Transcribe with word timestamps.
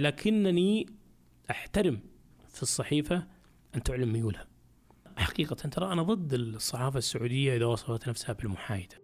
لكنني 0.00 0.86
أحترم 1.50 2.00
في 2.48 2.62
الصحيفة 2.62 3.26
أن 3.74 3.82
تعلن 3.82 4.12
ميولها. 4.12 4.46
حقيقة 5.16 5.54
ترى 5.54 5.92
أنا 5.92 6.02
ضد 6.02 6.32
الصحافة 6.32 6.98
السعودية 6.98 7.56
إذا 7.56 7.66
وصفت 7.66 8.08
نفسها 8.08 8.32
بالمحايدة. 8.32 8.96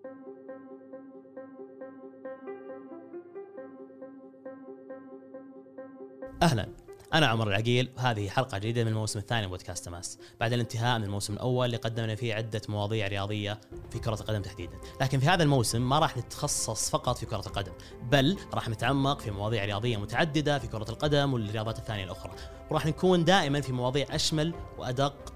أهلا. 6.43 6.86
أنا 7.17 7.27
عمر 7.27 7.49
العقيل 7.49 7.89
وهذه 7.97 8.29
حلقة 8.29 8.59
جديدة 8.59 8.85
من 8.85 8.91
الموسم 8.91 9.19
الثاني 9.19 9.43
من 9.43 9.49
بودكاست 9.49 9.85
تماس. 9.85 10.19
بعد 10.41 10.53
الانتهاء 10.53 10.99
من 10.99 11.05
الموسم 11.05 11.33
الأول 11.33 11.67
اللي 11.67 11.77
قدمنا 11.77 12.15
فيه 12.15 12.35
عدة 12.35 12.61
مواضيع 12.69 13.07
رياضية 13.09 13.61
في 13.91 13.99
كرة 13.99 14.15
القدم 14.15 14.43
تحديدا. 14.43 14.79
لكن 15.01 15.21
في 15.21 15.27
هذا 15.27 15.43
الموسم 15.43 15.89
ما 15.89 15.99
راح 15.99 16.17
نتخصص 16.17 16.91
فقط 16.91 17.19
في 17.19 17.27
كرة 17.27 17.43
القدم 17.47 17.73
بل 18.03 18.39
راح 18.55 18.69
نتعمق 18.69 19.21
في 19.21 19.31
مواضيع 19.31 19.65
رياضية 19.65 19.97
متعددة 19.97 20.59
في 20.59 20.67
كرة 20.67 20.91
القدم 20.91 21.33
والرياضات 21.33 21.79
الثانية 21.79 22.05
الأخرى. 22.05 22.33
وراح 22.71 22.87
نكون 22.87 23.25
دائما 23.25 23.61
في 23.61 23.73
مواضيع 23.73 24.07
أشمل 24.11 24.55
وأدق 24.79 25.35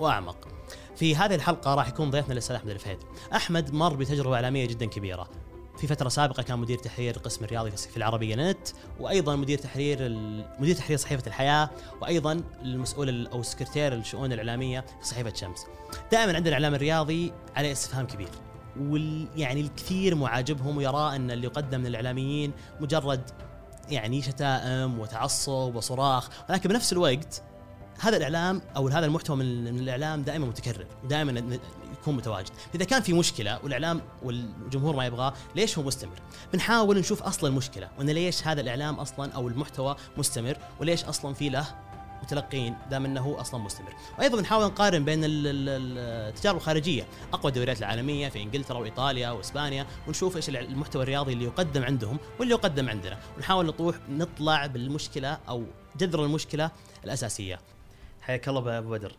وأعمق. 0.00 0.48
في 0.96 1.16
هذه 1.16 1.34
الحلقة 1.34 1.74
راح 1.74 1.88
يكون 1.88 2.10
ضيفنا 2.10 2.32
الأستاذ 2.32 2.56
أحمد 2.56 2.70
الفهيد. 2.70 2.98
أحمد 3.34 3.74
مر 3.74 3.94
بتجربة 3.94 4.34
إعلامية 4.34 4.66
جدا 4.66 4.86
كبيرة. 4.86 5.30
في 5.78 5.86
فترة 5.86 6.08
سابقة 6.08 6.42
كان 6.42 6.58
مدير 6.58 6.78
تحرير 6.78 7.16
القسم 7.16 7.44
الرياضي 7.44 7.70
في 7.70 7.96
العربيه 7.96 8.34
نت 8.34 8.68
وأيضا 9.00 9.36
مدير 9.36 9.58
تحرير 9.58 10.08
مدير 10.58 10.74
تحرير 10.74 10.98
صحيفة 10.98 11.26
الحياة 11.26 11.70
وأيضا 12.00 12.42
المسؤول 12.62 13.26
أو 13.26 13.42
سكرتير 13.42 13.94
الشؤون 13.94 14.32
الإعلامية 14.32 14.80
في 14.80 15.06
صحيفة 15.06 15.34
شمس. 15.34 15.66
دائما 16.12 16.34
عند 16.34 16.46
الاعلام 16.46 16.74
الرياضي 16.74 17.32
عليه 17.56 17.72
استفهام 17.72 18.06
كبير 18.06 18.28
وال 18.80 19.28
يعني 19.36 19.60
الكثير 19.60 20.14
معاجبهم 20.14 20.76
ويرى 20.76 21.16
أن 21.16 21.30
اللي 21.30 21.46
يقدم 21.46 21.80
من 21.80 21.86
الإعلاميين 21.86 22.52
مجرد 22.80 23.30
يعني 23.90 24.22
شتائم 24.22 24.98
وتعصب 24.98 25.74
وصراخ 25.74 26.28
ولكن 26.50 26.68
بنفس 26.68 26.92
الوقت 26.92 27.42
هذا 28.00 28.16
الإعلام 28.16 28.62
أو 28.76 28.88
هذا 28.88 29.06
المحتوى 29.06 29.36
من 29.36 29.78
الإعلام 29.78 30.22
دائما 30.22 30.46
متكرر 30.46 30.86
ودائما 31.04 31.58
يكون 32.02 32.16
متواجد. 32.16 32.50
إذا 32.74 32.84
كان 32.84 33.02
في 33.02 33.12
مشكلة 33.12 33.58
والإعلام 33.62 34.00
والجمهور 34.22 34.96
ما 34.96 35.06
يبغاه 35.06 35.32
ليش 35.54 35.78
هو 35.78 35.84
مستمر؟ 35.84 36.18
بنحاول 36.52 36.98
نشوف 36.98 37.22
أصل 37.22 37.46
المشكلة 37.46 37.88
وإن 37.98 38.10
ليش 38.10 38.46
هذا 38.46 38.60
الإعلام 38.60 38.94
أصلا 38.94 39.32
أو 39.32 39.48
المحتوى 39.48 39.96
مستمر 40.16 40.56
وليش 40.80 41.04
أصلا 41.04 41.34
في 41.34 41.48
له 41.48 41.66
متلقين 42.22 42.76
دام 42.90 43.04
إنه 43.04 43.36
أصلا 43.40 43.60
مستمر. 43.60 43.94
وأيضا 44.18 44.40
نحاول 44.40 44.64
نقارن 44.64 45.04
بين 45.04 45.20
التجارب 45.24 46.56
الخارجية. 46.56 47.06
أقوى 47.32 47.52
الدوريات 47.52 47.78
العالمية 47.78 48.28
في 48.28 48.42
إنجلترا 48.42 48.78
وإيطاليا 48.78 49.30
وإسبانيا 49.30 49.86
ونشوف 50.08 50.36
إيش 50.36 50.48
المحتوى 50.48 51.02
الرياضي 51.02 51.32
اللي 51.32 51.44
يقدم 51.44 51.84
عندهم 51.84 52.18
واللي 52.38 52.54
يقدم 52.54 52.88
عندنا. 52.88 53.18
ونحاول 53.36 53.66
نطوح 53.66 53.96
نطلع 54.08 54.66
بالمشكلة 54.66 55.38
أو 55.48 55.64
جذر 55.96 56.24
المشكلة 56.24 56.70
الأساسية. 57.04 57.60
حياك 58.22 58.48
الله 58.48 58.78
أبو 58.78 58.90
بدر. 58.90 59.12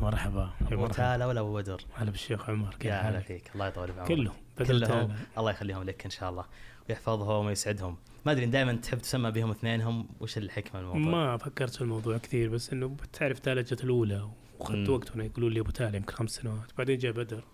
مرحبا. 0.00 0.50
ابو 0.72 0.86
تالا 0.86 1.26
ولا 1.26 1.40
ابو 1.40 1.54
بدر؟ 1.54 1.80
هلا 1.94 2.10
بالشيخ 2.10 2.50
عمر. 2.50 2.74
يا 2.84 2.94
هلا 2.94 3.20
فيك. 3.20 3.50
الله 3.54 3.66
يطول 3.66 3.92
بعمرك. 3.92 4.08
كلهم. 4.08 4.34
كلهم 4.58 5.14
الله 5.38 5.50
يخليهم 5.50 5.82
لك 5.82 6.04
إن 6.04 6.10
شاء 6.10 6.30
الله. 6.30 6.44
ويحفظهم 6.88 7.46
ويسعدهم. 7.46 7.96
ما 8.26 8.32
أدري 8.32 8.46
دائما 8.46 8.72
تحب 8.72 8.98
تسمى 8.98 9.30
بهم 9.30 9.50
اثنينهم. 9.50 10.08
وش 10.20 10.38
الحكمة 10.38 10.80
الموضوع؟ 10.80 11.00
ما 11.00 11.36
فكرت 11.36 11.74
في 11.74 11.80
الموضوع 11.80 12.18
كثير 12.18 12.48
بس 12.48 12.72
إنه 12.72 12.88
بتعرف 12.88 13.38
تالا 13.38 13.62
جت 13.62 13.84
الأولى. 13.84 14.28
وأخذت 14.58 14.88
وقت 14.88 15.10
وأنا 15.10 15.24
يقولوا 15.24 15.50
لي 15.50 15.60
أبو 15.60 15.70
تالا 15.70 15.96
يمكن 15.96 16.12
خمس 16.12 16.30
سنوات. 16.30 16.70
بعدين 16.78 16.98
جاء 16.98 17.12
بدر. 17.12 17.44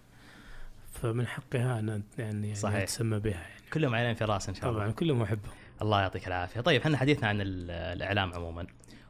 فمن 0.93 1.27
حقها 1.27 1.79
ان 1.79 2.03
يعني 2.19 2.55
صحيح. 2.55 2.85
تسمى 2.85 3.19
بها 3.19 3.33
يعني. 3.33 3.63
كلهم 3.73 3.95
عينين 3.95 4.15
في 4.15 4.25
راس 4.25 4.49
إن 4.49 4.55
شاء 4.55 4.71
الله. 4.71 4.81
طبعا 4.81 4.93
كلهم 4.93 5.23
أحبهم. 5.23 5.53
الله 5.83 6.01
يعطيك 6.01 6.27
العافية. 6.27 6.61
طيب 6.61 6.81
إحنا 6.81 6.99
حديثنا 6.99 7.29
عن 7.29 7.37
الإعلام 7.41 8.35
عموما. 8.35 8.67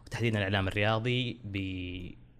وتحديدا 0.06 0.38
الإعلام 0.38 0.68
الرياضي 0.68 1.38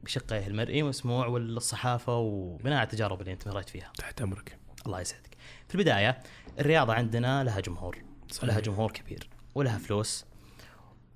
بشقة 0.07 0.47
المرئي 0.47 0.83
مسموع 0.83 1.27
والصحافة 1.27 2.17
وبناء 2.17 2.79
على 2.79 2.85
التجارب 2.85 3.21
اللي 3.21 3.33
أنت 3.33 3.49
مريت 3.49 3.69
فيها. 3.69 3.93
تحت 3.99 4.22
أمرك. 4.22 4.59
الله 4.87 5.00
يسعدك. 5.00 5.37
في 5.69 5.75
البداية 5.75 6.19
الرياضة 6.59 6.94
عندنا 6.94 7.44
لها 7.44 7.61
جمهور 7.61 7.99
صحيح. 8.31 8.45
لها 8.45 8.61
جمهور 8.61 8.93
كبير 8.93 9.28
ولها 9.55 9.78
فلوس 9.78 10.25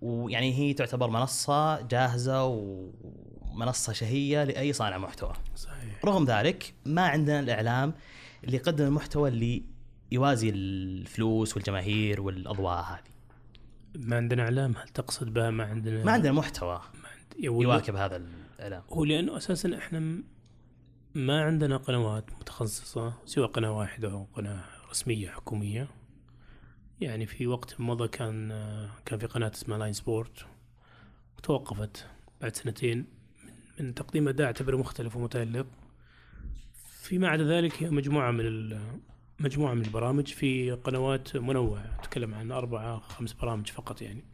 ويعني 0.02 0.54
هي 0.54 0.72
تعتبر 0.72 1.10
منصة 1.10 1.80
جاهزة 1.80 2.44
ومنصة 2.44 3.92
شهية 3.92 4.44
لأي 4.44 4.72
صانع 4.72 4.98
محتوى. 4.98 5.32
صحيح. 5.56 6.04
رغم 6.04 6.24
ذلك 6.24 6.74
ما 6.84 7.06
عندنا 7.06 7.40
الإعلام 7.40 7.94
اللي 8.44 8.56
يقدم 8.56 8.84
المحتوى 8.84 9.28
اللي 9.28 9.62
يوازي 10.12 10.48
الفلوس 10.48 11.56
والجماهير 11.56 12.20
والأضواء 12.20 12.82
هذه. 12.82 13.10
ما 13.94 14.16
عندنا 14.16 14.42
إعلام 14.42 14.76
هل 14.76 14.88
تقصد 14.88 15.34
بها 15.34 15.50
ما 15.50 15.64
عندنا 15.64 16.04
ما 16.04 16.12
عندنا 16.12 16.32
محتوى 16.32 16.80
يواكب 17.38 17.96
هذا 17.96 18.16
الإعلام. 18.16 18.82
هو 18.90 19.04
لأنه 19.04 19.36
أساسا 19.36 19.78
إحنا 19.78 20.22
ما 21.14 21.44
عندنا 21.44 21.76
قنوات 21.76 22.32
متخصصة 22.32 23.14
سوى 23.24 23.46
قناة 23.46 23.78
واحدة 23.78 24.12
أو 24.12 24.26
قناة 24.34 24.64
رسمية 24.90 25.28
حكومية. 25.30 25.88
يعني 27.00 27.26
في 27.26 27.46
وقت 27.46 27.80
مضى 27.80 28.08
كان 28.08 28.48
كان 29.06 29.18
في 29.18 29.26
قناة 29.26 29.50
اسمها 29.54 29.78
لاين 29.78 29.92
سبورت 29.92 30.46
وتوقفت 31.38 32.06
بعد 32.40 32.56
سنتين 32.56 33.06
من 33.80 33.94
تقديم 33.94 34.28
اداء 34.28 34.46
اعتبره 34.46 34.76
مختلف 34.76 35.16
ومتالق 35.16 35.66
فيما 37.02 37.28
عدا 37.28 37.44
ذلك 37.44 37.82
هي 37.82 37.90
مجموعة 37.90 38.30
من 38.30 38.78
مجموعة 39.40 39.74
من 39.74 39.84
البرامج. 39.84 40.26
في 40.26 40.70
قنوات 40.70 41.36
منوعة 41.36 42.02
تتكلم 42.02 42.34
عن 42.34 42.52
أربعة 42.52 42.98
خمس 42.98 43.32
برامج 43.32 43.70
فقط 43.70 44.02
يعني. 44.02 44.24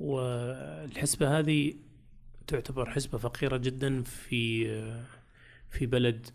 والحسبة 0.00 1.38
هذه 1.38 1.74
تعتبر 2.46 2.90
حسبة 2.90 3.18
فقيرة 3.18 3.56
جدا 3.56 4.02
في 4.02 4.66
في 5.70 5.86
بلد 5.86 6.26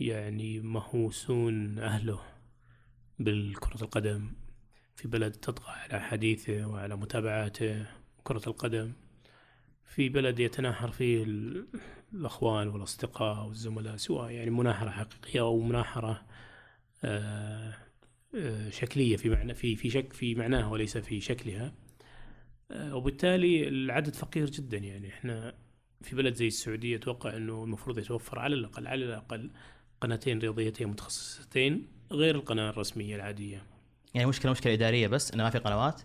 يعني 0.00 0.60
مهووسون 0.60 1.78
أهله 1.78 2.20
بالكرة 3.18 3.82
القدم 3.82 4.32
في 4.96 5.08
بلد 5.08 5.32
تطغى 5.32 5.70
على 5.70 6.00
حديثه 6.00 6.66
وعلى 6.66 6.96
متابعاته 6.96 7.86
كرة 8.24 8.42
القدم 8.46 8.92
في 9.84 10.08
بلد 10.08 10.38
يتناحر 10.38 10.90
فيه 10.90 11.24
الأخوان 12.12 12.68
والأصدقاء 12.68 13.46
والزملاء 13.46 13.96
سواء 13.96 14.30
يعني 14.30 14.50
مناحرة 14.50 14.90
حقيقية 14.90 15.40
أو 15.40 15.60
مناحرة 15.60 16.26
آه، 17.04 17.74
آه، 18.34 18.70
شكلية 18.70 19.16
في 19.16 19.28
معنى 19.28 19.54
في 19.54 19.76
في 19.76 19.90
شك 19.90 20.12
في 20.12 20.34
معناها 20.34 20.66
وليس 20.66 20.98
في 20.98 21.20
شكلها. 21.20 21.72
وبالتالي 22.70 23.68
العدد 23.68 24.14
فقير 24.14 24.50
جدا 24.50 24.76
يعني 24.78 25.08
إحنا 25.08 25.54
في 26.02 26.16
بلد 26.16 26.34
زي 26.34 26.46
السعودية 26.46 26.96
أتوقع 26.96 27.36
إنه 27.36 27.64
المفروض 27.64 27.98
يتوفر 27.98 28.38
على 28.38 28.54
الأقل 28.54 28.86
على 28.86 29.04
الأقل 29.04 29.50
قناتين 30.00 30.38
رياضيتين 30.38 30.88
متخصصتين 30.88 31.86
غير 32.12 32.34
القناة 32.34 32.70
الرسمية 32.70 33.16
العادية. 33.16 33.62
يعني 34.14 34.28
مشكلة 34.28 34.52
مشكلة 34.52 34.72
إدارية 34.72 35.06
بس 35.08 35.32
إنه 35.32 35.42
ما 35.44 35.50
في 35.50 35.58
قنوات؟ 35.58 36.02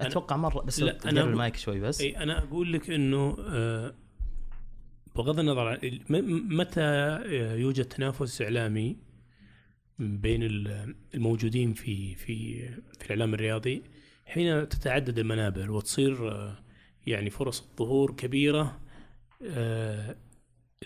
أتوقع 0.00 0.36
مرة 0.36 0.62
بس 0.62 0.80
لا 0.80 0.98
أنا 1.10 1.22
المايك 1.22 1.56
شوي 1.56 1.80
بس 1.80 2.00
إي 2.00 2.16
أنا 2.16 2.38
أقول 2.38 2.72
لك 2.72 2.90
إنه 2.90 3.36
آه 3.40 3.94
بغض 5.16 5.38
النظر 5.38 5.68
عن 5.68 5.78
متى 6.48 7.18
يوجد 7.60 7.84
تنافس 7.84 8.42
إعلامي 8.42 8.96
بين 9.98 10.40
الموجودين 11.14 11.74
في 11.74 12.14
في 12.14 12.68
في 12.68 13.04
الإعلام 13.06 13.34
الرياضي 13.34 13.82
حين 14.30 14.68
تتعدد 14.68 15.18
المنابر 15.18 15.70
وتصير 15.70 16.30
آه، 16.30 16.54
يعني 17.06 17.30
فرص 17.30 17.60
الظهور 17.70 18.12
كبيرة 18.12 18.80
آه، 19.46 20.16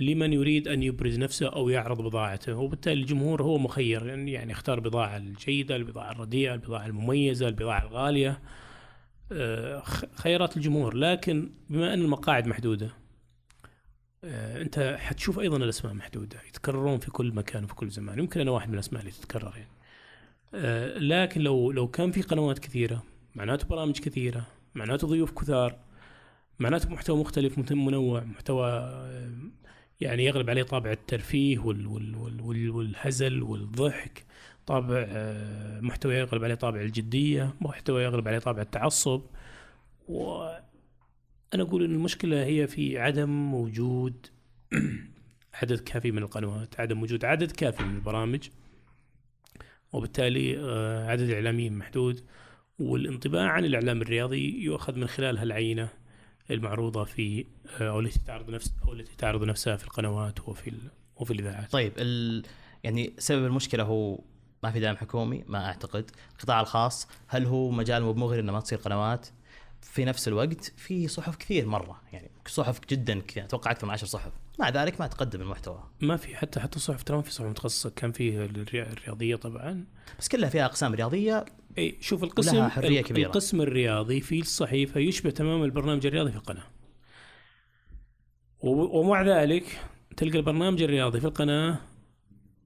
لمن 0.01 0.33
يريد 0.33 0.69
أن 0.69 0.83
يبرز 0.83 1.19
نفسه 1.19 1.49
أو 1.49 1.69
يعرض 1.69 2.03
بضاعته. 2.03 2.55
وبالتالي 2.55 3.01
الجمهور 3.01 3.43
هو 3.43 3.59
مخير 3.59 4.07
يعني 4.07 4.53
يختار 4.53 4.79
البضاعة 4.79 5.17
الجيدة 5.17 5.77
البضاعة 5.77 6.13
الرديئة 6.13 6.55
البضاعة 6.55 6.87
المميزة 6.87 7.49
البضاعة 7.49 7.83
الغالية 7.83 8.41
آه، 9.33 9.83
خيارات 10.15 10.57
الجمهور. 10.57 10.95
لكن 10.95 11.51
بما 11.71 11.95
أن 11.95 12.01
المقاعد 12.01 12.47
محدودة 12.47 12.91
أنت 14.25 14.97
حتشوف 15.01 15.39
أيضا 15.39 15.57
الأسماء 15.57 15.95
محدودة 15.95 16.39
يتكررون 16.49 16.99
في 16.99 17.11
كل 17.11 17.33
مكان 17.33 17.65
وفي 17.65 17.75
كل 17.75 17.91
زمان. 17.91 18.19
يمكن 18.19 18.41
أنا 18.41 18.51
واحد 18.51 18.69
من 18.69 18.75
الأسماء 18.75 19.01
اللي 19.01 19.13
تتكرر 19.13 19.53
يعني. 19.57 19.75
لكن 20.99 21.41
لو 21.41 21.73
لو 21.73 21.89
كان 21.89 22.11
في 22.11 22.23
قنوات 22.23 22.59
كثيرة 22.59 23.03
معناته 23.35 23.67
برامج 23.67 24.01
كثيرة 24.01 24.47
معناته 24.75 25.07
ضيوف 25.07 25.33
كثار 25.33 25.77
معناته 26.59 26.91
محتوى 26.91 27.21
مختلف 27.21 27.73
منوع 27.73 28.25
محتوى 28.25 28.69
يعني 30.01 30.25
يغلب 30.25 30.51
عليه 30.51 30.63
طابع 30.63 30.91
الترفيه 30.91 31.59
وال 31.59 31.87
وال 31.87 32.41
وال 32.41 32.71
والهزل 32.71 33.43
والضحك 33.43 34.25
طابع 34.67 35.07
آه، 35.09 35.81
محتوى 35.81 36.15
يغلب 36.15 36.45
عليه 36.45 36.55
طابع 36.55 36.81
الجدية 36.81 37.55
محتوى 37.61 38.03
يغلب 38.03 38.29
عليه 38.29 38.39
طابع 38.39 38.63
التعصب. 38.63 39.23
وأنا 40.09 40.63
أقول 41.55 41.85
أن 41.85 41.95
المشكلة 41.95 42.45
هي 42.45 42.67
في 42.67 42.99
عدم 42.99 43.55
وجود 43.55 44.27
عدد 45.63 45.81
كافي 45.81 46.11
من 46.11 46.23
القنوات 46.23 46.81
عدم 46.81 47.03
وجود 47.03 47.25
عدد 47.25 47.51
كافي 47.51 47.83
من 47.85 47.95
البرامج 47.95 48.49
وبالتالي 49.93 50.59
آه، 50.59 51.07
عدد 51.11 51.23
الإعلاميين 51.23 51.79
محدود. 51.79 52.25
والانطباع 52.79 53.49
عن 53.51 53.65
الإعلام 53.65 54.03
الرياضي 54.03 54.63
يؤخذ 54.65 54.99
من 54.99 55.07
خلال 55.07 55.39
هالعينة 55.39 55.89
المعروضة 56.51 57.05
في 57.05 57.47
آه، 57.81 57.89
أو 57.91 58.01
التي 58.01 58.19
تعرض 58.27 58.51
نفس 58.51 58.73
أو 58.85 58.93
التي 58.93 59.17
تعرض 59.19 59.45
نفسها 59.45 59.77
في 59.77 59.85
القنوات 59.85 60.49
وفي 60.49 60.73
وفي 61.17 61.33
الإذاعات. 61.33 61.73
طيب 61.73 61.93
ال... 61.99 62.43
يعني 62.85 63.13
سبب 63.19 63.45
المشكلة 63.45 63.85
هو 63.85 64.19
ما 64.63 64.71
في 64.71 64.81
دعم 64.81 64.97
حكومي 64.97 65.45
ما 65.47 65.67
أعتقد. 65.67 66.11
القطاع 66.37 66.61
الخاص 66.61 67.09
هل 67.27 67.47
هو 67.47 67.71
مجال 67.71 68.03
مو 68.03 68.13
مغري 68.15 68.41
إنه 68.41 68.53
ما 68.53 68.61
تصير 68.61 68.79
قنوات؟ 68.79 69.27
في 69.83 70.05
نفس 70.05 70.29
الوقت 70.29 70.73
في 70.77 71.09
صحف 71.09 71.37
كثير 71.37 71.67
مرة 71.67 72.01
يعني 72.13 72.31
صحف 72.49 72.81
جدا 72.91 73.21
كثير 73.21 73.45
أتوقع 73.45 73.71
أكثر 73.71 73.87
من 73.87 73.93
10 73.93 74.07
صحف. 74.07 74.33
مع 74.59 74.69
ذلك 74.69 75.01
ما 75.01 75.07
تقدم 75.07 75.41
المحتوى. 75.41 75.85
ما 76.01 76.17
في 76.17 76.37
حتى 76.37 76.61
حتى 76.61 76.77
الصحف 76.77 77.03
ترى 77.03 77.17
ما 77.17 77.23
في 77.23 77.31
صحف 77.33 77.47
متخصصة. 77.47 77.91
كان 77.91 78.13
في 78.13 78.45
الري- 78.45 78.83
الرياضية 78.83 79.37
طبعا. 79.37 79.85
بس 80.19 80.29
كلها 80.29 80.49
فيها 80.49 80.65
أقسام 80.65 80.95
رياضية 80.95 81.45
إي 81.79 81.97
شوف 82.01 82.25
القسم 82.25 82.57
ولها 82.57 82.69
حرية 82.69 83.01
كبيرة. 83.01 83.27
القسم 83.27 83.61
الرياضي 83.61 84.21
في 84.21 84.41
الصحيفة 84.41 85.01
يشبه 85.01 85.31
تماما 85.31 85.65
البرنامج 85.65 86.07
الرياضي 86.07 86.31
في 86.31 86.37
القناة. 86.37 86.67
ومع 88.61 89.23
ذلك 89.23 89.81
تلقى 90.17 90.39
البرنامج 90.39 90.83
الرياضي 90.83 91.21
في 91.21 91.27
القناة 91.27 91.79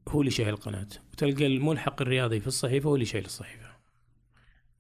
هو 0.09 0.21
اللي 0.21 0.31
شايل 0.31 0.49
القناة 0.49 0.89
وتلقى 1.13 1.47
الملحق 1.47 2.03
الرياضي 2.03 2.41
في 2.41 2.47
الصحيفة 2.47 2.89
هو 2.89 2.95
اللي 2.95 3.07
شايل 3.07 3.25
الصحيفة. 3.25 3.69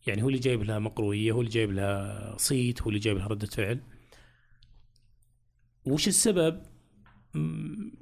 يعني 0.06 0.22
هو 0.22 0.28
اللي 0.28 0.38
جايب 0.38 0.62
لها 0.62 0.78
مقروية 0.78 1.32
هو 1.32 1.40
اللي 1.40 1.50
جايب 1.50 1.72
لها 1.72 2.36
صيت 2.36 2.82
هو 2.82 2.88
اللي 2.88 2.98
جايب 3.00 3.16
لها 3.16 3.26
ردة 3.26 3.46
فعل. 3.46 3.80
وش 5.86 6.08
السبب؟ 6.08 6.62
مم، 7.34 7.92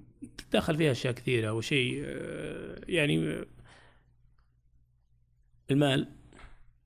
تدخل 0.50 0.76
فيها 0.76 0.93
أشياء 0.93 1.12
كثيرة 1.12 1.52
وشيء 1.52 2.02
آه، 2.05 2.81
يعني 2.88 3.28
آه، 3.28 3.46
المال. 5.70 6.15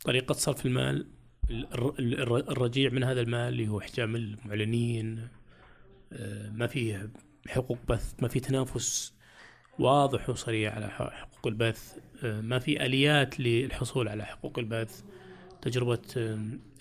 طريقة 0.05 0.32
صرف 0.32 0.67
المال 0.67 1.06
الر- 1.50 1.94
الر- 1.99 2.37
الرجيع 2.50 2.91
من 2.91 3.05
هذا 3.05 3.20
المال 3.20 3.49
اللي 3.49 3.69
هو 3.69 3.79
احجام 3.79 4.17
المعلنين 4.17 5.29
آه، 6.12 6.50
ما 6.50 6.67
في 6.67 7.08
حقوق 7.49 7.79
بث 7.88 8.14
ما 8.23 8.29
في 8.29 8.41
تنافس 8.41 9.14
واضح 9.79 10.31
وصريح 10.31 10.75
على 10.75 10.88
حقوق 10.91 11.47
البث 11.47 11.94
آه، 12.25 12.41
ما 12.41 12.58
في 12.58 12.87
آليات 12.87 13.41
للحصول 13.41 14.08
على 14.08 14.25
حقوق 14.26 14.58
البث. 14.58 15.02
تجربة 15.62 15.99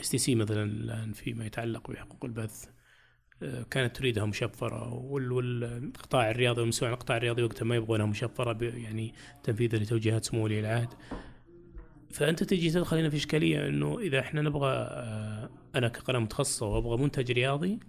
اس 0.02 0.10
تي 0.10 0.18
سي 0.18 0.36
مثلا 0.36 0.64
الآن 0.64 1.14
فيما 1.14 1.46
يتعلق 1.46 1.92
بحقوق 1.92 2.26
البث 2.26 2.66
آه، 3.44 3.64
كانت 3.72 3.96
تريدها 3.98 4.26
مشفرة 4.26 4.94
وال- 4.94 5.32
والقطاع 5.32 6.30
الرياضي 6.32 6.62
والمسؤول 6.62 6.88
عن 6.88 6.94
القطاع 6.94 7.18
الرياضي 7.18 7.44
وقتها 7.44 7.66
ما 7.66 7.76
يبغونها 7.76 8.06
مشفرة 8.06 8.58
يعني 8.64 9.14
تنفيذا 9.44 9.78
لتوجيهات 9.78 10.26
سمو 10.26 10.44
ولي 10.44 10.60
العهد. 10.60 10.90
فأنت 12.12 12.44
تجي 12.44 12.70
تدخل 12.70 12.98
هنا 12.98 13.10
في 13.10 13.16
إشكالية 13.16 13.68
إنه 13.68 14.00
إذا 14.00 14.20
إحنا 14.20 14.42
نبغى 14.42 14.72
آه، 14.72 15.50
أنا 15.76 15.88
كقناه 15.88 16.20
متخصصه 16.20 16.66
وابغى 16.66 16.98
منتج 16.98 17.32
رياضي 17.32 17.80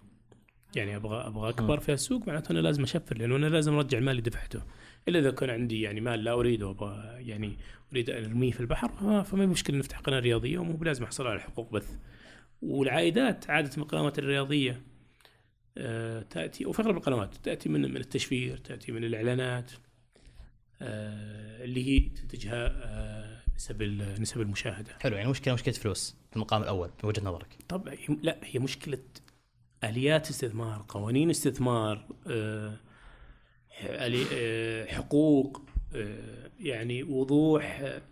يعني 0.77 0.97
أبغى 0.97 1.27
أبغى 1.27 1.49
أكبر 1.49 1.81
في 1.81 1.93
السوق 1.93 2.27
معناته 2.29 2.53
أنا 2.53 2.59
لازم 2.59 2.83
أشفر 2.83 3.19
لأنه 3.19 3.37
أنا 3.37 3.47
لازم 3.47 3.75
أرجع 3.75 3.99
المال 3.99 4.11
اللي 4.11 4.31
دفعته. 4.31 4.63
إلا 5.09 5.19
إذا 5.19 5.31
كان 5.31 5.51
عندي 5.51 5.81
يعني 5.81 6.01
مال 6.01 6.25
لا 6.25 6.33
أريده 6.33 6.69
وابغى 6.69 7.17
يعني 7.19 7.57
أريد 7.93 8.11
أن 8.11 8.25
أرميه 8.25 8.51
في 8.51 8.61
البحر 8.61 8.91
آه، 9.01 9.23
فما 9.23 9.47
مشكلة 9.47 9.79
نفتح 9.79 9.99
قناة 10.01 10.19
رياضية 10.19 10.59
ومو 10.59 10.73
بلازم 10.73 11.05
أحصل 11.05 11.27
على 11.27 11.41
حقوق 11.41 11.73
بث. 11.73 11.97
والعائدات 12.63 13.51
عادة 13.51 13.71
من 13.77 13.83
القنوات 13.83 14.19
الرياضية 14.19 14.83
آه، 15.79 16.23
تأتي 16.23 16.67
وفي 16.67 16.83
أغلب 16.83 16.97
القنوات 16.97 17.35
تأتي 17.35 17.69
من 17.69 17.81
من 17.91 17.97
التشفير 17.97 18.57
تأتي 18.57 18.93
من 18.93 19.05
الإعلانات 19.05 19.71
اللي 20.83 21.87
هي 21.87 22.09
تنتجها 22.09 22.73
نسب 23.61 23.83
نسب 24.21 24.41
المشاهدة. 24.41 24.99
حلو 25.01 25.17
يعني 25.17 25.31
مشكله 25.31 25.55
مشكلة 25.55 25.75
فلوس 25.75 26.17
في 26.31 26.37
المقام 26.37 26.63
الأول 26.63 26.91
من 27.03 27.09
وجهة 27.09 27.23
نظرك؟ 27.25 27.57
طبعا 27.69 27.95
لا 28.23 28.39
هي 28.43 28.61
مشكلة 28.61 28.99
آليات 29.85 30.31
استثمار 30.31 30.85
قوانين 30.89 31.31
استثمار 31.31 32.09
آه، 32.27 32.77
آلي- 33.83 34.27
آه، 34.33 34.85
حقوق 34.87 35.63
آه، 35.95 36.51
يعني 36.61 37.03
وضوح 37.03 37.81
آه، 37.81 38.03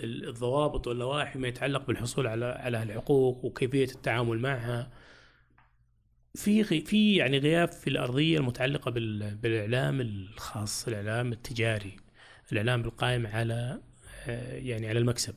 الضوابط 0.00 0.86
واللوائح 0.86 1.32
فيما 1.32 1.48
يتعلق 1.48 1.86
بالحصول 1.86 2.26
على 2.26 2.44
على 2.46 2.82
الحقوق 2.82 3.44
وكيفية 3.44 3.84
التعامل 3.84 4.38
معها. 4.38 4.90
في 6.34 6.64
في 6.84 7.16
يعني 7.16 7.38
غياب 7.38 7.68
في 7.68 7.90
الأرضية 7.90 8.38
المتعلقة 8.38 8.90
بال- 8.90 9.34
بالإعلام 9.36 10.00
الخاص 10.00 10.88
الإعلام 10.88 11.32
التجاري 11.32 11.96
الإعلام 12.52 12.80
القائم 12.80 13.26
على 13.26 13.54
آه، 13.54 13.80
يعني 14.28 14.88
على 14.88 14.98
المكسب. 14.98 15.34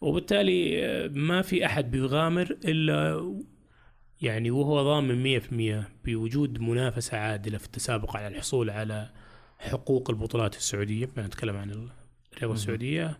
وبالتالي 0.00 0.84
آه، 0.86 1.08
ما 1.08 1.42
في 1.42 1.66
أحد 1.66 1.90
بيغامر 1.90 2.56
إلا 2.64 3.34
يعني 4.22 4.50
وهو 4.50 4.82
ضامن 4.82 5.40
100% 5.82 5.84
بوجود 6.04 6.60
منافسة 6.60 7.18
عادلة 7.18 7.58
في 7.58 7.64
التسابق 7.66 8.16
على 8.16 8.28
الحصول 8.28 8.70
على 8.70 9.10
حقوق 9.58 10.10
البطولات 10.10 10.56
السعودية 10.56 11.06
بما 11.06 11.26
نتكلم 11.26 11.56
عن 11.56 11.70
الرياضة 11.70 12.54
السعودية 12.54 13.18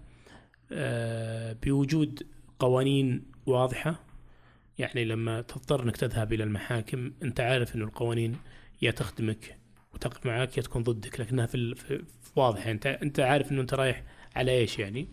آه، 0.72 1.56
بوجود 1.62 2.26
قوانين 2.58 3.25
واضحة. 3.46 4.00
يعني 4.78 5.05
لما 5.05 5.40
تضطر 5.43 5.82
إنك 5.82 5.96
تذهب 5.96 6.32
إلى 6.32 6.44
المحاكم 6.44 7.12
أنت 7.22 7.40
عارف 7.40 7.76
إنه 7.76 7.84
القوانين 7.84 8.37
يا 8.82 8.90
تخدمك 8.90 9.58
وتقف 9.94 10.26
معك 10.26 10.56
يا 10.56 10.62
تكون 10.62 10.82
ضدك 10.82 11.20
لكنها 11.20 11.46
في, 11.46 11.55
ال- 11.55 11.76
في 11.76 11.99
في- 11.99 12.31
واضحة. 12.37 12.70
انت 12.70 12.87
أنت 12.87 13.20
عارف 13.20 13.52
إنه 13.52 13.61
أنت 13.61 13.75
رايح 13.75 14.02
على 14.35 14.53
إيش 14.59 14.79
يعني؟ 14.79 15.09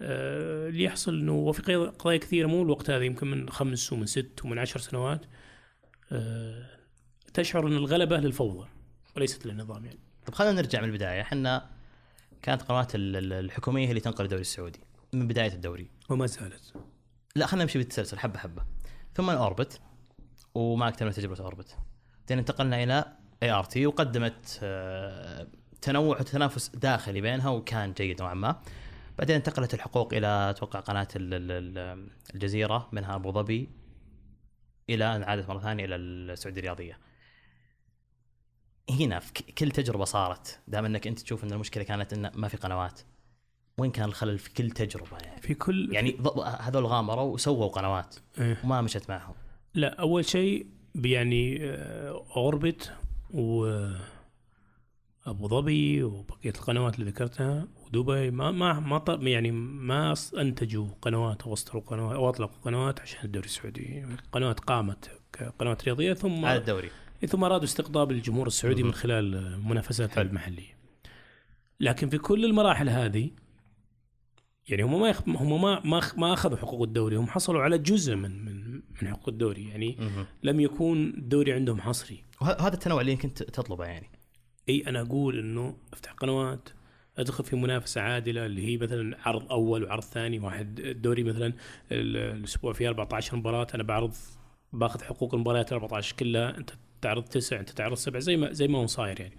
آه، 0.00 0.68
اللي 0.68 0.84
يحصل 0.84 1.14
إنه 1.14 1.32
وفي 1.32 1.62
قضايا- 1.62 2.18
كثيرة 2.18 2.46
مو 2.46 2.62
الوقت 2.62 2.90
هذا 2.90 3.04
يمكن 3.04 3.26
من 3.26 3.50
خمس 3.50 3.92
ومن 3.92 4.06
ست 4.06 4.40
ومن 4.44 4.58
عشر 4.58 4.80
سنوات. 4.80 5.26
آه، 6.12 6.66
تشعر 7.34 7.66
إن 7.66 7.72
الغلبة 7.72 8.16
للفوضى 8.16 8.68
وليست 9.16 9.46
للنظام 9.46 9.84
يعني. 9.84 9.98
طب 10.26 10.34
خلينا 10.34 10.52
نرجع 10.52 10.80
من 10.80 10.88
البداية. 10.88 11.20
إحنا 11.20 11.70
كانت 12.42 12.62
قنوات 12.62 12.94
ال- 12.94 13.16
ال- 13.16 13.32
الحكومية 13.32 13.86
هي 13.86 13.90
اللي 13.90 14.00
تنقل 14.00 14.24
الدوري 14.24 14.40
السعودي 14.40 14.80
من 15.12 15.26
بداية 15.28 15.52
الدوري. 15.52 15.90
وما 16.10 16.26
زالت. 16.26 16.72
لا 17.36 17.46
خلينا 17.46 17.64
نمشي 17.64 17.78
بالتسلسل 17.78 18.18
حبة 18.18 18.38
حبة. 18.38 18.64
ثم 19.14 19.30
اوربت 19.30 19.80
وما 20.54 20.88
أكثر 20.88 21.04
من 21.06 21.12
تجربة 21.12 21.44
اوربت 21.44 21.76
بعدين 22.20 22.38
انتقلنا 22.38 22.82
إلى 22.82 23.04
اي 23.42 23.50
ار 23.50 23.64
تي 23.64 23.86
وقدمت 23.86 24.58
آه، 24.62 25.46
تنوع 25.84 26.20
وتنافس 26.20 26.68
داخلي 26.68 27.20
بينها 27.20 27.48
وكان 27.50 27.92
جيد 27.92 28.22
نوعا 28.22 28.34
ما. 28.34 28.60
بعدين 29.18 29.36
انتقلت 29.36 29.74
الحقوق 29.74 30.14
إلى 30.14 30.50
أتوقع 30.50 30.80
قناة 30.80 31.08
ال- 31.16 31.34
ال- 31.34 31.78
ال- 31.78 32.08
الجزيرة 32.34 32.88
منها 32.92 33.14
أبو 33.14 33.32
ظبي 33.32 33.68
إلى 34.90 35.16
أن 35.16 35.22
عادت 35.22 35.48
مرة 35.48 35.58
ثانية 35.58 35.84
إلى 35.84 35.96
السعودية 35.96 36.60
الرياضية. 36.60 36.98
هنا 38.90 39.18
في 39.18 39.32
كل 39.58 39.70
تجربة 39.70 40.04
صارت. 40.04 40.60
دام 40.68 40.84
إنك 40.84 41.06
أنت 41.06 41.20
تشوف 41.20 41.44
إن 41.44 41.52
المشكلة 41.52 41.84
كانت 41.84 42.12
انه 42.12 42.30
ما 42.34 42.48
في 42.48 42.56
قنوات 42.56 43.00
وين 43.78 43.90
كان 43.90 44.04
الخلل 44.04 44.38
في 44.38 44.50
كل 44.54 44.70
تجربة 44.70 45.16
يعني؟ 45.22 45.40
في 45.40 45.54
كل 45.54 45.88
يعني 45.92 46.18
هذول 46.60 46.86
غامروا 46.86 47.34
وسووا 47.34 47.68
قنوات 47.68 48.16
إيه. 48.38 48.56
وما 48.64 48.80
مشت 48.80 49.10
معهم. 49.10 49.34
لا 49.74 50.00
أول 50.00 50.24
شيء 50.24 50.66
يعني 50.94 51.58
آه، 51.64 52.24
أوربت 52.36 52.92
و 53.30 53.66
أبو 55.26 55.48
ظبي 55.48 56.02
وبقية 56.02 56.50
القنوات 56.50 56.94
اللي 56.98 57.10
ذكرتها 57.10 57.68
ودبي 57.86 58.30
ما 58.30 58.50
ما 58.50 58.80
ما 58.80 59.02
يعني 59.30 59.50
ما 59.50 60.14
أنتجوا 60.38 60.86
قنوات 61.02 61.42
أو 61.42 61.52
أصدروا 61.52 61.82
قنوات 61.82 62.14
أو 62.14 62.28
أطلقوا 62.28 62.56
قنوات 62.64 63.00
عشان 63.00 63.24
الدوري 63.24 63.46
السعودي، 63.46 64.06
قنوات 64.32 64.60
قامت 64.60 65.10
كقنوات 65.32 65.84
رياضية 65.84 66.12
ثم 66.14 66.44
على 66.44 66.58
الدوري 66.58 66.90
ثم 67.26 67.44
أرادوا 67.44 67.64
استقطاب 67.64 68.10
الجمهور 68.10 68.46
السعودي. 68.46 68.82
من 68.82 68.92
خلال 68.92 69.60
منافساتها. 69.64 70.22
المحلية. 70.22 70.74
لكن 71.80 72.08
في 72.08 72.18
كل 72.18 72.44
المراحل 72.44 72.88
هذه 72.88 73.30
يعني 74.68 74.82
هم 74.82 75.00
ما 75.00 75.08
يخ... 75.08 75.28
هم 75.28 75.62
ما 75.62 75.80
ما 75.84 76.00
ما 76.16 76.32
أخذوا 76.32 76.56
حقوق 76.56 76.82
الدوري 76.82 77.16
هم 77.16 77.26
حصلوا 77.26 77.62
على 77.62 77.78
جزء 77.78 78.14
من 78.16 78.44
من 78.44 78.74
من 79.02 79.08
حقوق 79.08 79.28
الدوري 79.28 79.68
يعني 79.68 79.96
مهم. 79.98 80.26
لم 80.42 80.60
يكون 80.60 81.02
الدوري 81.06 81.52
عندهم 81.52 81.80
حصري 81.80 82.24
وه- 82.42 82.48
وهذا 82.48 82.74
التنوع 82.74 83.00
اللي 83.00 83.12
يمكن 83.12 83.34
ت- 83.34 83.42
تطلبه 83.42 83.84
يعني 83.84 84.10
أي 84.68 84.84
أنا 84.86 85.00
أقول 85.00 85.38
إنه 85.38 85.76
أفتح 85.92 86.12
قنوات 86.12 86.68
أدخل 87.18 87.44
في 87.44 87.56
منافسة 87.56 88.00
عادلة 88.00 88.46
اللي 88.46 88.66
هي 88.66 88.76
مثلا 88.76 89.16
عرض 89.28 89.50
أول 89.52 89.84
وعرض 89.84 90.02
ثاني 90.02 90.38
واحد 90.38 90.80
الدوري 90.80 91.22
مثلا 91.24 91.46
ال- 91.92 92.16
الأسبوع 92.16 92.72
فيه 92.72 92.88
14 92.88 93.36
مباراة 93.36 93.66
أنا 93.74 93.82
بعرض 93.82 94.12
باخذ 94.72 95.02
حقوق 95.04 95.34
المباريات 95.34 95.72
14 95.72 96.16
كلها 96.16 96.58
أنت 96.58 96.70
تعرض 97.00 97.22
تسع 97.24 97.60
أنت 97.60 97.70
تعرض 97.70 97.96
سبع 97.96 98.18
زي 98.18 98.36
ما 98.36 98.52
زي 98.52 98.68
ما 98.68 98.78
هو 98.78 98.86
صاير 98.86 99.20
يعني. 99.20 99.34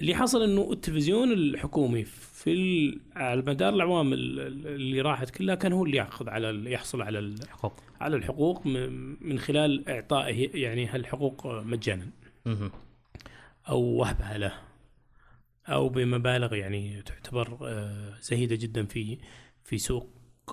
اللي 0.00 0.14
حصل 0.14 0.42
إنه 0.42 0.72
التلفزيون 0.72 1.32
الحكومي 1.32 2.04
في 2.04 2.98
على 3.16 3.42
مدار 3.42 3.74
الأعوام 3.74 4.12
ال- 4.12 4.40
ال- 4.40 4.66
اللي 4.66 5.00
راحت 5.00 5.30
كلها 5.30 5.54
كان 5.54 5.72
هو 5.72 5.84
اللي 5.84 5.96
يأخذ 5.96 6.28
على 6.28 6.72
يحصل 6.72 7.02
على 7.02 7.18
ال- 7.18 7.48
حقوق. 7.50 7.80
على 8.00 8.16
الحقوق 8.16 8.66
من 9.20 9.38
خلال 9.38 9.88
اعطائه 9.88 10.62
يعني 10.62 10.86
هالحقوق 10.86 11.46
مجانا. 11.46 12.06
أو 13.68 13.80
وهبها 13.80 14.38
له 14.38 14.52
أو 15.68 15.88
بمبالغ 15.88 16.54
يعني 16.54 17.02
تعتبر 17.02 17.58
آه، 17.62 18.14
زهيدة 18.22 18.56
جدا 18.56 18.86
في 18.86 19.18
في 19.64 19.78
سوق 19.78 20.08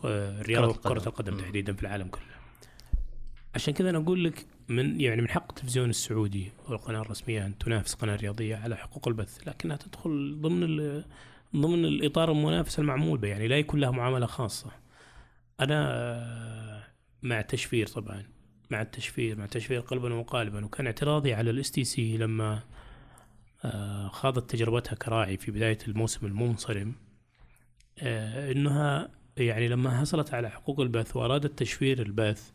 آه، 0.05 0.41
الرياضه 0.41 0.73
كرة 0.73 1.07
القدم. 1.07 1.37
تحديدا 1.37 1.73
في 1.73 1.81
العالم 1.81 2.07
كله. 2.07 2.21
عشان 3.55 3.73
كذا 3.73 3.89
أنا 3.89 3.97
أقول 3.97 4.23
لك 4.23 4.45
من 4.69 5.01
يعني 5.01 5.21
من 5.21 5.29
حق 5.29 5.49
التلفزيون 5.49 5.89
السعودي 5.89 6.51
والقناة 6.69 7.01
الرسمية 7.01 7.45
أن 7.45 7.57
تنافس 7.57 7.93
قناة 7.93 8.15
رياضية 8.15 8.55
على 8.55 8.77
حقوق 8.77 9.07
البث 9.07 9.47
لكنها 9.47 9.77
تدخل 9.77 10.37
ضمن 10.41 10.77
ضمن 11.55 11.85
الإطار 11.85 12.31
المنافسه 12.31 12.81
المعمول 12.81 13.17
به 13.19 13.27
يعني 13.27 13.47
لا 13.47 13.57
يكون 13.57 13.79
لها 13.79 13.91
معاملة 13.91 14.25
خاصة. 14.25 14.71
أنا 15.59 15.87
آه، 15.93 16.83
مع 17.21 17.39
التشفير 17.39 17.87
طبعا 17.87 18.23
مع 18.71 18.81
التشفير 18.81 19.37
مع 19.37 19.43
التشفير 19.43 19.79
قلبا 19.79 20.13
وقالبا 20.13 20.65
وكان 20.65 20.85
اعتراضي 20.85 21.33
على 21.33 21.49
الاس 21.49 21.71
تي 21.71 21.83
سي 21.83 22.17
لما 22.17 22.53
آه، 22.53 22.63
خاضت 24.11 24.49
تجربتها 24.51 24.95
كراعي 24.95 25.37
في 25.37 25.51
بداية 25.51 25.77
الموسم 25.87 26.25
المنصرم. 26.25 26.95
آه، 27.99 28.51
إنها 28.51 29.09
يعني 29.37 29.67
لما 29.67 29.99
حصلت 29.99 30.33
على 30.33 30.49
حقوق 30.49 30.79
البث 30.79 31.15
وأرادت 31.15 31.59
تشفير 31.59 32.01
البث 32.01 32.51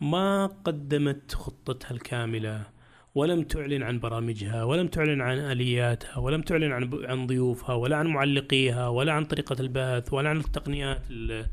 ما 0.00 0.46
قدمت 0.46 1.34
خطتها 1.34 1.90
الكاملة 1.90 2.66
ولم 3.14 3.42
تعلن 3.42 3.82
عن 3.82 4.00
برامجها 4.00 4.64
ولم 4.64 4.88
تعلن 4.88 5.20
عن 5.20 5.38
آلياتها 5.38 6.18
ولم 6.18 6.42
تعلن 6.42 6.72
عن 6.72 6.90
عن 7.04 7.26
ضيوفها 7.26 7.74
ولا 7.74 7.96
عن 7.96 8.06
معلقيها 8.06 8.88
ولا 8.88 9.12
عن 9.12 9.24
طريقة 9.24 9.56
البث 9.60 10.12
ولا 10.12 10.30
عن 10.30 10.36
التقنيات 10.36 11.02
ال- 11.10 11.46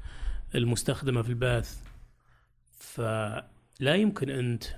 المستخدمة 0.55 1.21
في 1.21 1.29
البث. 1.29 1.81
فلا 2.79 3.95
يمكن 3.95 4.29
أنت 4.29 4.63
ك- 4.63 4.77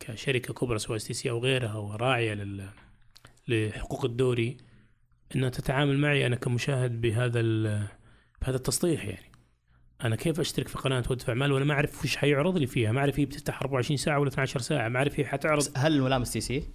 كشركة 0.00 0.54
كبرى 0.54 0.78
سواء 0.78 0.96
اس 0.96 1.04
تي 1.04 1.12
سي 1.14 1.30
أو 1.30 1.38
غيرها 1.38 1.74
وراعيه 1.74 2.46
لحقوق 3.48 4.04
الدوري 4.04 4.56
إنها 5.36 5.48
تتعامل 5.48 5.98
معي 5.98 6.26
أنا 6.26 6.36
كمشاهد 6.36 7.00
بهذا 7.00 7.40
بهذا 8.42 8.56
التسطيح 8.56 9.04
يعني 9.04 9.32
أنا 10.04 10.16
كيف 10.16 10.40
أشترك 10.40 10.68
في 10.68 10.78
قناة 10.78 11.02
وأدفع 11.10 11.34
مال 11.34 11.52
وأنا 11.52 11.64
ما 11.64 11.74
أعرف 11.74 12.04
وش 12.04 12.16
حيعرض 12.16 12.58
لي 12.58 12.66
فيها 12.66 12.92
ما 12.92 13.00
أعرف 13.00 13.18
هي 13.18 13.24
بتفتح 13.24 13.62
24 13.62 13.96
ساعة 13.96 14.18
ولا 14.18 14.28
12 14.28 14.60
ساعة 14.60 14.88
ما 14.88 14.98
أعرف 14.98 15.20
هي 15.20 15.26
حتعرض 15.26 15.68
هل 15.76 15.92
الملام 15.96 16.25
اس 16.25 16.32
تي 16.32 16.40
سي؟ 16.40 16.54
يعني 16.54 16.66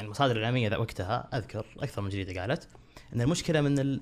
المصادر 0.00 0.36
الإعلامية 0.36 0.68
ذا 0.68 0.76
وقتها 0.76 1.28
أذكر 1.34 1.66
أكثر 1.78 2.02
من 2.02 2.08
جريده 2.08 2.40
قالت 2.40 2.68
إن 3.14 3.20
المشكلة 3.20 3.60
من. 3.60 4.00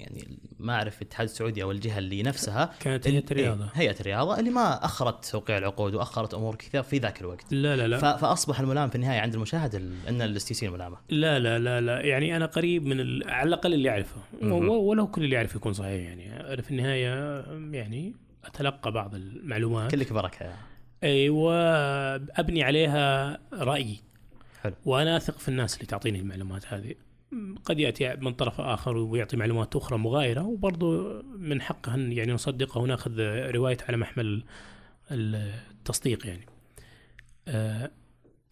يعني 0.00 0.38
ما 0.58 0.72
اعرف 0.74 1.02
الاتحاد 1.02 1.28
السعودي 1.28 1.62
أو 1.62 1.70
الجهه 1.70 1.98
اللي 1.98 2.22
نفسها 2.22 2.74
كانت 2.80 3.06
اللي- 3.06 3.18
هي 3.18 3.24
الرياضة. 3.30 3.64
إيه، 3.64 3.70
هيئة 3.74 4.00
الرياضة 4.00 4.38
اللي 4.38 4.50
ما 4.50 4.84
أخرت 4.84 5.24
توقيع 5.24 5.58
العقود 5.58 5.94
وأخرت 5.94 6.34
أمور 6.34 6.54
كثير 6.56 6.82
في 6.82 6.98
ذاك 6.98 7.20
الوقت. 7.20 7.52
لا 7.52 7.76
لا 7.76 7.88
لا. 7.88 8.16
فأصبح 8.16 8.60
الملام 8.60 8.88
في 8.88 8.94
النهاية 8.94 9.20
عند 9.20 9.34
المشاهد 9.34 9.74
ال... 9.74 9.92
إن 10.08 10.22
الاس 10.22 10.44
تي 10.44 10.54
سي 10.54 10.66
الملامه 10.66 10.96
لا 11.08 11.38
لا 11.38 11.58
لا 11.58 11.80
لا. 11.80 12.00
يعني 12.00 12.36
أنا 12.36 12.46
قريب 12.46 12.86
من 12.86 13.00
ال... 13.00 13.30
على 13.30 13.48
الأقل 13.48 13.74
اللي 13.74 13.90
أعرفه. 13.90 14.16
ولو 14.52 15.06
كل 15.06 15.24
اللي 15.24 15.34
يعرف 15.36 15.54
يكون 15.54 15.72
صحيح 15.72 16.02
يعني. 16.08 16.52
أنا 16.52 16.62
في 16.62 16.70
النهاية 16.70 17.08
يعني 17.72 18.14
أتلقى 18.44 18.92
بعض 18.92 19.14
المعلومات. 19.14 19.90
كلك 19.90 20.12
بركة. 20.12 20.42
يعني. 20.44 20.56
أيوه 21.04 21.54
ابني 22.14 22.62
عليها 22.62 23.38
رأيي. 23.52 24.00
حلو. 24.62 24.74
وأنا 24.84 25.16
أثق 25.16 25.38
في 25.38 25.48
الناس 25.48 25.74
اللي 25.74 25.86
تعطيني 25.86 26.18
المعلومات 26.18 26.64
هذه. 26.72 26.94
قد 27.64 27.78
يأتي 27.78 28.14
من 28.16 28.32
طرف 28.32 28.60
آخر 28.60 28.96
ويعطي 28.96 29.36
معلومات 29.36 29.76
أخرى 29.76 29.98
مغايرة 29.98 30.42
وبرضه 30.42 31.22
من 31.22 31.62
حقه 31.62 31.94
أن 31.94 32.12
يعني 32.12 32.32
نصدقه 32.32 32.78
ونأخذ 32.80 33.12
روايته 33.50 33.84
على 33.88 33.96
محمل 33.96 34.44
التصديق 35.10 36.26
يعني. 36.26 36.46
آه، 37.48 37.90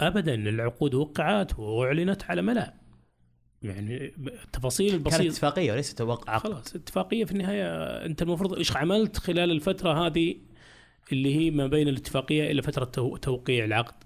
ابدا 0.01 0.35
العقود 0.35 0.95
وقعت 0.95 1.59
وأعلنت 1.59 2.25
على 2.25 2.43
ملا. 2.43 2.75
يعني 3.63 4.15
التفاصيل 4.45 4.91
كانت 4.91 5.07
البسيطة. 5.07 5.33
اتفاقية 5.33 5.73
وليس 5.73 5.95
توقع 5.95 6.39
خلاص 6.39 6.75
اتفاقية 6.77 7.25
في 7.25 7.33
النهاية. 7.33 7.67
أنت 8.07 8.23
المفروض 8.23 8.55
إيش 8.55 8.77
عملت 8.77 9.17
خلال 9.17 9.51
الفترة 9.51 10.07
هذه 10.07 10.37
اللي 11.13 11.37
هي 11.37 11.51
ما 11.51 11.67
بين 11.67 11.89
الاتفاقية 11.89 12.51
إلى 12.51 12.63
فترة 12.63 12.85
تو- 12.85 13.17
توقيع 13.17 13.65
العقد؟ 13.65 14.05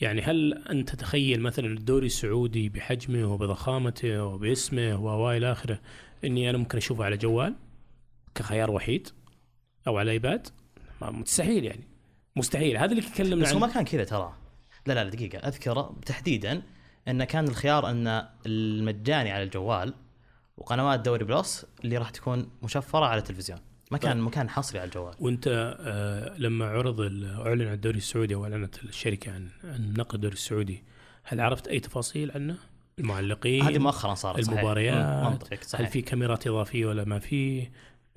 يعني 0.00 0.22
هل 0.22 0.64
انت 0.70 0.90
تتخيل 0.90 1.40
مثلا 1.40 1.66
الدوري 1.66 2.06
السعودي 2.06 2.68
بحجمه 2.68 3.32
وبضخامته 3.32 4.24
وباسمه 4.24 4.96
و 4.96 5.30
إلى 5.30 5.52
آخره 5.52 5.80
إني 6.24 6.50
أنا 6.50 6.58
ممكن 6.58 6.78
أشوفه 6.78 7.04
على 7.04 7.16
جوال 7.16 7.54
كخيار 8.34 8.70
وحيد 8.70 9.08
أو 9.86 9.98
على 9.98 10.10
إيباد؟ 10.10 10.48
مستحيل 11.02 11.64
يعني. 11.64 11.84
مستحيل. 12.36 12.76
هذا 12.76 12.90
اللي 12.90 13.02
تكلمنا 13.02 13.44
بس 13.44 13.52
هو 13.52 13.58
ما 13.58 13.66
عنه 13.66 13.74
كان 13.74 13.84
كذا 13.84 14.04
ترى. 14.04 14.32
لا 14.86 14.92
لا 14.92 15.10
دقيقة. 15.10 15.38
أذكر 15.38 15.94
تحديدا 16.06 16.62
أن 17.08 17.24
كان 17.24 17.48
الخيار 17.48 17.90
أن 17.90 18.28
المجاني 18.46 19.30
على 19.30 19.42
الجوال 19.42 19.94
وقنوات 20.56 21.00
دوري 21.00 21.24
بلس 21.24 21.66
اللي 21.84 21.98
راح 21.98 22.10
تكون 22.10 22.50
مشفرة 22.62 23.04
على 23.04 23.18
التلفزيون. 23.18 23.58
ما 23.90 23.98
كان 23.98 24.20
مكان 24.20 24.50
حصري 24.50 24.78
على 24.78 24.86
الجوال 24.88 25.14
وانت 25.20 25.76
آه، 25.80 26.38
لما 26.38 26.66
عرض 26.66 27.00
أعلن 27.00 27.62
عن 27.66 27.72
الدوري 27.72 27.96
السعودي 27.98 28.34
واعلنت 28.34 28.84
الشركة 28.84 29.32
عن 29.32 29.48
عن 29.64 29.94
نقل 29.98 30.14
الدوري 30.14 30.34
السعودي 30.34 30.84
هل 31.24 31.40
عرفت 31.40 31.68
أي 31.68 31.80
تفاصيل 31.80 32.30
عنه؟ 32.30 32.56
المعلقين 32.98 33.62
هذه 33.62 33.78
مؤخرا 33.78 34.14
صارت 34.14 34.40
صحيح. 34.40 34.58
المباريات، 34.58 35.06
مم، 35.24 35.30
منطقك 35.30 35.58
هل 35.58 35.64
صحيح 35.64 35.88
في 35.90 36.02
كاميرات 36.02 36.46
إضافية 36.46 36.86
ولا 36.86 37.04
ما 37.04 37.18
في؟ 37.18 37.68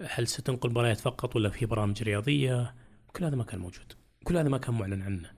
هل 0.02 0.28
ستنقل 0.28 0.70
مباريات 0.70 1.00
فقط 1.00 1.36
ولا 1.36 1.50
في 1.50 1.66
برامج 1.66 2.04
رياضية؟ 2.04 2.76
كل 3.14 3.26
هذا 3.26 3.36
ما 3.36 3.44
كان 3.44 3.60
موجود، 3.60 3.94
كل 4.24 4.38
هذا 4.38 4.50
ما 4.50 4.58
كان 4.58 4.76
معلن 4.76 5.02
عنه. 5.02 5.30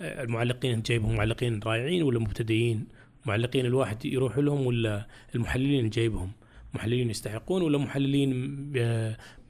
آه، 0.00 0.22
المعلقين 0.22 0.72
انت 0.72 0.88
جايبهم 0.88 1.16
معلقين 1.16 1.60
رائعين 1.66 2.02
ولا 2.02 2.18
مبتدئين؟ 2.18 2.86
معلقين 3.26 3.66
الواحد 3.66 4.04
يروح 4.04 4.38
لهم 4.38 4.66
ولا 4.66 5.06
المحللين 5.34 5.90
جايبهم؟ 5.90 6.32
محللين 6.78 7.10
يستحقون 7.10 7.62
ولا 7.62 7.78
محللين 7.78 8.32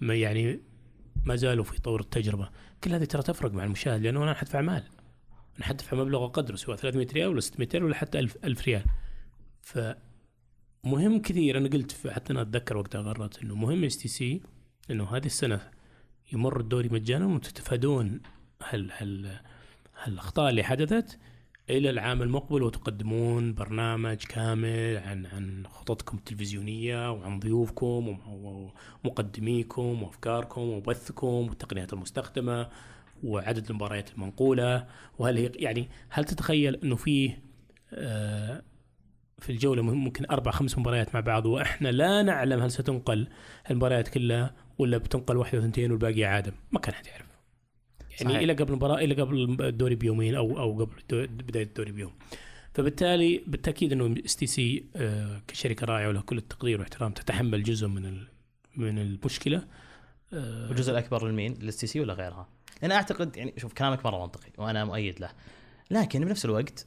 يعني 0.03 0.61
ما 1.23 1.37
زالوا 1.37 1.65
في 1.65 1.81
طور 1.81 2.01
التجربة؟ 2.01 2.49
كل 2.85 2.93
هذه 2.93 3.05
ترى 3.05 3.23
تفرق 3.23 3.53
مع 3.53 3.65
المشاهد 3.65 4.03
لأنه 4.03 4.23
أنا 4.23 4.35
حدفع 4.35 4.61
مال. 4.61 4.83
أنا 5.57 5.67
حدفع 5.67 5.97
مبلغ 5.97 6.23
وقدره 6.23 6.57
سواء 6.57 6.77
300 6.77 7.07
ريال 7.13 7.29
ولا 7.29 7.41
600 7.41 7.69
ريال 7.73 7.85
ولا 7.85 7.95
حتى 7.95 8.19
1000 8.19 8.37
1000 8.45 8.63
ريال. 8.69 8.85
فمهم 9.63 11.23
كثير 11.23 11.59
أنا 11.59 11.69
قلت 11.69 12.07
حتى 12.07 12.33
أنا 12.33 12.43
أتذكر 12.43 12.77
وقتها 12.77 13.01
غرت 13.01 13.43
إنه 13.43 13.55
مهم 13.55 13.85
اس 13.85 13.99
تي 13.99 14.09
سي 14.09 14.43
إنه 14.91 15.17
هذه 15.17 15.27
السنة 15.27 15.71
يمر 16.33 16.61
الدوري 16.61 16.89
مجانا 16.89 17.27
وتتفادون 17.27 18.21
هال 18.69 18.91
هال 18.93 19.41
هالأخطاء 20.03 20.51
اللي 20.51 20.63
حدثت 20.63 21.19
إلى 21.71 21.91
العام 21.91 22.23
المقبل 22.23 22.63
وتقدمون 22.63 23.55
برنامج 23.55 24.17
كامل 24.17 24.97
عن 25.07 25.27
عن 25.27 25.67
خططكم 25.67 26.17
التلفزيونية 26.17 27.11
وعن 27.13 27.39
ضيوفكم 27.39 28.09
وم- 28.09 28.71
ومقدميكم 29.05 30.03
وأفكاركم 30.03 30.61
وبثكم 30.61 31.27
والتقنيات 31.27 31.93
المستخدمة 31.93 32.69
وعدد 33.25 33.71
المباريات 33.71 34.11
المنقولة. 34.15 34.87
وهل 35.19 35.37
هي 35.39 35.51
يعني 35.55 35.89
هل 36.09 36.25
تتخيل 36.25 36.75
إنه 36.77 36.97
فيه 36.97 37.43
آه، 37.93 38.63
في 39.39 39.51
الجولة 39.53 39.83
ممكن 39.83 40.25
أربع 40.31 40.51
خمس 40.51 40.79
مباريات 40.79 41.15
مع 41.15 41.21
بعض 41.21 41.47
وإحنا 41.47 41.89
لا 41.89 42.23
نعلم 42.23 42.61
هل 42.61 42.71
ستنقل 42.71 43.29
المباريات 43.71 44.09
كلها 44.09 44.55
ولا 44.79 44.99
بتنقل 44.99 45.37
واحدة 45.37 45.59
وثنتين 45.59 45.91
والباقي 45.91 46.25
عادم 46.25 46.53
ما 46.73 46.81
كان 46.81 46.95
حد 46.95 47.07
يعرف. 47.07 47.28
يعني 48.21 48.33
صحيح. 48.33 48.43
إلى 48.43 48.53
قبل 48.53 48.71
المباراة 48.71 48.99
إلى 48.99 49.15
قبل 49.15 49.57
الدوري 49.61 49.95
بيومين 49.95 50.35
أو 50.35 50.59
أو 50.59 50.85
قبل 50.85 51.27
بداية 51.27 51.65
الدوري 51.65 51.93
بيوم 51.93 52.13
فبالتالي 52.75 53.43
بالتأكيد 53.47 53.93
إنه 53.93 54.15
اس 54.25 54.37
تي 54.37 54.47
سي 54.47 54.85
كشركة 55.49 55.87
راعيه 55.87 56.09
وله 56.09 56.21
كل 56.21 56.39
التقدير 56.39 56.81
واحترام 56.81 57.13
تتحمل 57.13 57.63
جزء 57.63 57.87
من 57.87 58.25
من 58.77 58.99
المشكلة 58.99 59.65
آه، 60.33 60.69
والجزء 60.69 60.93
الأكبر 60.93 61.29
لمين؟ 61.29 61.55
للاس 61.61 61.77
تي 61.77 61.87
سي 61.87 62.01
ولا 62.01 62.15
غيرها؟ 62.15 62.49
أنا 62.83 62.95
أعتقد 62.95 63.37
يعني 63.37 63.55
شوف 63.57 63.73
كلامك 63.73 64.07
مرة 64.07 64.23
منطقي 64.23 64.51
وأنا 64.59 64.85
مؤيد 64.85 65.21
له 65.21 65.31
لكن 65.91 66.25
بنفس 66.25 66.45
الوقت 66.45 66.87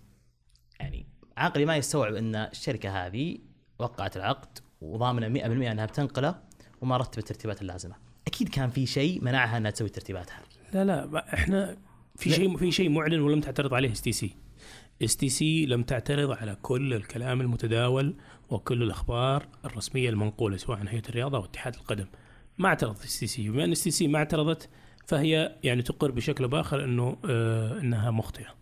يعني 0.80 1.06
عقلي 1.38 1.66
ما 1.66 1.78
يستوعب 1.78 2.16
إن 2.16 2.36
الشركة 2.36 3.06
هذه 3.06 3.38
وقعت 3.80 4.18
العقد 4.18 4.60
وضامنة 4.82 5.40
100% 5.40 5.44
إنها 5.44 5.86
بتنقله 5.86 6.36
وما 6.82 6.98
رتبت 6.98 7.18
الترتيبات 7.18 7.62
اللازمة. 7.62 7.96
أكيد 8.28 8.50
كان 8.50 8.70
في 8.70 8.86
شيء 8.86 9.24
منعها 9.24 9.58
إنها 9.58 9.72
تسوي 9.72 9.90
ترتيباتها. 9.90 10.40
لا 10.74 10.84
لا 10.86 11.34
إحنا 11.34 11.78
في. 12.16 12.30
شيء 12.32 12.58
في 12.58 12.72
شيء 12.72 12.90
معلن 12.90 13.20
ولم 13.22 13.42
تعترض 13.42 13.74
عليه 13.74 13.92
اس 13.92 14.02
تي 14.02 14.12
سي 14.12 14.36
اس 15.04 15.16
تي 15.18 15.30
سي 15.30 15.66
لم 15.66 15.84
تعترض 15.84 16.32
على 16.32 16.58
كل 16.62 16.94
الكلام 16.94 17.42
المتداول 17.42 18.16
وكل 18.50 18.84
الأخبار 18.84 19.48
الرسمية 19.66 20.10
المنقولة 20.10 20.58
سواء 20.58 20.78
عن 20.80 20.88
هيئة 20.88 21.10
الرياضة 21.10 21.38
أو 21.38 21.44
اتحاد 21.46 21.76
القدم. 21.76 22.06
ما 22.58 22.68
اعترضت 22.70 23.04
STC 23.04 23.50
بما 23.50 23.64
إن 23.64 23.72
STC 23.72 24.08
ما 24.08 24.18
اعترضت 24.18 24.70
فهي 25.06 25.56
يعني 25.64 25.82
تقر 25.82 26.12
بشكل 26.12 26.48
باخر 26.48 26.84
إنه 26.84 27.18
آه 27.30 27.80
إنها 27.80 28.12
مخطئة. 28.12 28.56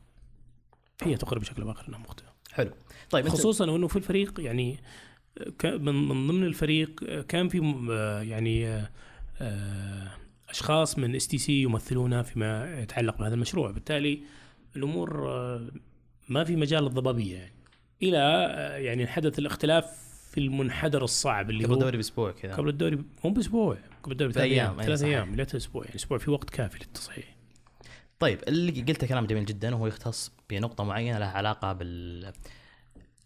هي 1.03 1.17
تقر 1.17 1.39
بشكل 1.39 1.63
باخر 1.63 1.87
إنها 1.89 1.99
مخطئة. 1.99 2.33
حلو. 2.51 2.71
طيب 3.09 3.27
خصوصا 3.27 3.71
وانه 3.71 3.87
في 3.87 3.95
الفريق 3.95 4.39
يعني 4.39 4.77
ك- 5.59 5.65
من 5.65 6.07
من 6.09 6.27
ضمن 6.27 6.43
الفريق 6.43 7.03
كان 7.21 7.49
في 7.49 7.85
آه، 7.91 8.21
يعني 8.21 8.67
آه، 8.67 8.89
آه، 9.41 10.11
أشخاص 10.49 10.97
من 10.97 11.15
STC 11.15 11.61
يمثلونها 11.61 12.21
فيما 12.21 12.79
يتعلق 12.81 13.17
بهذا 13.17 13.33
المشروع. 13.33 13.71
بالتالي 13.71 14.19
الأمور 14.75 15.29
آه، 15.29 15.67
ما 16.29 16.43
في 16.43 16.55
مجال 16.55 16.83
للضبابية 16.83 17.37
يعني. 17.37 17.53
إلى 18.03 18.17
آه، 18.17 18.77
يعني 18.77 19.07
حدث 19.07 19.39
الاختلاف 19.39 20.09
في 20.31 20.39
المنحدر 20.39 21.03
الصعب 21.03 21.49
اللي 21.49 21.63
قبل 21.65 21.73
الدوري 21.73 21.97
بأسبوع 21.97 22.31
كذا. 22.31 22.55
قبل 22.55 22.69
الدوري 22.69 23.03
مو 23.23 23.31
بأسبوع 23.31 23.77
قبل 24.03 24.11
الدوري 24.11 24.33
ثلاث 24.33 24.47
بأيام، 24.47 24.79
أيام 24.79 24.81
ثلاث. 24.81 25.03
أيام 25.03 25.35
لا 25.35 25.47
أسبوع 25.55 25.83
يعني 25.83 25.95
أسبوع 25.95 26.17
في 26.17 26.31
وقت 26.31 26.49
كافي 26.49 26.79
للتصحيح. 26.79 27.35
طيب 28.19 28.39
اللي 28.47 28.81
قلته 28.81 29.07
كلام 29.07 29.25
جميل 29.25 29.45
جدا 29.45 29.75
وهو 29.75 29.87
يختص 29.87 30.31
بنقطة 30.49 30.83
معينة 30.83 31.19
لها 31.19 31.29
علاقة 31.29 31.73
بال 31.73 32.33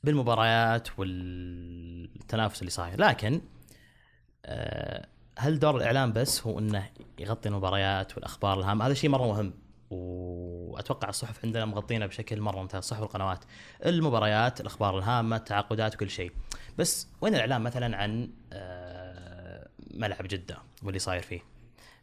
بالمباريات 0.04 1.00
والتنافس 1.00 2.60
اللي 2.60 2.72
صاير. 2.72 3.02
لكن 3.02 3.42
آه، 4.46 5.08
هل 5.40 5.60
دور 5.60 5.78
الإعلام 5.78 6.14
بس 6.14 6.48
هو 6.48 6.60
أنه 6.60 6.90
يغطي 7.20 7.50
المباريات 7.50 8.16
والأخبار 8.16 8.60
الهامة 8.60 8.88
هذا 8.88 8.94
شيء 8.94 9.10
مرة 9.10 9.28
مهم 9.28 9.54
وأتوقع 9.90 11.10
الصحف 11.10 11.46
عندنا 11.46 11.66
مغطينه 11.66 12.06
بشكل 12.06 12.42
مرة 12.42 12.62
ممتاز 12.62 12.78
الصحف 12.78 13.02
والقنوات 13.02 13.40
المباريات 13.86 14.62
الأخبار 14.62 14.98
الهامة 14.98 15.36
التعاقدات 15.36 15.96
وكل 15.96 16.10
شيء. 16.10 16.32
بس 16.78 17.08
وين 17.22 17.36
الإعلام 17.36 17.64
مثلا 17.64 17.98
عن 17.98 18.30
آه، 18.54 19.68
ملعب 19.94 20.28
جدة 20.28 20.58
واللي 20.84 21.00
صاير 21.00 21.22
فيه؟ 21.22 21.40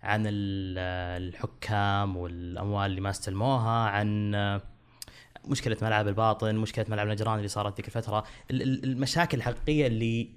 عن 0.02 0.22
ال- 0.26 0.78
الحكام 1.28 2.16
والأموال 2.16 2.86
اللي 2.90 3.00
ما 3.00 3.10
استلموها 3.10 3.88
عن 3.88 4.30
مشكلة 5.44 5.76
ملعب 5.82 6.08
الباطن 6.08 6.54
مشكلة 6.56 6.86
ملعب 6.88 7.06
النجران 7.06 7.36
اللي 7.36 7.48
صارت 7.48 7.76
ذيك 7.76 7.86
الفترة 7.86 8.24
ال- 8.50 8.62
ال- 8.62 8.84
المشاكل 8.84 9.38
الحقيقية 9.38 9.86
اللي 9.86 10.30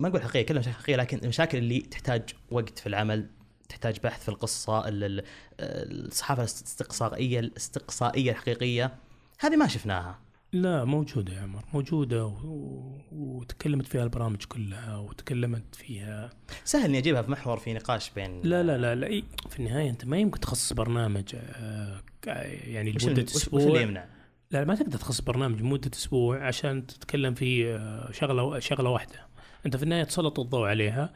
ما 0.00 0.08
نقول 0.08 0.22
حقيقية 0.22 0.46
كلها 0.46 0.60
مشاكل 0.60 0.76
حقيقية 0.76 0.96
لكن 0.96 1.18
المشاكل 1.22 1.58
اللي 1.58 1.80
تحتاج 1.80 2.22
وقت 2.50 2.78
في 2.78 2.86
العمل 2.86 3.26
تحتاج 3.68 3.98
بحث 4.04 4.22
في 4.22 4.28
القصة 4.28 4.88
ال- 4.88 5.04
ال- 5.04 5.24
الصحافة 5.60 6.40
الاستقصائية 6.42 7.40
الاستقصائية 7.40 8.30
الحقيقية 8.30 8.94
هذه 9.40 9.56
ما 9.56 9.66
شفناها. 9.66 10.18
لا 10.52 10.84
موجودة 10.84 11.32
يا 11.32 11.40
عمر 11.40 11.64
موجودة 11.74 12.26
و... 12.26 12.98
وتكلمت 13.12 13.86
فيها 13.86 14.02
البرامج 14.04 14.44
كلها 14.44 14.96
وتكلمت 14.96 15.74
فيها. 15.74 16.30
سهل 16.64 16.84
إني 16.84 16.98
أجيبها 16.98 17.22
في 17.22 17.30
محور 17.30 17.56
في 17.58 17.72
نقاش 17.74 18.10
بين 18.10 18.42
لا 18.42 18.62
لا 18.62 18.78
لا, 18.78 18.94
لا 18.94 19.22
في 19.50 19.58
النهاية 19.60 19.90
أنت 19.90 20.04
ما 20.04 20.18
يمكن 20.18 20.40
تخصص 20.40 20.72
برنامج 20.72 21.34
آه، 21.34 22.00
يعني 22.66 22.92
وش, 22.96 23.04
لمدة 23.06 23.26
وش, 23.34 23.48
اللي 23.48 23.82
يمنع؟ 23.82 24.06
لا 24.50 24.64
ما 24.64 24.74
تقدر 24.74 24.98
تخصص 24.98 25.20
برنامج 25.20 25.60
لمدة 25.60 25.90
أسبوع 25.94 26.46
عشان 26.46 26.86
تتكلم 26.86 27.34
في 27.34 27.74
آه، 27.74 28.12
شغلة 28.12 28.58
شغلة 28.58 28.90
أنت 29.66 29.76
في 29.76 29.82
النهاية 29.82 30.04
تسلط 30.04 30.40
الضوء 30.40 30.66
عليها 30.68 31.12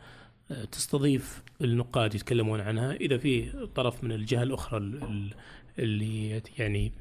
تستضيف 0.73 1.43
النقاد 1.61 2.15
يتكلمون 2.15 2.61
عنها. 2.61 2.93
إذا 2.93 3.19
في 3.19 3.53
طرف 3.75 4.05
من 4.05 4.13
الجهة 4.13 4.43
الأخرى 4.43 4.79
ال- 4.79 5.03
ال- 5.05 5.35
اللي 5.79 6.43
يعني 6.59 6.93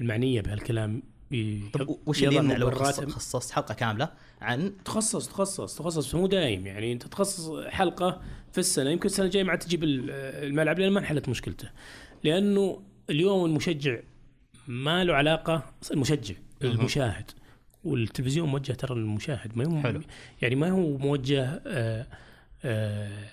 المعنية 0.00 0.40
بهالكلام 0.40 1.02
طب 1.72 1.96
وش 2.06 2.22
اللي 2.22 2.36
يمنع 2.36 2.56
لو 2.56 2.70
خصصت 3.10 3.50
حلقة 3.52 3.74
كاملة 3.74 4.08
عن 4.40 4.72
تخصص 4.84 5.28
تخصص 5.28 5.74
تخصص. 5.76 6.14
مو 6.14 6.26
دايم 6.26 6.66
يعني 6.66 6.92
أنت 6.92 7.02
تخصص 7.06 7.50
حلقة 7.66 8.20
في 8.52 8.58
السنة 8.58 8.90
يمكن 8.90 9.06
السنة 9.06 9.26
الجاية 9.26 9.44
ما 9.44 9.50
عاد 9.50 9.58
تجيب 9.58 9.84
ال- 9.84 10.10
الملعب 10.46 10.78
لأن 10.78 10.92
ما 10.92 11.00
انحلت 11.00 11.28
مشكلته. 11.28 11.70
لأنه 12.24 12.82
اليوم 13.10 13.44
المشجع 13.44 13.98
ما 14.68 15.04
له 15.04 15.14
علاقة 15.14 15.62
المشجع 15.90 16.34
المشاهد. 16.64 17.30
والتلفزيون 17.84 18.48
موجه 18.48 18.72
ترى 18.72 18.94
للمشاهد 18.98 19.58
ما 19.58 19.66
هو 19.66 19.82
حلو. 19.82 20.00
يعني 20.42 20.54
ما 20.54 20.70
هو 20.70 20.98
موجه 20.98 21.62
آه 21.66 22.06
آه 22.64 23.30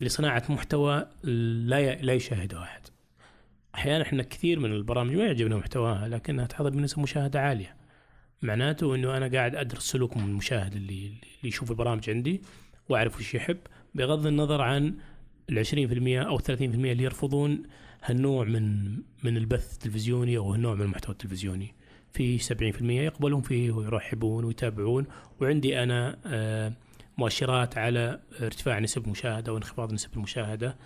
لصناعة 0.00 0.42
محتوى 0.48 1.06
لا 1.24 1.94
لا 1.94 2.12
يشاهده 2.12 2.62
أحد. 2.62 2.80
أحيانا 3.74 4.02
إحنا 4.02 4.22
كثير 4.22 4.60
من 4.60 4.72
البرامج 4.72 5.14
ما 5.14 5.24
يعجبنا 5.24 5.56
محتواها 5.56 6.08
لكنها 6.08 6.46
تحظى 6.46 6.70
بنسبه 6.70 7.02
مشاهدة 7.02 7.40
عالية. 7.40 7.76
معناته 8.42 8.94
إنه 8.94 9.16
أنا 9.16 9.28
قاعد 9.28 9.54
أدرس 9.54 9.82
سلوك 9.82 10.16
من 10.16 10.24
المشاهد 10.24 10.74
اللي 10.74 11.06
اللي 11.06 11.18
يشوف 11.44 11.70
البرامج 11.70 12.10
عندي 12.10 12.42
وأعرف 12.88 13.18
وش 13.18 13.34
يحب 13.34 13.58
بغض 13.94 14.26
النظر 14.26 14.60
عن 14.62 14.94
ال 15.50 15.66
20% 15.66 16.26
أو 16.26 16.38
30% 16.38 16.50
اللي 16.50 17.02
يرفضون 17.02 17.62
هالنوع 18.02 18.44
من 18.44 18.92
من 19.22 19.36
البث 19.36 19.72
التلفزيوني 19.74 20.36
أو 20.36 20.52
هالنوع 20.52 20.74
من 20.74 20.82
المحتوى 20.82 21.12
التلفزيوني. 21.12 21.74
في 22.16 22.38
70% 22.38 22.82
يقبلون 22.82 23.42
فيه 23.42 23.70
ويرحبون 23.72 24.44
ويتابعون. 24.44 25.06
وعندي 25.40 25.82
أنا 25.82 26.18
آه، 26.26 26.72
مؤشرات 27.18 27.78
على 27.78 28.20
ارتفاع 28.42 28.78
نسب 28.78 29.04
المشاهده 29.04 29.52
وانخفاض 29.52 29.92
نسب 29.92 30.14
المشاهدة. 30.16 30.76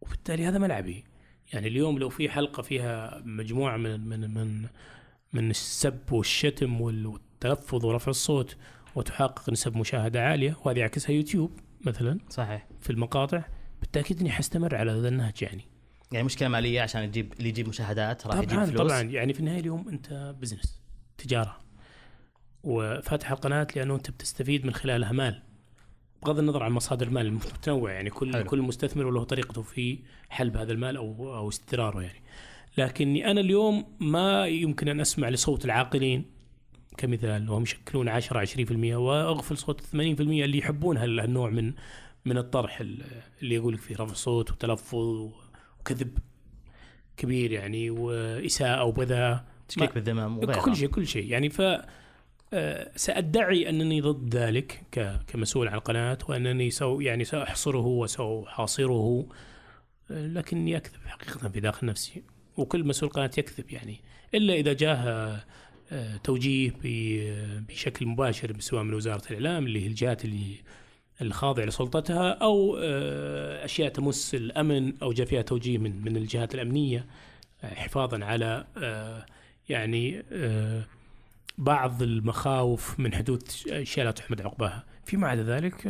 وبالتالي 0.00 0.46
هذا 0.46 0.58
ملعبي. 0.58 1.04
يعني 1.52 1.68
اليوم 1.68 1.98
لو 1.98 2.08
في 2.08 2.28
حلقة 2.28 2.62
فيها 2.62 3.22
مجموعة 3.24 3.76
من 3.76 4.00
من 4.08 4.34
من 4.34 4.66
من 5.32 5.50
السب 5.50 6.12
والشتم 6.12 6.80
وال- 6.80 7.06
والتلفظ 7.06 7.84
ورفع 7.84 8.10
الصوت 8.10 8.56
وتحقق 8.94 9.50
نسب 9.50 9.76
مشاهدة 9.76 10.22
عالية 10.24 10.56
وهذه 10.64 10.78
يعكسها 10.78 11.10
يوتيوب 11.12 11.58
مثلا 11.86 12.18
صحيح. 12.30 12.66
في 12.80 12.90
المقاطع 12.90 13.44
بالتأكيد 13.80 14.20
إني 14.20 14.30
حستمر 14.30 14.74
على 14.74 14.90
هذا 14.90 15.08
النهج 15.08 15.42
يعني. 15.42 15.62
يعني 16.12 16.24
مشكلة 16.24 16.48
مالية 16.48 16.80
عشان 16.80 17.02
يجيب 17.02 17.32
اللي 17.38 17.48
يجيب 17.48 17.68
مشاهدات 17.68 18.26
راح 18.26 18.36
يجيب 18.36 18.50
طبعا 18.50 18.64
فلوس. 18.64 18.80
طبعا. 18.80 19.00
يعني 19.00 19.32
في 19.32 19.40
النهاية 19.40 19.60
اليوم 19.60 19.88
أنت 19.88 20.34
business 20.40 20.80
تجارة. 21.18 21.56
وفاتح 22.64 23.30
القناة 23.30 23.66
لأنه 23.76 23.94
أنت 23.94 24.10
بتستفيد 24.10 24.66
من 24.66 24.74
خلالها 24.74 25.12
مال 25.12 25.42
بغض 26.22 26.38
النظر 26.38 26.62
عن 26.62 26.72
مصادر 26.72 27.06
المال 27.06 27.26
المتنوع 27.26 27.92
يعني 27.92 28.10
كل 28.10 28.32
حلو. 28.32 28.44
كل 28.44 28.62
مستثمر 28.62 29.06
وله 29.06 29.24
طريقته 29.24 29.62
في 29.62 29.98
حلب 30.28 30.56
هذا 30.56 30.72
المال 30.72 30.96
أو 30.96 31.36
أو 31.36 31.48
استدراره 31.48 32.02
يعني. 32.02 32.22
لكني 32.78 33.30
أنا 33.30 33.40
اليوم 33.40 33.96
ما 34.00 34.46
يمكن 34.46 34.88
أن 34.88 35.00
أسمع 35.00 35.28
لصوت 35.28 35.64
العاقلين 35.64 36.24
كمثال 36.96 37.50
وهم 37.50 37.62
يشكلون 37.62 38.08
10 38.08 38.44
20% 38.46 38.94
وأغفل 38.96 39.58
صوت 39.58 39.80
80% 39.80 39.94
اللي 39.94 40.58
يحبون 40.58 40.96
هال- 40.96 41.20
هالنوع 41.20 41.50
من 41.50 41.72
من 42.24 42.38
الطرح 42.38 42.80
ال- 42.80 43.04
اللي 43.42 43.54
يقول 43.54 43.74
لك 43.74 43.80
فيه 43.80 43.96
رفع 43.96 44.14
صوت 44.14 44.50
وتلفظ 44.50 45.30
وكذب 45.90 46.18
كبير 47.16 47.52
يعني 47.52 47.90
وإساءة 47.90 48.84
وبذاء 48.84 49.44
تشكيك 49.68 49.94
بالذمم 49.94 50.38
وغيرها. 50.38 50.62
كل 50.62 50.76
شيء 50.76 50.88
كل 50.88 51.06
شيء. 51.06 51.26
يعني 51.26 51.48
ف 51.48 51.62
آه، 52.52 52.90
سأدعي 52.96 53.68
أنني 53.68 54.00
ضد 54.00 54.36
ذلك 54.36 54.82
كمسؤول 55.26 55.68
عن 55.68 55.74
القناة 55.74 56.18
وأنني 56.28 56.70
سو 56.70 57.00
يعني 57.00 57.24
سأحصره 57.24 57.86
وسأحاصره 57.86 59.26
لكني 60.10 60.76
أكذب 60.76 61.06
حقيقة 61.06 61.48
في 61.48 61.60
داخل 61.60 61.86
نفسي. 61.86 62.22
وكل 62.56 62.84
مسؤول 62.84 63.10
قناة 63.10 63.30
يكذب 63.38 63.70
يعني. 63.70 64.00
إلا 64.34 64.54
إذا 64.54 64.72
جاه 64.72 65.40
آه، 65.92 66.16
توجيه 66.16 66.72
بشكل 67.68 68.06
مباشر 68.06 68.60
سواء 68.60 68.82
من 68.82 68.94
وزاره 68.94 69.22
الإعلام 69.30 69.66
اللي 69.66 69.82
هي 69.82 69.86
الجهات 69.86 70.24
اللي 70.24 70.54
الخاضعه 71.22 71.64
لسلطتها 71.64 72.30
أو 72.30 72.76
آه، 72.80 73.64
أشياء 73.64 73.88
تمس 73.88 74.34
الأمن 74.34 74.92
أو 75.02 75.12
جاء 75.12 75.26
فيها 75.26 75.42
توجيه 75.42 75.78
من 75.78 76.02
من 76.04 76.16
الجهات 76.16 76.54
الأمنية 76.54 77.06
آه، 77.62 77.74
حفاظا 77.74 78.24
على 78.24 78.66
آه، 78.76 79.26
يعني 79.68 80.22
بعض 81.58 82.02
المخاوف 82.02 83.00
من 83.00 83.14
حدوث 83.14 83.68
اشياء 83.68 84.06
لا 84.06 84.10
تحمد 84.10 84.40
عقباها. 84.40 84.84
فيما 85.04 85.28
عدا 85.28 85.42
ذلك 85.42 85.84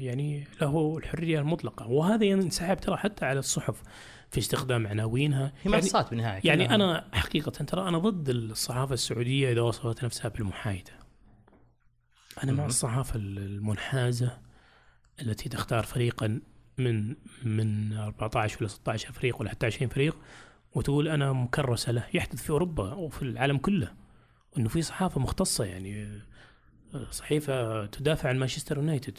يعني 0.00 0.46
له 0.62 0.98
الحرية 0.98 1.40
المطلقة. 1.40 1.88
وهذا 1.88 2.24
ينسحب 2.24 2.76
ترى 2.76 2.96
حتى 2.96 3.24
على 3.24 3.38
الصحف 3.38 3.82
في 4.30 4.38
استخدام 4.38 4.86
عناوينها. 4.86 5.46
هي 5.46 5.52
يعني, 5.64 5.76
منصات 5.76 6.10
بالنهايه 6.10 6.40
يعني 6.44 6.64
كلها. 6.64 6.74
أنا 6.74 7.04
حقيقة 7.12 7.50
ترى 7.50 7.88
أنا 7.88 7.98
ضد 7.98 8.28
الصحافة 8.28 8.94
السعودية 8.94 9.52
إذا 9.52 9.60
وصفت 9.60 10.04
نفسها 10.04 10.28
بالمحايدة. 10.28 11.07
أنا 12.42 12.52
مع. 12.52 12.66
الصحافة 12.66 13.16
المنحازة 13.16 14.38
التي 15.22 15.48
تختار 15.48 15.84
فريقا 15.84 16.40
من 16.78 17.14
من 17.42 17.92
14 17.92 18.56
ولا 18.60 18.68
16 18.68 19.12
فريق 19.12 19.40
ولا 19.40 19.50
حتى 19.50 19.66
20 19.66 19.90
فريق 19.90 20.16
وتقول 20.74 21.08
أنا 21.08 21.32
مكرسة 21.32 21.92
له. 21.92 22.04
يحدث 22.14 22.42
في 22.42 22.50
أوروبا 22.50 22.94
وفي 22.94 23.22
العالم 23.22 23.58
كله 23.58 23.94
إنه 24.58 24.68
في 24.68 24.82
صحافة 24.82 25.20
مختصة 25.20 25.64
يعني 25.64 26.20
صحيفة 27.10 27.86
تدافع 27.86 28.28
عن 28.28 28.38
مانشستر 28.38 28.76
يونايتد 28.76 29.18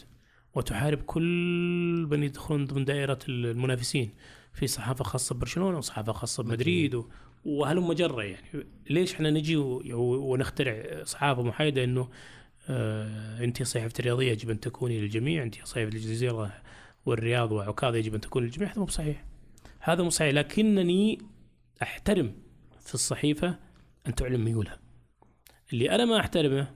وتحارب 0.54 0.98
كل 1.02 2.06
من 2.10 2.22
يدخلون 2.22 2.64
ضمن 2.64 2.84
دائرة 2.84 3.18
المنافسين. 3.28 4.10
في 4.52 4.66
صحافة 4.66 5.04
خاصة 5.04 5.34
ببرشلونه 5.34 5.78
وصحافة 5.78 6.12
خاصة 6.12 6.42
بمدريد 6.42 7.02
وهلم 7.44 7.88
مجرة 7.88 8.22
يعني. 8.22 8.66
ليش 8.90 9.14
إحنا 9.14 9.30
نجي 9.30 9.56
ونخترع 9.56 11.04
صحافة 11.04 11.42
محايدة 11.42 11.84
إنه 11.84 12.00
آه 12.00 12.08
انت 12.68 13.62
صحيفة 13.62 13.94
الرياضية 13.98 14.32
يجب 14.32 14.50
أن 14.50 14.60
تكوني 14.60 15.00
للجميع 15.00 15.42
انت 15.42 15.54
صحيفة 15.64 15.92
الجزيرة 15.96 16.52
والرياض 17.06 17.52
وعكاظ 17.52 17.94
يجب 17.94 18.14
أن 18.14 18.20
تكون 18.20 18.42
للجميع 18.42 18.68
هذا 18.72 18.78
مو 18.80 18.86
صحيح 18.86 19.24
هذا 19.80 20.02
مو 20.02 20.10
صحيح 20.10 20.34
لكنني 20.34 21.18
أحترم 21.82 22.32
في 22.80 22.94
الصحيفة 22.94 23.58
أن 24.06 24.14
تعلن 24.14 24.40
ميولها 24.40 24.78
اللي 25.72 25.90
أنا 25.90 26.04
ما 26.04 26.20
أحترمه 26.20 26.70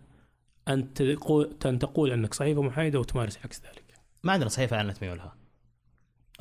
أن 0.68 0.94
تقول 0.94 1.56
أن 1.66 1.78
تقول 1.78 2.12
أنك 2.12 2.34
صحيفة 2.34 2.62
محايدة 2.62 3.00
وتمارس 3.00 3.38
عكس 3.44 3.62
ذلك 3.62 3.84
ما 4.24 4.32
عندنا 4.32 4.48
صحيفة 4.48 4.76
أعلنت 4.76 5.02
ميولها 5.02 5.36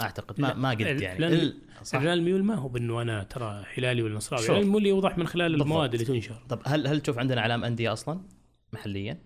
أعتقد 0.02 0.42
ما 0.42 0.54
ما 0.54 0.70
قلت 0.70 0.82
لا، 0.82 1.04
يعني 1.04 1.54
صح. 1.84 1.96
اعلان 1.96 2.14
الميول 2.14 2.44
ما 2.44 2.56
هو 2.56 2.68
بأنه 2.68 3.02
أنا 3.02 3.24
ترى 3.24 3.66
هلالي 3.78 4.02
ولا 4.02 4.16
نصراوي. 4.16 4.50
اعلان 4.50 4.62
الميول 4.64 4.86
يوضح 4.86 5.18
من 5.18 5.28
خلال 5.28 5.52
بالضبط. 5.52 5.68
المواد 5.68 5.94
اللي 5.94 6.06
تنشر 6.06 6.44
طب 6.50 6.62
هل 6.66 6.88
هل 6.88 7.02
تشوف 7.02 7.20
عندنا 7.20 7.42
إعلام 7.42 7.64
أندية 7.64 7.94
أصلا 7.94 8.22
محليا؟ 8.74 9.20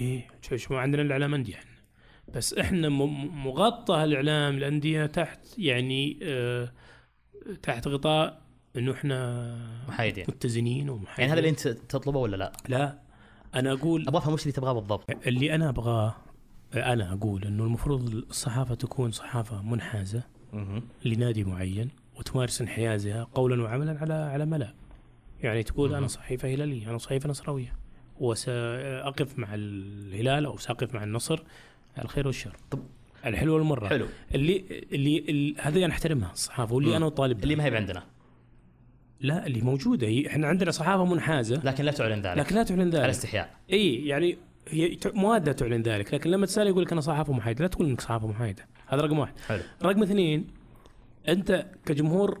إيه. 0.00 0.28
شو 0.42 0.56
شو 0.56 0.74
ما 0.74 0.80
عندنا 0.80 1.02
الإعلام 1.02 1.34
انديه 1.34 1.54
إحنا. 1.54 1.70
بس 2.34 2.54
إحنا 2.54 2.88
مغطى 2.88 4.04
الاعلام 4.04 4.56
الأندية 4.56 5.06
تحت 5.06 5.58
يعني 5.58 6.18
آه 6.22 6.72
تحت 7.62 7.88
غطاء 7.88 8.42
إنه 8.76 8.92
إحنا 8.92 9.56
محايدين. 9.88 10.24
متزنين 10.28 10.90
ومحايدين. 10.90 11.20
يعني 11.20 11.32
هذا 11.32 11.38
اللي 11.38 11.50
أنت 11.50 11.68
تطلبه 11.68 12.18
ولا 12.18 12.36
لا؟ 12.36 12.52
لا. 12.68 12.98
أنا 13.54 13.72
أقول 13.72 14.08
أبغى 14.08 14.18
أفهم 14.18 14.34
وش 14.34 14.42
اللي 14.42 14.52
تبغاه 14.52 14.72
بالضبط. 14.72 15.26
اللي 15.26 15.54
أنا 15.54 15.68
أبغاه 15.68 16.16
أنا 16.74 17.12
أقول 17.12 17.44
إنه 17.44 17.64
المفروض 17.64 18.14
الصحافة 18.14 18.74
تكون 18.74 19.10
صحافة 19.10 19.62
منحازة 19.62 20.22
لنادي 21.04 21.44
معين 21.44 21.90
وتمارس 22.16 22.60
انحيازها 22.60 23.24
قولا 23.24 23.62
وعملا 23.62 23.98
على 23.98 24.14
على 24.14 24.46
ملأ. 24.46 24.74
يعني 25.42 25.62
تقول 25.62 25.94
أنا 25.94 26.06
صحيفة 26.06 26.54
هلالية 26.54 26.90
أنا 26.90 26.98
صحيفة 26.98 27.28
نصراويه 27.28 27.79
وسأقف 28.20 29.38
مع 29.38 29.48
الهلال 29.54 30.44
أو 30.46 30.58
سأقف 30.58 30.94
مع 30.94 31.04
النصر 31.04 31.42
على 31.96 32.04
الخير 32.04 32.26
والشر. 32.26 32.56
طب 32.70 32.78
الحلو 33.26 33.54
والمرة. 33.54 33.88
حلو. 33.88 34.06
اللي 34.34 34.64
اللي, 34.92 35.18
اللي 35.18 35.54
هذه 35.58 35.84
أنا 35.84 35.92
أحترمها 35.92 36.32
الصحافة 36.32 36.74
واللي. 36.74 36.96
أنا 36.96 37.06
أطالب 37.06 37.42
اللي. 37.42 37.56
ما 37.56 37.64
هي 37.64 37.76
عندنا 37.76 38.02
لا 39.20 39.46
اللي 39.46 39.60
موجودة. 39.60 40.06
هي 40.06 40.26
إحنا 40.26 40.46
عندنا 40.46 40.70
صحافة 40.70 41.04
منحازة. 41.04 41.60
لكن 41.64 41.84
لا 41.84 41.92
تعلن 41.92 42.20
ذلك. 42.20 42.38
لكن 42.38 42.54
لا 42.54 42.62
تعلن 42.62 42.80
على 42.80 42.90
ذلك 42.90 43.08
استحياء. 43.08 43.54
إي 43.72 43.94
يعني 44.06 44.38
هي 44.68 44.94
ت- 44.94 45.14
مؤدة 45.14 45.52
تعلن 45.52 45.82
ذلك. 45.82 46.14
لكن 46.14 46.30
لما 46.30 46.46
تسأل 46.46 46.66
يقول 46.66 46.82
لك 46.82 46.92
أنا 46.92 47.00
صحافة 47.00 47.32
محايدة 47.32 47.62
لا 47.62 47.68
تقول 47.68 47.86
إنك 47.88 48.00
صحافة 48.00 48.26
محايدة. 48.26 48.66
هذا 48.86 49.02
رقم 49.02 49.18
واحد. 49.18 49.34
حلو. 49.48 49.62
رقم 49.82 50.02
اثنين 50.02 50.46
أنت 51.28 51.66
كجمهور 51.86 52.40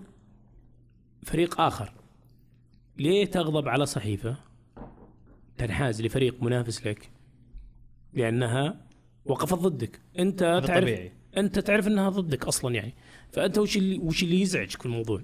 فريق 1.22 1.60
آخر 1.60 1.92
ليه 2.98 3.24
تغضب 3.24 3.68
على 3.68 3.86
صحيفة؟ 3.86 4.36
تنحاز 5.60 6.02
لفريق 6.02 6.42
منافس 6.42 6.86
لك. 6.86 7.10
لأنها 8.12 8.86
وقفت 9.24 9.54
ضدك. 9.58 10.00
أنت 10.18 10.38
تعرف 10.38 10.80
طبيعي. 10.80 11.12
أنت 11.36 11.58
تعرف 11.58 11.86
أنها 11.86 12.08
ضدك 12.08 12.44
أصلا 12.44 12.74
يعني. 12.74 12.94
فأنت 13.32 13.58
وش 13.58 13.76
اللي 13.76 13.98
وش 13.98 14.22
اللي 14.22 14.40
يزعجك 14.40 14.80
في 14.80 14.86
الموضوع؟ 14.86 15.22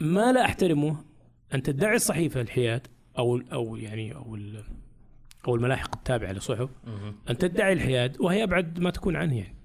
ما 0.00 0.32
لا 0.32 0.44
أحترمه. 0.44 1.04
ان 1.54 1.62
تدعي 1.62 1.96
الصحيفة 1.96 2.40
الحياد 2.40 2.86
أو 3.18 3.36
أو 3.52 3.76
يعني 3.76 4.14
أو 4.14 4.38
أو 5.48 5.54
الملاحق 5.54 5.96
التابعة 5.96 6.32
لصحف. 6.32 6.68
مهم. 6.86 7.14
ان 7.30 7.38
تدعي 7.38 7.72
الحياد 7.72 8.20
وهي 8.20 8.42
أبعد 8.42 8.80
ما 8.80 8.90
تكون 8.90 9.16
عنه 9.16 9.38
يعني. 9.38 9.56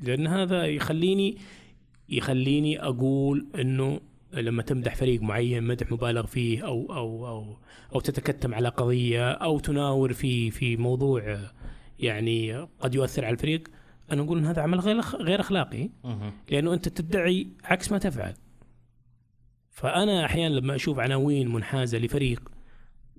لأن 0.00 0.26
هذا 0.26 0.66
يخليني 0.66 1.38
يخليني 2.08 2.82
أقول 2.82 3.46
إنه 3.54 4.00
لما 4.32 4.62
تمدح 4.62 4.94
فريق 4.94 5.22
معين 5.22 5.62
مدح 5.64 5.92
مبالغ 5.92 6.26
فيه 6.26 6.66
أو 6.66 6.92
أو 6.94 7.26
أو 7.28 7.56
أو 7.94 8.00
تتكتم 8.00 8.54
على 8.54 8.68
قضية 8.68 9.30
أو 9.32 9.58
تناور 9.58 10.12
في 10.12 10.50
في 10.50 10.76
موضوع 10.76 11.38
يعني 11.98 12.56
قد 12.80 12.94
يؤثر 12.94 13.24
على 13.24 13.32
الفريق 13.34 13.68
أنا 14.12 14.22
أقول 14.22 14.38
إن 14.38 14.44
هذا 14.46 14.62
عمل 14.62 14.80
غير 14.80 15.00
غير 15.00 15.40
أخلاقي. 15.40 15.88
لأنه 16.50 16.74
أنت 16.74 16.88
تدعي 16.88 17.46
عكس 17.64 17.92
ما 17.92 17.98
تفعل 17.98 18.34
فأنا 19.70 20.24
أحيانا 20.24 20.54
لما 20.54 20.74
أشوف 20.74 20.98
عناوين 20.98 21.48
منحازة 21.52 21.98
لفريق 21.98 22.50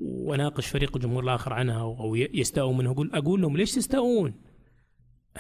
وأناقش 0.02 0.68
فريق 0.68 0.96
الجمهور 0.96 1.24
الآخر 1.24 1.54
عنها 1.54 1.82
أو 1.82 2.16
ي- 2.16 2.30
يستاءوا 2.34 2.74
منه 2.74 2.92
أقول 2.92 3.12
أقول 3.14 3.42
لهم 3.42 3.58
ليش 3.58 3.76
تستاءون؟ 3.76 4.34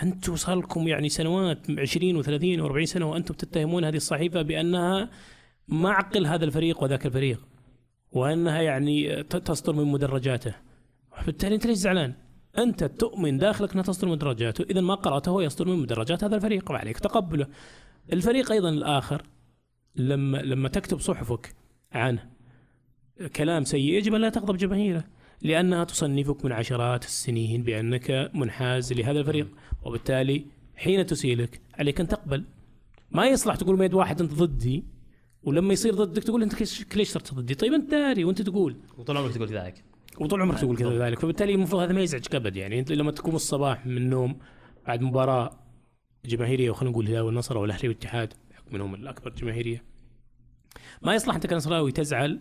أنتم 0.03 0.35
صار 0.35 0.55
لكم 0.59 0.87
يعني 0.87 1.09
سنوات 1.09 1.71
20 1.71 2.23
و30 2.23 2.27
و40 2.71 2.83
سنة 2.83 3.09
وأنتم 3.09 3.33
تتهمون 3.33 3.83
هذه 3.85 3.95
الصحيفة 3.95 4.41
بأنها 4.41 5.09
معقل 5.67 6.27
هذا 6.27 6.45
الفريق 6.45 6.83
وذاك 6.83 7.05
الفريق 7.05 7.47
وأنها 8.11 8.61
يعني 8.61 9.23
تصدر 9.23 9.73
من 9.73 9.91
مدرجاته. 9.91 10.55
بالتالي 11.25 11.55
أنت 11.55 11.67
ليش 11.67 11.77
زعلان؟ 11.77 12.13
أنت 12.57 12.83
تؤمن 12.83 13.37
داخلك 13.37 13.71
أنها 13.71 13.83
تصدر 13.83 14.07
من 14.07 14.13
مدرجاته 14.13 14.65
اذا 14.69 14.81
ما 14.81 14.95
قرأته 14.95 15.43
يصدر 15.43 15.67
من 15.67 15.79
مدرجات 15.79 16.23
هذا 16.23 16.35
الفريق 16.35 16.71
وعليك 16.71 16.99
تقبله. 16.99 17.47
الفريق 18.13 18.51
أيضا 18.51 18.69
الآخر 18.69 19.23
لما 19.95 20.37
لما 20.37 20.69
تكتب 20.69 20.99
صحفك 20.99 21.55
عنه 21.91 22.29
كلام 23.35 23.63
سيء 23.63 23.93
يجب 23.93 24.13
أن 24.13 24.21
لا 24.21 24.29
تغضب 24.29 24.57
جماهيره 24.57 25.03
لأنها 25.41 25.83
تصنفك 25.83 26.45
من 26.45 26.51
عشرات 26.51 27.05
السنين 27.05 27.63
بأنك 27.63 28.31
منحاز 28.33 28.93
لهذا 28.93 29.19
الفريق 29.19 29.47
وبالتالي 29.83 30.45
حين 30.75 31.05
تسيلك 31.05 31.61
عليك 31.73 31.99
أن 31.99 32.07
تقبل. 32.07 32.43
ما 33.11 33.27
يصلح 33.27 33.55
تقول 33.55 33.79
ميد 33.79 33.93
واحد 33.93 34.21
أنت 34.21 34.33
ضدي 34.33 34.83
ولما 35.47 35.73
يصير 35.73 35.95
ضدك 35.95 36.23
تقول 36.23 36.43
انت 36.43 36.61
ليش 36.95 37.09
صرت 37.09 37.33
ضدي؟ 37.33 37.55
طيب 37.55 37.73
انت 37.73 37.91
داري 37.91 38.23
وانت 38.23 38.41
تقول. 38.41 38.75
وطول 38.97 39.17
عمرك 39.17 39.33
تقول 39.33 39.47
ذلك 39.47 39.83
وطول 40.19 40.41
عمرك 40.41 40.59
تقول 40.59 40.77
كذا 40.77 41.05
ذلك 41.05 41.19
فبالتالي 41.19 41.53
المفروض 41.53 41.81
هذا 41.81 41.93
ما 41.93 42.01
يزعجك 42.01 42.35
أبد 42.35 42.55
يعني. 42.55 42.79
انت 42.79 42.91
لما 42.91 43.11
تقوم 43.11 43.35
الصباح 43.35 43.85
من 43.85 43.97
النوم 43.97 44.39
بعد 44.87 45.01
مباراة 45.01 45.59
جماهيرية 46.25 46.69
وخلينا 46.69 46.91
نقول 46.91 47.05
الهلال 47.05 47.21
والنصر 47.21 47.57
أو 47.57 47.65
الأهلي 47.65 47.87
والاتحاد 47.87 48.33
بحكم 48.51 48.75
انهم 48.75 48.95
الأكبر 48.95 49.29
جماهيرية. 49.29 49.83
ما 51.01 51.15
يصلح 51.15 51.35
انت 51.35 51.47
كنصراوي 51.47 51.91
تزعل 51.91 52.39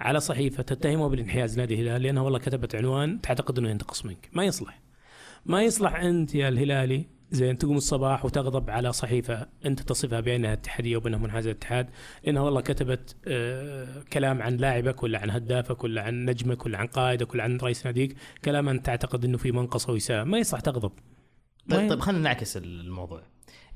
على 0.00 0.20
صحيفة 0.20 0.62
تتهمه 0.62 1.08
بالانحياز 1.08 1.58
نادي 1.58 1.74
الهلال 1.74 2.02
لأنها 2.02 2.22
والله 2.22 2.38
كتبت 2.38 2.74
عنوان 2.74 3.20
تعتقد 3.20 3.58
أنه 3.58 3.70
ينتقص 3.70 4.04
منك. 4.04 4.30
ما 4.32 4.44
يصلح. 4.44 4.80
ما 5.46 5.62
يصلح 5.62 5.94
أنت 5.94 6.34
يا 6.34 6.48
الهلالي 6.48 7.06
زين 7.30 7.58
تقوم 7.58 7.76
الصباح 7.76 8.24
وتغضب 8.24 8.70
على 8.70 8.92
صحيفة 8.92 9.46
أنت 9.66 9.80
تصفها 9.80 10.20
بأنها 10.20 10.52
اتحادية 10.52 10.96
وبأنها 10.96 11.18
منحازة 11.18 11.50
للاتحاد 11.50 11.90
لانها 12.24 12.42
والله 12.42 12.60
كتبت 12.60 13.16
آه 13.26 14.02
كلام 14.12 14.42
عن 14.42 14.56
لاعبك 14.56 15.02
ولا 15.02 15.18
عن 15.18 15.30
هدافك 15.30 15.84
ولا 15.84 16.02
عن 16.02 16.24
نجمك 16.24 16.66
ولا 16.66 16.78
عن 16.78 16.86
قائدك 16.86 17.34
ولا 17.34 17.42
عن 17.44 17.56
رئيس 17.56 17.86
ناديك 17.86 18.16
كلام 18.44 18.68
انت 18.68 18.86
تعتقد 18.86 19.24
إنه 19.24 19.38
في 19.38 19.52
منقص 19.52 19.88
أو 19.88 19.96
اساءه 19.96 20.24
ما 20.24 20.38
يصلح 20.38 20.60
تغضب. 20.60 20.92
طيب, 21.70 21.90
طيب 21.90 22.00
خلينا 22.00 22.22
نعكس 22.22 22.56
الموضوع. 22.56 23.22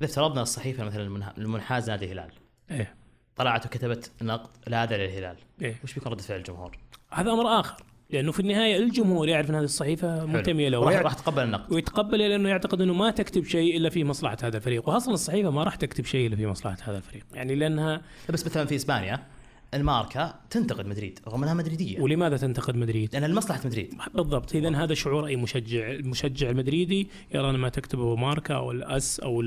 إذا 0.01 0.05
افترضنا 0.11 0.43
الصحيفة 0.43 0.85
مثلا 0.85 1.03
المنها- 1.03 1.35
المنحاز 1.39 1.91
نادي 1.91 2.05
الهلال. 2.05 2.31
إيه. 2.71 2.95
طلعت 3.37 3.67
وكتبت 3.67 4.11
نقد 4.23 4.51
لاذع 4.67 4.97
للهلال. 4.97 5.37
إيه. 5.63 5.81
وش 5.85 5.95
بيكون 5.95 6.13
رد 6.13 6.21
فعل 6.21 6.39
الجمهور؟ 6.39 6.79
هذا 7.13 7.31
أمر 7.33 7.61
آخر. 7.61 7.83
لأنه 8.13 8.33
في 8.33 8.41
النهاية 8.41 8.77
الجمهور 8.77 9.29
يعرف 9.29 9.51
أن 9.51 9.55
هذه 9.55 9.65
الصحيفة 9.65 10.27
منتميه 10.27 10.69
له 10.69 10.85
راح, 10.85 10.95
راح 10.95 11.15
تقبل 11.15 11.43
النقد. 11.43 11.73
ويتقبل 11.73 12.19
لأنه 12.19 12.49
يعتقد 12.49 12.81
أنه 12.81 12.95
ما 12.95 13.11
تكتب 13.11 13.45
شيء 13.45 13.77
إلا 13.77 13.91
في 13.91 14.05
مصلحة 14.05 14.37
هذا 14.43 14.57
الفريق 14.57 14.89
واصلا 14.89 15.15
الصحيفة 15.15 15.51
ما 15.51 15.65
راح 15.65 15.75
تكتب 15.75 16.05
شيء 16.05 16.27
إلا 16.27 16.37
في 16.37 16.47
مصلحة 16.47 16.77
هذا 16.83 16.97
الفريق. 16.97 17.25
يعني 17.35 17.55
لأنها 17.55 18.03
بس 18.29 18.47
مثلا 18.47 18.65
في 18.65 18.77
إسبانيا 18.77 19.27
الماركة 19.75 20.35
تنتقد 20.51 20.87
مدريد 20.87 21.19
رغم 21.29 21.43
أنها 21.43 21.55
مدريدية. 21.55 22.01
ولماذا 22.01 22.37
تنتقد 22.37 22.77
مدريد؟ 22.77 23.11
لأن 23.13 23.31
لمصلحة 23.31 23.61
مدريد. 23.65 23.95
بالضبط. 24.15 24.55
اذا 24.55 24.77
هذا 24.77 24.95
شعور 24.95 25.27
أي 25.27 25.37
مشجع 25.37 25.91
المشجع 25.91 26.51
المدريدي 26.51 27.09
يرى 27.35 27.51
أن 27.51 27.55
ما 27.55 27.69
تكتبه 27.69 28.17
ماركا 28.17 28.55
أو 28.55 28.71
الأس 28.71 29.21
أو 29.21 29.43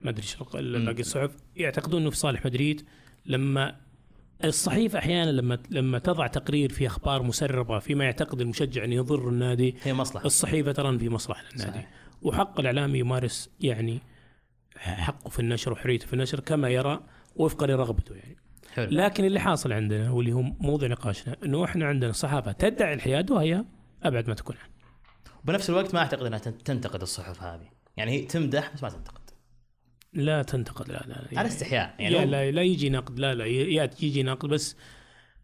ما 0.00 0.10
أدري 0.10 0.24
باقي 0.54 1.00
الصحف 1.00 1.30
يعتقدون 1.56 2.00
إنه 2.00 2.10
في 2.10 2.16
صالح 2.16 2.46
مدريد. 2.46 2.82
لما 3.26 3.74
الصحيفه 4.44 4.98
أحيانا 4.98 5.30
لما 5.30 5.58
لما 5.70 5.98
تضع 5.98 6.26
تقرير 6.26 6.72
في 6.72 6.86
أخبار 6.86 7.22
مسربة 7.22 7.78
فيما 7.78 8.04
يعتقد 8.04 8.40
المشجع 8.40 8.84
انه 8.84 8.94
يضر 8.94 9.28
النادي 9.28 9.74
هي 9.82 9.94
مصلحة. 9.94 10.26
الصحيفة 10.26 10.72
ترى 10.72 10.98
في 10.98 11.08
مصلحة 11.08 11.42
للنادي. 11.52 11.70
صحيح. 11.72 11.90
وحق 12.22 12.60
الاعلامي 12.60 12.98
يمارس 12.98 13.50
يعني 13.60 14.00
حقه 14.76 15.28
في 15.28 15.38
النشر 15.40 15.72
وحريته 15.72 16.06
في 16.06 16.12
النشر 16.12 16.40
كما 16.40 16.68
يرى 16.68 17.00
وفقا 17.36 17.66
لرغبته 17.66 18.14
يعني. 18.14 18.36
حلو. 18.74 18.88
لكن 18.90 19.24
اللي 19.24 19.40
حاصل 19.40 19.72
عندنا 19.72 20.10
واللي 20.10 20.32
هو 20.32 20.42
موضوع 20.42 20.88
نقاشنا 20.88 21.36
إنه 21.44 21.64
إحنا 21.64 21.86
عندنا 21.86 22.12
صحافة 22.12 22.52
تدعي 22.52 22.94
الحياد 22.94 23.30
وهي 23.30 23.64
أبعد 24.02 24.28
ما 24.28 24.34
تكون 24.34 24.56
عنه 24.56 24.72
بنفس 25.44 25.70
الوقت 25.70 25.94
ما 25.94 26.00
أعتقد 26.00 26.26
إنها 26.26 26.38
تن- 26.38 26.58
تنتقد 26.58 27.02
الصحف 27.02 27.42
هذه. 27.42 27.68
يعني 27.96 28.12
هي 28.12 28.22
تمدح 28.22 28.74
بس 28.74 28.82
ما 28.82 28.88
تنتقد. 28.88 29.27
لا 30.12 30.42
تنتقد 30.42 30.88
لا 30.88 31.04
لا, 31.08 31.28
لا 31.32 31.38
على 31.38 31.48
استحياء 31.48 31.94
يعني 31.98 32.14
يعني 32.14 32.26
لا, 32.30 32.44
لا, 32.44 32.50
لا 32.50 32.62
يجي 32.62 32.90
نقد 32.90 33.18
لا 33.18 33.34
لا 33.34 33.46
يجي 33.46 34.22
نقد 34.22 34.48
بس 34.48 34.76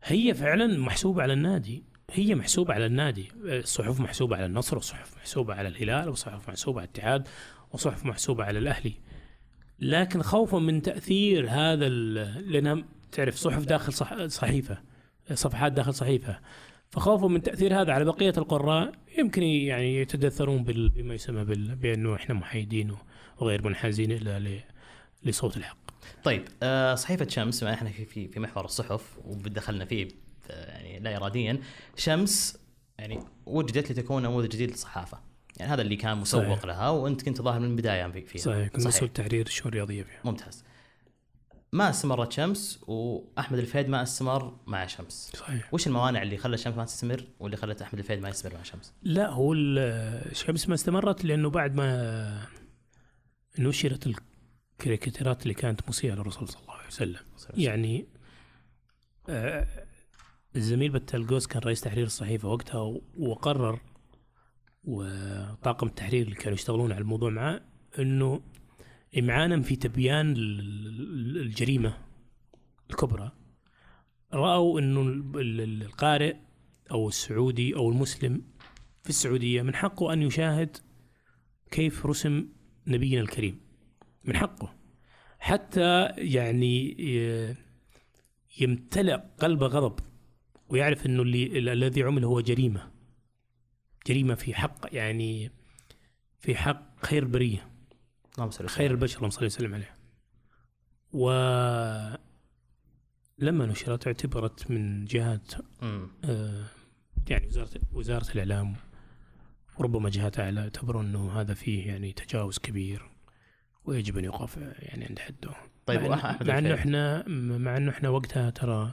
هي 0.04 0.34
فعلا 0.34 0.78
محسوبة 0.78 1.22
على 1.22 1.32
النادي 1.32 1.84
هي 2.12 2.34
محسوبة 2.34 2.74
على 2.74 2.86
النادي. 2.86 3.28
الصحف 3.44 4.00
محسوبة 4.00 4.36
على 4.36 4.46
النصر 4.46 4.76
وصحف 4.76 5.16
محسوبة 5.16 5.54
على 5.54 5.68
الهلال 5.68 6.08
وصحف 6.08 6.48
محسوبة 6.48 6.80
على 6.80 6.86
الاتحاد 6.88 7.28
وصحف 7.72 8.04
محسوبة 8.06 8.44
على 8.44 8.58
الأهلي. 8.58 8.92
لكن 9.80 10.22
خوفا 10.22 10.58
من 10.58 10.82
تأثير 10.82 11.46
هذا 11.50 11.88
لأنها 11.88 12.84
تعرف 13.12 13.34
صحف 13.36 13.64
داخل 13.66 13.92
صح 13.92 14.26
صحيفة 14.26 14.78
صفحات 15.34 15.72
داخل 15.72 15.94
صحيفة. 15.94 16.38
فخوفا 16.90 17.26
من 17.28 17.42
تأثير 17.42 17.80
هذا 17.80 17.92
على 17.92 18.04
بقية 18.04 18.32
القراء 18.38 18.92
يمكن 19.18 19.42
يعني 19.42 19.96
يتدثرون 20.00 20.64
بما 20.64 21.14
يسمى 21.14 21.44
بأنه 21.74 22.14
إحنا 22.14 22.34
محايدين 22.34 22.90
و- 22.90 22.96
وغير 23.40 23.62
منحازين 23.64 24.12
الا 24.12 24.60
لصوت 25.24 25.56
الحق. 25.56 25.76
طيب 26.24 26.44
آه 26.62 26.94
صحيفة 26.94 27.28
شمس 27.28 27.64
بما 27.64 27.74
إحنا 27.74 27.90
في 27.90 28.28
في, 28.28 28.40
محور 28.40 28.64
الصحف 28.64 29.18
ودخلنا 29.24 29.84
فيه 29.84 30.08
آه، 30.50 30.70
يعني 30.70 30.98
لا 31.00 31.16
اراديا 31.16 31.58
شمس 31.96 32.58
يعني 32.98 33.20
وجدت 33.46 33.92
لتكون 33.92 34.22
نموذج 34.22 34.48
جديد 34.48 34.70
للصحافة. 34.70 35.18
يعني 35.56 35.72
هذا 35.72 35.82
اللي 35.82 35.96
كان 35.96 36.16
مسوق 36.18 36.42
صحيح. 36.42 36.64
لها 36.64 36.88
وأنت 36.90 37.22
كنت 37.22 37.42
ظاهر 37.42 37.60
من 37.60 37.70
البداية 37.70 38.06
في- 38.08 38.20
فيها 38.26 38.42
صحيح 38.42 38.68
كنت 38.68 38.86
مسؤول 38.86 39.08
تحرير 39.08 39.46
الشؤون 39.46 39.68
الرياضية 39.68 40.02
فيها. 40.02 40.20
ممتاز. 40.24 40.64
ما 41.72 41.90
استمرت 41.90 42.32
شمس 42.32 42.80
وأحمد 42.86 43.58
الفهيد 43.58 43.88
ما 43.88 44.02
استمر 44.02 44.56
مع 44.66 44.86
شمس. 44.86 45.32
صحيح. 45.36 45.74
وش 45.74 45.86
الموانع 45.86 46.22
اللي 46.22 46.36
خلت 46.36 46.58
شمس 46.60 46.74
ما 46.76 46.84
تستمر 46.84 47.24
واللي 47.40 47.56
خلت 47.56 47.82
أحمد 47.82 47.98
الفهيد 47.98 48.20
ما 48.20 48.28
يستمر 48.28 48.54
مع 48.54 48.62
شمس؟ 48.62 48.92
لا 49.02 49.30
هو 49.30 49.52
الشمس 49.52 50.68
ما 50.68 50.74
استمرت 50.74 51.24
لأنه 51.24 51.50
بعد 51.50 51.74
ما 51.74 52.46
نشرت 53.58 54.14
الكاريكاتيرات 54.80 55.42
اللي 55.42 55.54
كانت 55.54 55.88
مسيئة 55.88 56.14
للرسول 56.14 56.48
صلى 56.48 56.62
الله 56.62 56.74
عليه 56.74 56.86
وسلم. 56.86 57.16
يعني 57.60 58.06
آه، 59.28 59.66
الزميل 60.56 60.90
بتلقوس 60.92 61.46
كان 61.46 61.62
رئيس 61.62 61.80
تحرير 61.80 62.06
الصحيفة 62.06 62.48
وقتها 62.48 63.00
وقرر 63.18 63.80
وطاقم 64.84 65.86
التحرير 65.86 66.22
اللي 66.22 66.34
كانوا 66.36 66.54
يشتغلون 66.54 66.92
على 66.92 67.00
الموضوع 67.00 67.30
معاه 67.30 67.60
إنه 67.98 68.40
امعانا 69.18 69.62
في 69.62 69.76
تبيان 69.76 70.32
ال- 70.32 70.60
ال- 70.60 71.36
الجريمة 71.36 71.98
الكبرى. 72.90 73.32
رأوا 74.32 74.80
إنه 74.80 75.00
ال- 75.00 75.40
ال- 75.40 75.82
القارئ 75.82 76.36
أو 76.90 77.08
السعودي 77.08 77.76
أو 77.76 77.88
المسلم 77.90 78.42
في 79.02 79.10
السعودية 79.10 79.62
من 79.62 79.74
حقه 79.74 80.12
أن 80.12 80.22
يشاهد 80.22 80.76
كيف 81.70 82.06
رسم 82.06 82.46
نبينا 82.86 83.20
الكريم 83.20 83.60
من 84.24 84.36
حقه 84.36 84.74
حتى 85.38 86.06
يعني 86.18 86.96
ي- 87.00 87.54
يمتلئ 88.60 89.16
قلبه 89.16 89.66
غضب 89.66 89.98
ويعرف 90.68 91.06
إنه 91.06 91.22
اللي 91.22 91.58
ال- 91.58 91.68
الذي 91.68 92.02
عمل 92.02 92.24
هو 92.24 92.40
جريمة 92.40 92.90
جريمة 94.06 94.34
في 94.34 94.54
حق 94.54 94.86
يعني 94.92 95.50
في 96.38 96.54
حق 96.56 97.04
خير 97.06 97.22
البريه 97.22 97.70
اللهم 98.34 98.50
صل 98.50 98.64
وسلم. 98.64 98.66
خير 98.76 98.90
البشر 98.90 99.16
اللهم 99.16 99.30
صل 99.30 99.44
وسلم 99.44 99.74
عليه 99.74 99.94
و 101.12 101.30
لما 103.38 103.66
نشرت 103.66 104.06
اعتبرت 104.06 104.70
من 104.70 105.04
جهات. 105.04 105.52
آه، 106.24 106.64
يعني 107.28 107.46
وزارة 107.46 107.70
وزارة 107.92 108.32
الإعلام 108.32 108.76
وربما 109.78 110.10
جهات 110.10 110.40
أعلى 110.40 110.60
اعتبروا 110.60 111.02
أنه 111.02 111.40
هذا 111.40 111.54
فيه 111.54 111.86
يعني 111.88 112.12
تجاوز 112.12 112.58
كبير 112.58 113.10
ويجب 113.84 114.18
أن 114.18 114.24
يوقف 114.24 114.56
يعني 114.78 115.04
عند 115.04 115.18
حده. 115.18 115.50
طيب 115.86 116.00
مع, 116.00 116.16
إن- 116.20 116.24
مع 116.24 116.30
الفهيد 116.58 116.66
إحنا 116.66 117.24
مع 117.58 117.76
إنه 117.76 117.90
إحنا 117.90 118.08
وقتها 118.08 118.50
ترى 118.50 118.92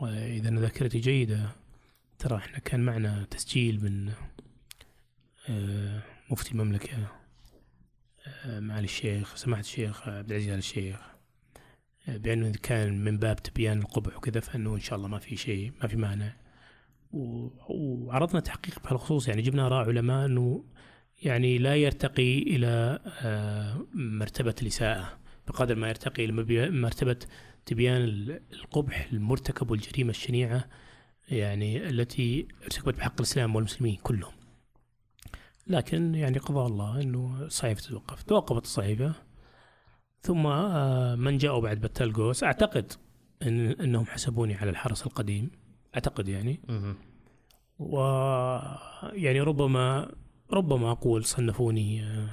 وإذا 0.00 0.48
أنا 0.48 0.60
ذاكرتي 0.60 0.98
جيدة 0.98 1.50
ترى 2.18 2.36
إحنا 2.36 2.58
كان 2.58 2.80
معنا 2.80 3.24
تسجيل 3.30 3.84
من 3.84 4.12
آه، 5.48 6.02
مفتي 6.30 6.52
المملكة 6.52 7.06
آه، 8.44 8.60
معالي 8.60 8.84
الشيخ 8.84 9.36
سماحة 9.36 9.60
الشيخ 9.60 10.08
عبد 10.08 10.30
العزيز 10.30 10.48
آل 10.50 10.58
الشيخ 10.58 11.00
آه، 12.08 12.16
بأنه 12.16 12.52
كان 12.62 13.04
من 13.04 13.18
باب 13.18 13.36
تبيان 13.42 13.78
القبح 13.78 14.16
وكذا 14.16 14.40
فإنه 14.40 14.74
إن 14.74 14.80
شاء 14.80 14.96
الله 14.96 15.08
ما 15.08 15.18
في 15.18 15.36
شيء 15.36 15.72
ما 15.82 15.88
في 15.88 15.96
مانع. 15.96 16.32
وعرضنا 17.12 18.40
تحقيق 18.40 18.82
بهالخصوص 18.84 19.28
يعني 19.28 19.42
جبنا 19.42 19.66
آراء 19.66 19.88
علماء 19.88 20.26
إنه 20.26 20.64
يعني 21.22 21.58
لا 21.58 21.76
يرتقي 21.76 22.38
إلى 22.38 22.98
آه، 23.22 23.86
مرتبة 23.94 24.54
الإساءة 24.62 25.18
بقدر 25.48 25.74
ما 25.76 25.88
يرتقي 25.88 26.24
إلى 26.24 26.70
مرتبة 26.70 27.16
تبيان 27.66 27.96
ال- 28.02 28.40
القبح 28.52 29.08
المرتكب 29.12 29.70
والجريمة 29.70 30.10
الشنيعة 30.10 30.64
يعني 31.28 31.88
التي 31.88 32.48
ارتكبت 32.62 32.96
بحق 32.96 33.14
الإسلام 33.16 33.56
والمسلمين 33.56 33.96
كلهم. 34.02 34.32
لكن 35.66 36.14
يعني 36.14 36.38
قضى 36.38 36.66
الله 36.66 37.00
إنه 37.02 37.42
الصحيفه 37.42 37.80
تتوقف، 37.82 38.22
توقفت 38.22 38.62
الصحيفة. 38.64 39.14
ثم 40.22 40.46
آه، 40.46 41.14
من 41.14 41.38
جاءوا 41.38 41.60
بعد 41.60 41.80
بتال 41.80 42.12
قوس 42.12 42.44
أعتقد 42.44 42.92
إن 43.42 43.60
إنهم 43.70 44.06
حسبوني 44.06 44.54
على 44.54 44.70
الحرس 44.70 45.06
القديم. 45.06 45.50
أعتقد 45.94 46.28
يعني. 46.28 46.60
و 47.78 47.98
يعني 49.12 49.40
ربما 49.40 50.12
ربما 50.52 50.90
أقول 50.92 51.24
صنفوني 51.24 52.04
آه، 52.04 52.28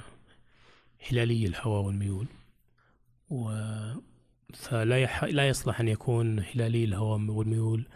هلالي 1.10 1.46
الهوى 1.46 1.84
والميول. 1.84 2.26
و 3.30 3.50
فلا 4.54 4.98
يح... 5.02 5.24
لا 5.24 5.48
يصلح 5.48 5.80
أن 5.80 5.88
يكون 5.88 6.40
هلالي 6.40 6.84
الهوى 6.84 7.28
والميول 7.30 7.88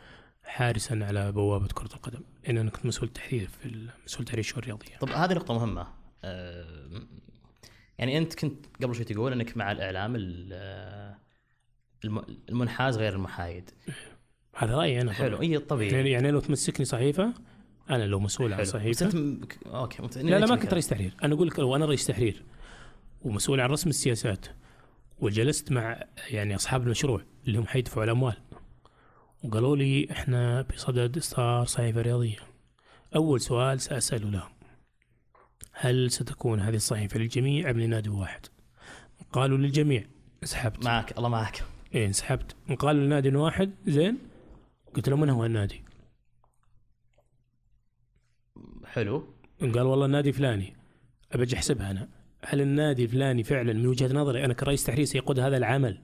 حارسا 0.44 0.98
على 1.02 1.32
بوابة 1.32 1.66
كرة 1.66 1.94
القدم. 1.94 2.20
لأن 2.44 2.58
أنا 2.58 2.70
كنت 2.70 2.86
مسؤول 2.86 3.08
تحرير 3.08 3.48
في 3.48 3.88
مسؤول 4.06 4.24
تحرير 4.24 4.38
الشؤون 4.40 4.62
الرياضيه 4.62 4.98
طب 5.00 5.08
هذه 5.08 5.32
نقطة 5.34 5.54
مهمة. 5.54 5.86
آه، 6.24 6.90
يعني 7.98 8.18
أنت 8.18 8.34
كنت 8.34 8.66
قبل 8.82 8.94
شوي 8.94 9.04
تقول 9.04 9.32
أنك 9.32 9.56
مع 9.56 9.72
الإعلام 9.72 10.16
ال- 10.16 10.48
آه، 10.52 11.16
الم- 12.04 12.24
المنحاز 12.48 12.98
غير 12.98 13.12
المحايد. 13.12 13.70
هذا 14.56 14.74
رأيي 14.76 15.00
أنا 15.00 15.12
حلو. 15.12 15.40
إي 15.42 15.58
طبيعي. 15.58 15.90
يعني 15.92 16.10
يعني 16.10 16.30
لو 16.30 16.40
تمسكني 16.40 16.86
صحيفة 16.86 17.32
أنا 17.90 18.04
لو 18.06 18.20
مسؤول 18.20 18.52
عن 18.52 18.64
صحيفة. 18.64 19.06
م- 19.18 19.40
ك- 19.44 19.58
أوكي 19.66 20.02
مت... 20.02 20.18
لا 20.18 20.38
لا 20.38 20.46
ما 20.46 20.56
كنت 20.56 20.72
رئيس 20.72 20.88
تحرير. 20.88 21.14
أنا 21.24 21.34
أقول 21.34 21.48
لك 21.48 21.58
لو 21.58 21.76
أنا 21.76 21.86
رئيس 21.86 22.06
تحرير 22.06 22.42
ومسؤول 23.22 23.60
عن 23.60 23.70
رسم 23.70 23.90
السياسات 23.90 24.46
وجلست 25.20 25.72
مع 25.72 26.04
يعني 26.30 26.54
أصحاب 26.54 26.82
المشروع 26.82 27.22
اللي 27.46 27.58
هم 27.58 27.66
حيدفعوا 27.66 28.04
الأموال 28.04 28.36
وقالوا 29.44 29.76
لي 29.76 30.08
إحنا 30.10 30.62
بصدد 30.62 31.16
إصدار 31.16 31.64
صحيفة 31.64 32.00
رياضية 32.02 32.36
أول 33.16 33.40
سؤال 33.40 33.80
سأسأله 33.80 34.30
لهم 34.30 34.50
هل 35.72 36.10
ستكون 36.10 36.60
هذه 36.60 36.74
الصحيفة 36.76 37.18
للجميع 37.18 37.70
أم 37.70 37.80
لنادي 37.80 38.08
واحد؟ 38.08 38.40
قالوا 39.32 39.58
للجميع 39.58 40.04
انسحبت. 40.42 40.84
معك 40.84 41.18
الله 41.18 41.28
معك. 41.28 41.62
إيه 41.94 42.06
انسحبت. 42.06 42.56
قالوا 42.78 43.04
لنادي 43.04 43.36
واحد 43.36 43.70
زين 43.86 44.18
قلت 44.94 45.08
لهم 45.08 45.20
من 45.20 45.30
هو 45.30 45.44
النادي؟ 45.44 45.82
حلو. 48.84 49.34
قال 49.60 49.82
والله 49.82 50.06
النادي 50.06 50.32
فلاني 50.32 50.76
ابى 51.32 51.42
أجي 51.42 51.56
أحسبها 51.56 51.90
أنا. 51.90 52.08
هل 52.44 52.60
النادي 52.60 53.02
الفلاني 53.04 53.44
فعلا 53.44 53.72
من 53.72 53.86
وجهة 53.86 54.12
نظري 54.12 54.44
أنا 54.44 54.54
كرئيس 54.54 54.84
تحرير 54.84 55.04
سيقود 55.04 55.38
هذا 55.38 55.56
العمل؟ 55.56 55.98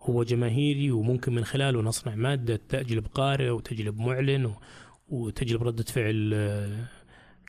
هو 0.00 0.22
جماهيري 0.22 0.90
وممكن 0.90 1.34
من 1.34 1.44
خلاله 1.44 1.80
نصنع 1.82 2.14
مادة 2.14 2.56
تجلب 2.56 3.06
قارئ 3.06 3.50
وتجلب 3.50 3.98
معلن 4.00 4.54
وتجلب 5.08 5.62
ردة 5.62 5.84
فعل 5.84 6.30
آه، 6.34 6.84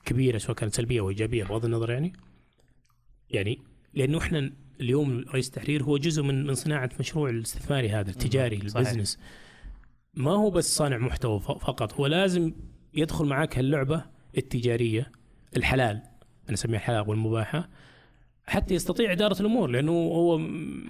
كبيرة 0.06 0.38
سواء 0.38 0.58
كانت 0.58 0.76
سلبية 0.76 1.00
أو 1.00 1.10
إيجابية 1.10 1.44
بغض 1.44 1.66
النظر 1.66 1.92
يعني. 1.92 2.14
يعني 3.30 3.60
لأنه 3.94 4.18
إحنا 4.18 4.52
اليوم 4.82 5.26
رئيس 5.34 5.48
التحرير 5.48 5.84
هو 5.84 5.98
جزء 5.98 6.24
من 6.24 6.48
من 6.48 6.54
صناعة 6.54 6.90
مشروع 7.00 7.30
الاستثماري 7.30 7.90
هذا 7.90 8.10
التجاري 8.10 8.70
صحيح. 8.70 9.04
ما 10.16 10.32
هو 10.32 10.50
بس 10.50 10.76
صانع 10.76 10.98
محتوى 10.98 11.40
فقط 11.40 11.94
هو 11.94 12.08
لازم 12.08 12.54
يدخل 12.94 13.26
معك 13.26 13.58
هاللعبة 13.58 14.06
التجارية 14.38 15.12
الحلال 15.58 16.02
أنا 16.46 16.54
أسميها 16.54 16.80
الحلال 16.80 17.10
والمباحة 17.10 17.70
حتى 18.48 18.74
يستطيع 18.74 19.12
إدارة 19.12 19.42
الأمور 19.42 19.70
لأنه 19.70 19.92
هو 19.92 20.38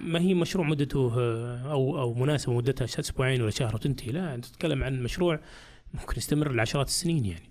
ما 0.04 0.20
هي 0.20 0.34
مشروع 0.34 0.66
مدته 0.66 1.12
آه، 1.18 1.72
أو 1.72 2.00
أو 2.00 2.14
مناسبة 2.14 2.52
مدتها 2.52 2.84
أسبوعين 2.84 3.42
ولا 3.42 3.50
شهر 3.50 3.74
وتنتهي 3.74 4.12
لا 4.12 4.34
أنت 4.34 4.44
تتكلم 4.44 4.84
عن 4.84 5.02
مشروع 5.02 5.40
ممكن 5.94 6.14
يستمر 6.16 6.52
لعشرات 6.52 6.86
السنين 6.86 7.24
يعني. 7.24 7.50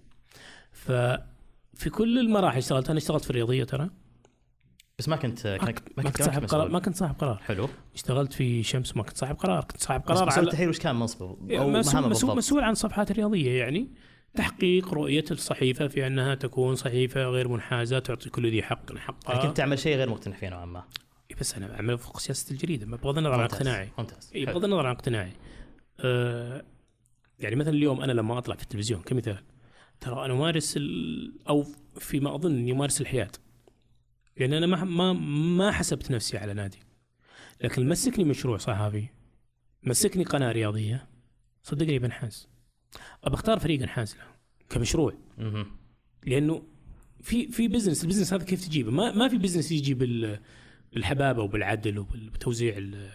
ففي 0.72 1.90
كل 1.90 2.20
المراحل 2.20 2.58
اشتغلت 2.58 2.90
أنا 2.90 2.98
اشتغلت 2.98 3.24
في 3.24 3.30
الرياضية 3.30 3.64
ترى 3.64 3.90
بس 5.00 5.10
ما 5.10 5.16
كنت 5.16 5.48
ما 5.48 5.58
كنت 5.72 5.80
ما 5.98 6.04
كنت 6.04 6.22
صاحب. 6.22 6.46
قرار 6.46 6.70
ما 6.70 6.80
كنت 6.80 6.96
صاحب 6.96 7.16
قرار. 7.20 7.38
حلو. 7.38 7.70
اشتغلت 7.96 8.34
في 8.34 8.64
شمس 8.64 8.98
ما 8.98 9.04
كنت 9.04 9.18
صاحب 9.18 9.36
قرار. 9.36 9.64
كنت 9.64 9.82
صاحب 9.82 10.02
بس 10.02 10.08
قرار 10.08 10.26
مسؤول 10.28 10.40
على 10.40 10.48
التحرير 10.48 10.70
وش 10.70 10.80
كان 10.80 10.96
منصبه؟ 10.96 11.38
أو 11.60 11.70
مسؤول, 11.70 12.38
مسؤول, 12.38 12.64
عن 12.64 12.72
الصفحات 12.72 13.12
الرياضيه 13.12 13.60
يعني. 13.60 13.90
تحقيق 14.36 14.94
رؤية 14.94 15.24
الصحيفة 15.32 15.88
في 15.88 16.08
أنها 16.08 16.36
تكون 16.36 16.76
صحيفة 16.76 17.26
غير 17.26 17.48
منحازة 17.48 18.00
تعطي 18.00 18.30
كل 18.30 18.52
ذي 18.52 18.64
حق 18.64 18.98
حقه. 18.98 19.48
كنت 19.48 19.58
تعمل 19.58 19.80
شيء 19.80 19.98
غير 19.98 20.10
مقتنع 20.10 20.36
فيه 20.36 20.50
نوعا 20.50 20.66
ما. 20.66 20.84
إيه 21.32 21.38
بس 21.40 21.56
أنا 21.56 21.76
أعمل 21.76 21.94
وفق 21.94 22.20
سياسة 22.20 22.52
الجريدة 22.52 22.86
بغض 22.86 23.18
النظر 23.18 23.34
عن. 23.34 23.40
اقتناعي. 23.40 23.90
ممتاز. 23.98 24.32
حلو. 24.34 24.46
بغض 24.46 24.64
النظر 24.64 24.86
عن 24.86 24.96
اقتناعي. 24.96 25.32
أه 26.00 26.64
يعني 27.40 27.56
مثلا 27.56 27.74
اليوم 27.74 28.02
أنا 28.02 28.12
لما 28.12 28.38
أطلع 28.38 28.56
في 28.56 28.64
التلفزيون 28.64 29.02
كمثال 29.02 29.38
ترى 30.00 30.26
أنا 30.26 30.34
أمارس 30.34 30.78
ال- 30.78 31.34
أو 31.50 31.66
فيما 32.00 32.36
أظن 32.36 32.52
اني 32.52 32.72
امارس 32.72 33.02
الحياد 33.02 33.36
لأن 34.38 34.54
أنا 34.54 34.66
ما 34.68 34.84
ما 34.84 35.14
ما 35.58 35.72
حسبت 35.72 36.12
نفسي 36.12 36.38
على 36.38 36.54
نادي. 36.54 36.80
لكن 37.62 37.90
مسكني 37.90 38.26
مشروع 38.26 38.58
صحفي 38.58 39.08
مسكني 39.84 40.24
قناة 40.24 40.52
رياضية 40.52 41.08
صدقني 41.64 42.00
بنحاز 42.00 42.48
ابى 43.24 43.36
أختار 43.36 43.60
فريق 43.60 43.82
انحاز 43.82 44.16
له 44.16 44.24
كمشروع. 44.70 45.14
لأنه 46.26 46.64
في 47.22 47.48
في 47.48 47.68
business 47.68 48.04
ال 48.04 48.07
business 48.07 48.34
هذا 48.34 48.44
كيف 48.44 48.66
تجيبه؟ 48.68 48.92
ما 48.92 49.12
ما 49.12 49.28
في 49.28 49.38
business 49.38 49.72
يجي 49.72 49.94
بال 49.94 50.40
بالحبابة 50.94 51.44
وبالعدل 51.44 52.00
وبالتوزيع 52.00 52.78
ال- 52.78 53.10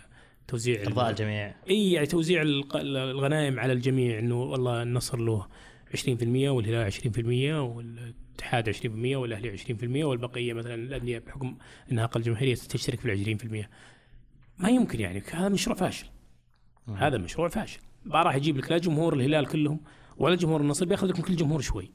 توزيع 0.49 0.83
ارضاء 0.83 1.11
الجميع. 1.11 1.55
إي 1.71 1.93
يعني 1.93 2.07
توزيع 2.07 2.43
الغنائم 2.75 3.61
على 3.61 3.73
الجميع 3.73 4.19
إنه 4.19 4.43
والله 4.43 4.83
النصر 4.83 5.19
له 5.19 5.47
20% 5.95 6.49
والهلال 6.49 6.93
20% 6.93 7.61
والاتحاد 8.41 8.71
20% 8.71 9.17
والاهلي 9.17 9.59
20% 9.59 10.05
والبقية 10.05 10.53
مثلا 10.53 10.75
الأندية 10.75 11.19
بحكم 11.19 11.57
إنها 11.93 12.05
أقل 12.05 12.23
جماهيريه 12.23 12.55
تشترك 12.55 13.01
في 13.01 13.13
ال 13.13 13.67
20% 13.67 13.67
ما 14.59 14.69
يمكن 14.69 15.01
يعني 15.01 15.23
هذا 15.31 15.49
مشروع 15.49 15.77
فاشل. 15.77 16.07
هذا 16.97 17.19
مشروع 17.19 17.49
فاشل. 17.49 17.81
ما 18.05 18.23
راح 18.23 18.35
يجيب 18.35 18.57
لك 18.57 18.71
لا 18.71 18.79
جمهور 18.79 19.15
الهلال 19.15 19.47
كلهم 19.47 19.81
ولا 20.17 20.35
جمهور 20.35 20.61
النصر 20.61 20.87
بياخذ 20.87 21.07
لكم 21.07 21.23
كل 21.23 21.37
جمهور 21.37 21.61
شوي. 21.61 21.91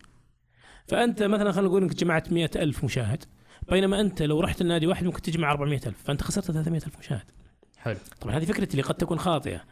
فأنت 0.87 1.23
مثلا 1.23 1.51
خلينا 1.51 1.67
نقول 1.67 1.83
إنك 1.83 1.95
جمعت 1.95 2.31
مئة 2.31 2.63
ألف 2.63 2.83
مشاهد 2.83 3.23
بينما 3.69 4.01
أنت 4.01 4.21
لو 4.21 4.39
رحت 4.39 4.61
النادي 4.61 4.87
واحد 4.87 5.05
ممكن 5.05 5.21
تجمع 5.21 5.51
400 5.51 5.79
ألف 5.85 6.03
فأنت 6.03 6.21
خسرت 6.21 6.51
300 6.51 6.81
ألف 6.85 6.99
مشاهد. 6.99 7.31
حلو. 7.77 7.97
طبعا 8.21 8.37
هذه 8.37 8.45
فكرتي 8.45 8.71
اللي 8.71 8.83
قد 8.83 8.95
تكون 8.95 9.19
خاطئة. 9.19 9.63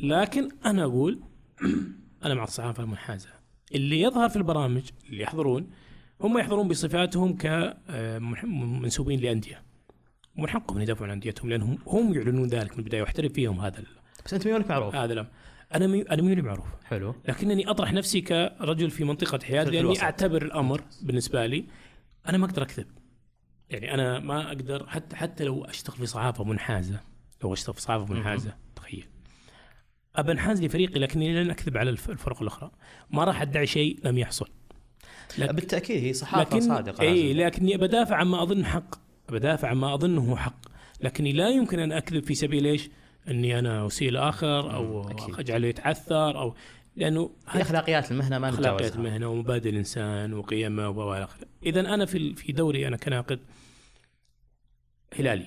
لكن 0.00 0.48
أنا 0.64 0.84
أقول 0.84 1.20
أنا 2.24 2.34
مع 2.34 2.44
الصحافة 2.44 2.82
المنحازة. 2.82 3.28
اللي 3.74 4.00
يظهر 4.00 4.28
في 4.28 4.36
البرامج 4.36 4.82
اللي 5.08 5.22
يحضرون 5.22 5.70
هم 6.20 6.38
يحضرون 6.38 6.68
بصفاتهم 6.68 7.36
كمنسوبين 7.36 9.20
لأندية. 9.20 9.62
ومن 10.38 10.48
حقهم 10.48 10.76
أن 10.76 10.82
يدافعون 10.82 11.10
عن 11.10 11.14
أنديتهم 11.14 11.50
لأنهم 11.50 11.78
هم 11.86 12.14
يعلنون 12.14 12.48
ذلك 12.48 12.72
من 12.72 12.78
البداية 12.78 13.02
واحترف 13.02 13.32
فيهم 13.32 13.60
هذا 13.60 13.82
بس 14.24 14.34
أنت 14.34 14.46
ميولك 14.46 14.68
معروف. 14.70 14.94
هذا 14.94 15.12
الأمر. 15.12 15.28
أنا 15.74 15.86
مي... 15.86 16.02
أنا 16.02 16.22
ميولي 16.22 16.42
معروف. 16.42 16.66
حلو. 16.84 17.14
لكنني 17.28 17.70
أطرح 17.70 17.92
نفسي 17.92 18.20
كرجل 18.20 18.90
في 18.90 19.04
منطقة 19.04 19.38
حياد 19.44 19.66
لأني 19.66 19.80
الوسط. 19.80 20.02
أعتبر 20.02 20.42
الأمر 20.42 20.82
بالنسبة 21.02 21.46
لي 21.46 21.64
أنا 22.28 22.38
ما 22.38 22.44
أقدر 22.46 22.62
أكذب. 22.62 22.86
يعني 23.70 23.94
أنا 23.94 24.18
ما 24.20 24.48
أقدر 24.48 24.86
حتى 24.86 25.16
حتى 25.16 25.44
لو 25.44 25.64
أشتغل 25.64 25.96
في 25.96 26.06
صحافة 26.06 26.44
منحازة 26.44 27.00
لو 27.42 27.52
أشتغل 27.52 27.74
في 27.74 27.80
صحافة 27.80 28.14
منحازة 28.14 28.56
تخيل. 28.76 29.06
ابى 30.16 30.32
انحاز 30.32 30.62
لفريقي 30.62 31.00
لكني 31.00 31.42
لن 31.44 31.50
أكذب 31.50 31.76
على 31.76 31.90
الف- 31.90 32.10
الفرق 32.10 32.42
الأخرى. 32.42 32.70
ما 33.10 33.24
راح 33.24 33.42
أدعي 33.42 33.66
شيء 33.66 33.98
لم 34.04 34.18
يحصل. 34.18 34.48
لك- 35.38 35.54
بالتأكيد 35.54 36.04
هي 36.04 36.12
صحافة 36.12 36.56
لكن 36.56 36.60
صادقة 36.68 37.02
اي. 37.02 37.34
لكني 37.34 37.76
بدافع 37.76 38.16
عما 38.16 38.42
أظن 38.42 38.64
حق 38.64 38.94
بدافع 39.28 39.68
عما 39.68 39.94
أظنه 39.94 40.36
حق 40.36 40.60
لكني 41.00 41.32
لا 41.32 41.48
يمكن 41.48 41.78
أن 41.78 41.92
أكذب 41.92 42.24
في 42.24 42.34
سبيل 42.34 42.66
إيش؟ 42.66 42.90
أني 43.28 43.58
أنا 43.58 43.86
أسيء 43.86 44.28
اخر 44.28 44.74
أو 44.74 45.10
أكيد. 45.10 45.34
اجعله 45.38 45.68
يتعثر 45.68 46.38
أو 46.40 46.54
لأنه 46.96 47.30
هي 47.48 47.62
اخلاقيات 47.62 48.10
المهنة 48.10 48.38
ما 48.38 48.48
اخلاقيات 48.48 48.96
المهنة 48.96 49.28
ومبادئ 49.28 49.70
الإنسان 49.70 50.34
وقيمة 50.34 50.88
والى 50.88 51.24
اخره. 51.24 51.46
اذا 51.66 51.80
أنا 51.80 52.06
في 52.06 52.34
في 52.34 52.52
دوري 52.52 52.88
أنا 52.88 52.96
كناقد 52.96 53.40
هلالي 55.14 55.46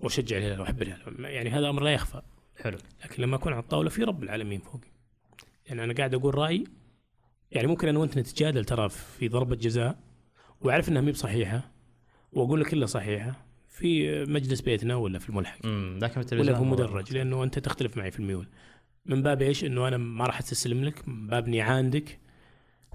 وأشجع 0.00 0.36
الهلال 0.36 0.60
وأحب 0.60 0.82
الهلال 0.82 1.24
يعني 1.24 1.50
هذا 1.50 1.68
أمر 1.68 1.82
لا 1.82 1.90
يخفى 1.90 2.20
حلو 2.62 2.78
لكن 3.04 3.22
لما 3.22 3.36
أكون 3.36 3.52
على 3.52 3.62
الطاولة 3.62 3.90
في 3.90 4.02
رب 4.04 4.22
العالمين 4.22 4.60
فوقي 4.60 4.88
يعني 5.66 5.84
أنا 5.84 5.94
قاعد 5.94 6.14
أقول 6.14 6.34
رأيي 6.34 6.64
يعني 7.50 7.66
ممكن 7.66 7.88
أنا 7.88 7.98
وأنت 7.98 8.18
نتجادل 8.18 8.64
ترى 8.64 8.88
في 8.88 9.28
ضربة 9.28 9.56
جزاء 9.56 9.98
وأعرف 10.60 10.88
إنها 10.88 11.02
مي 11.02 11.12
بصحيحة 11.12 11.70
وأقول 12.32 12.60
لك 12.60 12.72
إلا 12.72 12.86
صحيحة 12.86 13.46
في 13.68 14.24
مجلس 14.24 14.60
بيتنا 14.60 14.94
ولا 14.94 15.18
في 15.18 15.28
الملحق 15.28 15.66
لكن 16.02 16.22
في 16.22 16.36
ولا 16.36 16.54
في 16.54 16.64
مدرج 16.64 17.12
لأنه 17.12 17.44
أنت 17.44 17.58
تختلف 17.58 17.96
معي 17.96 18.10
في 18.10 18.18
الميول. 18.18 18.46
من 19.06 19.22
باب 19.22 19.42
إيش؟ 19.42 19.64
إنه 19.64 19.88
أنا 19.88 19.96
ما 19.96 20.26
راح 20.26 20.38
أستسلم 20.38 20.84
لك 20.84 21.08
من 21.08 21.26
باب 21.26 21.46
اني 21.46 21.60
عاندك 21.60 22.18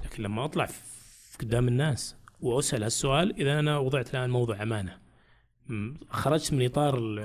لكن 0.05 0.23
لما 0.23 0.45
أطلع 0.45 0.65
في 0.65 1.37
قدام 1.39 1.67
الناس 1.67 2.15
وأسأل 2.41 2.83
هالسؤال 2.83 3.35
إذا 3.41 3.59
أنا 3.59 3.77
وضعت 3.77 4.15
الآن 4.15 4.29
موضوع 4.29 4.63
أمانة 4.63 4.97
خرجت 6.09 6.53
من 6.53 6.65
إطار 6.65 7.19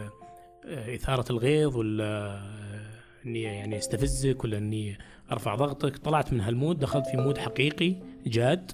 آه، 0.66 0.94
إثارة 0.94 1.32
الغيظ 1.32 1.76
ولا 1.76 2.40
إني 3.26 3.42
يعني 3.42 3.78
أستفزك 3.78 4.44
ولا 4.44 4.58
إني 4.58 4.98
أرفع 5.32 5.54
ضغطك. 5.54 5.96
طلعت 5.96 6.32
من 6.32 6.40
هال 6.40 6.53
mood 6.53 6.78
دخلت 6.78 7.06
في 7.06 7.16
mood 7.16 7.38
حقيقي 7.38 7.96
جاد 8.26 8.72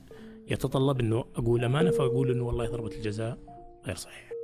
يتطلب 0.51 1.01
إنه 1.01 1.25
أقول 1.37 1.64
أمانة 1.64 1.90
فأقول 1.90 2.31
إنه 2.31 2.45
والله 2.45 2.67
ضربة 2.67 2.97
الجزاء 2.97 3.38
غير 3.87 3.97
صحيحه 3.97 4.35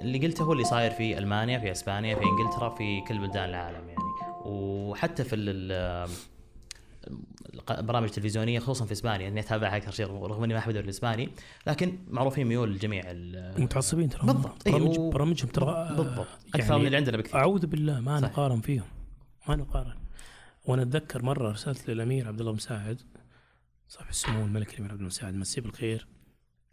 اللي 0.00 0.18
قلته 0.18 0.44
هو 0.44 0.52
اللي 0.52 0.64
صاير 0.64 0.90
في 0.90 1.18
ألمانيا 1.18 1.58
في 1.58 1.70
إسبانيا 1.70 2.14
في 2.14 2.22
إنجلترا 2.24 2.68
في 2.68 3.00
كل 3.00 3.18
بلدان 3.18 3.48
العالم 3.48 3.88
يعني. 3.88 4.02
وحتى 4.44 5.24
في 5.24 5.36
البرامج 7.70 8.08
التلفزيونيه 8.08 8.58
خصوصا 8.58 8.84
في 8.86 8.92
إسبانيا 8.92 9.28
إني 9.28 9.40
أتابعها 9.40 9.76
أكثر 9.76 9.90
شيء 9.90 10.06
رغم 10.06 10.44
إني 10.44 10.52
ما 10.54 10.58
أحب 10.58 10.68
الدوري 10.68 10.84
الإسباني 10.84 11.28
لكن 11.66 11.98
معروفين 12.10 12.46
ميول 12.46 12.70
الجميع 12.70 13.02
ال- 13.06 13.62
متعصبين 13.62 14.08
ترى 14.08 14.26
بالضبط. 14.26 14.68
برامج 14.68 14.90
أيوه. 14.98 15.10
برامجهم 15.10 15.48
ترى 15.48 15.94
بالضبط 15.96 16.26
أكثر 16.54 16.78
من 16.78 16.86
اللي 16.86 16.96
عندنا 16.96 17.16
بكثير 17.16 17.36
أعوذ 17.36 17.66
بالله 17.66 18.00
ما. 18.00 18.20
نقارن 18.20 18.60
فيهم 18.60 18.86
ما 19.48 19.56
نقارن 19.56 19.94
وأنا 20.64 20.82
أتذكر 20.82 21.22
مرة 21.22 21.48
ارسلت 21.48 21.90
للأمير 21.90 22.28
عبد 22.28 22.40
الله 22.40 22.52
مساعد 22.52 23.00
صاحب 23.88 24.10
السمو 24.10 24.44
الملك 24.44 24.70
الأمير 24.72 24.90
عبد 24.90 24.98
الله 24.98 25.06
مساعد 25.08 25.34
مسيه 25.34 25.62
بالخير 25.62 26.06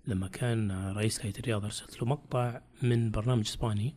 لما 0.07 0.27
كان 0.27 0.71
رئيس 0.91 1.25
هيئة 1.25 1.39
الرياضة 1.39 1.65
ارسلت 1.65 2.01
له 2.01 2.07
مقطع 2.07 2.61
من 2.81 3.11
برنامج 3.11 3.47
إسباني. 3.47 3.95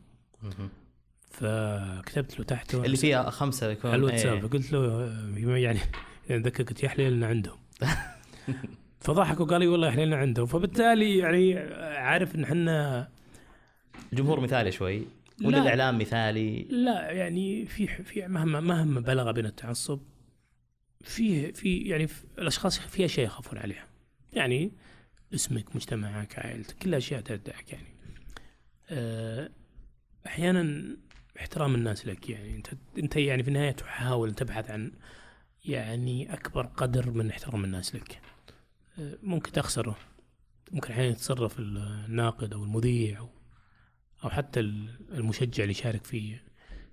فكتبت 1.31 2.39
له 2.39 2.45
تحته 2.45 2.85
اللي 2.85 2.97
فيها 2.97 3.31
خمسة 3.31 3.71
يكون 3.71 3.91
على 3.91 3.99
الواتساب 4.01 4.33
إيه. 4.35 4.41
فقلت 4.41 4.73
له 4.73 5.57
يعني 5.57 5.81
يعني 6.29 6.43
ذكرت 6.43 6.83
يا 6.83 6.89
حليلنا 6.89 7.27
عندهم. 7.27 7.59
فضحك 9.01 9.41
وقال 9.41 9.61
لي 9.61 9.67
والله 9.67 9.91
حليلنا 9.91 10.17
عندهم. 10.17 10.47
فبالتالي 10.47 11.19
يعني 11.19 11.59
عارف 11.99 12.35
إن 12.35 12.45
إحنا 12.45 13.09
جمهور 14.13 14.41
مثالي 14.41 14.73
شوي 14.73 15.07
ولا 15.45 15.57
لا. 15.57 15.63
الاعلام 15.63 15.99
مثالي. 15.99 16.63
لا 16.63 17.11
يعني 17.11 17.67
في 17.67 17.87
في 17.87 18.29
مهما 18.29 18.61
مهما 18.61 19.01
بلغ 19.01 19.33
بين 19.33 19.47
التعصب 19.47 20.01
في 21.01 21.53
في 21.53 21.79
يعني 21.79 22.07
في 22.07 22.25
الأشخاص 22.39 22.79
في 22.79 23.05
اشياء 23.05 23.27
يخافون 23.27 23.59
عليها. 23.59 23.87
يعني 24.33 24.73
اسمك 25.35 25.77
مجتمعك 25.77 26.39
عائلتك 26.39 26.77
كلها 26.79 26.99
أشياء 26.99 27.21
تدعك 27.21 27.73
يعني. 27.73 27.87
آه، 28.91 29.51
أحيانا 30.27 30.97
احترام 31.41 31.75
الناس 31.75 32.07
لك 32.07 32.31
يعني. 32.31 32.57
أنت 32.57 32.67
أنت 32.99 33.17
يعني 33.17 33.43
في 33.43 33.49
النهاية 33.49 33.71
تحاول 33.71 34.35
تبحث 34.35 34.71
عن 34.71 34.93
يعني 35.65 36.35
أكبر 36.35 36.67
قدر 36.67 37.11
من 37.11 37.31
احترام 37.31 37.65
الناس 37.65 37.95
لك. 37.95 38.21
آه، 38.99 39.19
ممكن 39.23 39.53
تخسره. 39.53 39.97
ممكن 40.73 40.93
أحيانا 40.93 41.11
يتصرف 41.11 41.59
الناقد 41.59 42.53
أو 42.53 42.65
المذيع 42.65 43.29
أو 44.25 44.31
حتى 44.31 44.61
المشجع 44.61 45.63
اللي 45.63 45.71
يشارك 45.73 46.05
في 46.05 46.37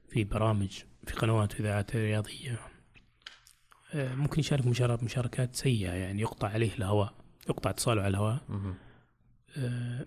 في 0.09 0.23
برامج 0.23 0.83
في 1.07 1.13
قنوات 1.13 1.53
واذاعات 1.55 1.95
رياضية. 1.95 2.59
آه، 3.93 4.15
ممكن 4.15 4.39
يشارك 4.39 4.65
مشارك 4.65 5.03
مشاركات 5.03 5.55
سيئة 5.55 5.91
يعني 5.91 6.21
يقطع 6.21 6.47
عليه 6.47 6.73
الهواء 6.73 7.13
يقطع 7.49 7.69
اتصاله 7.69 8.01
على 8.01 8.09
الهواء. 8.09 8.41
آه، 9.57 10.05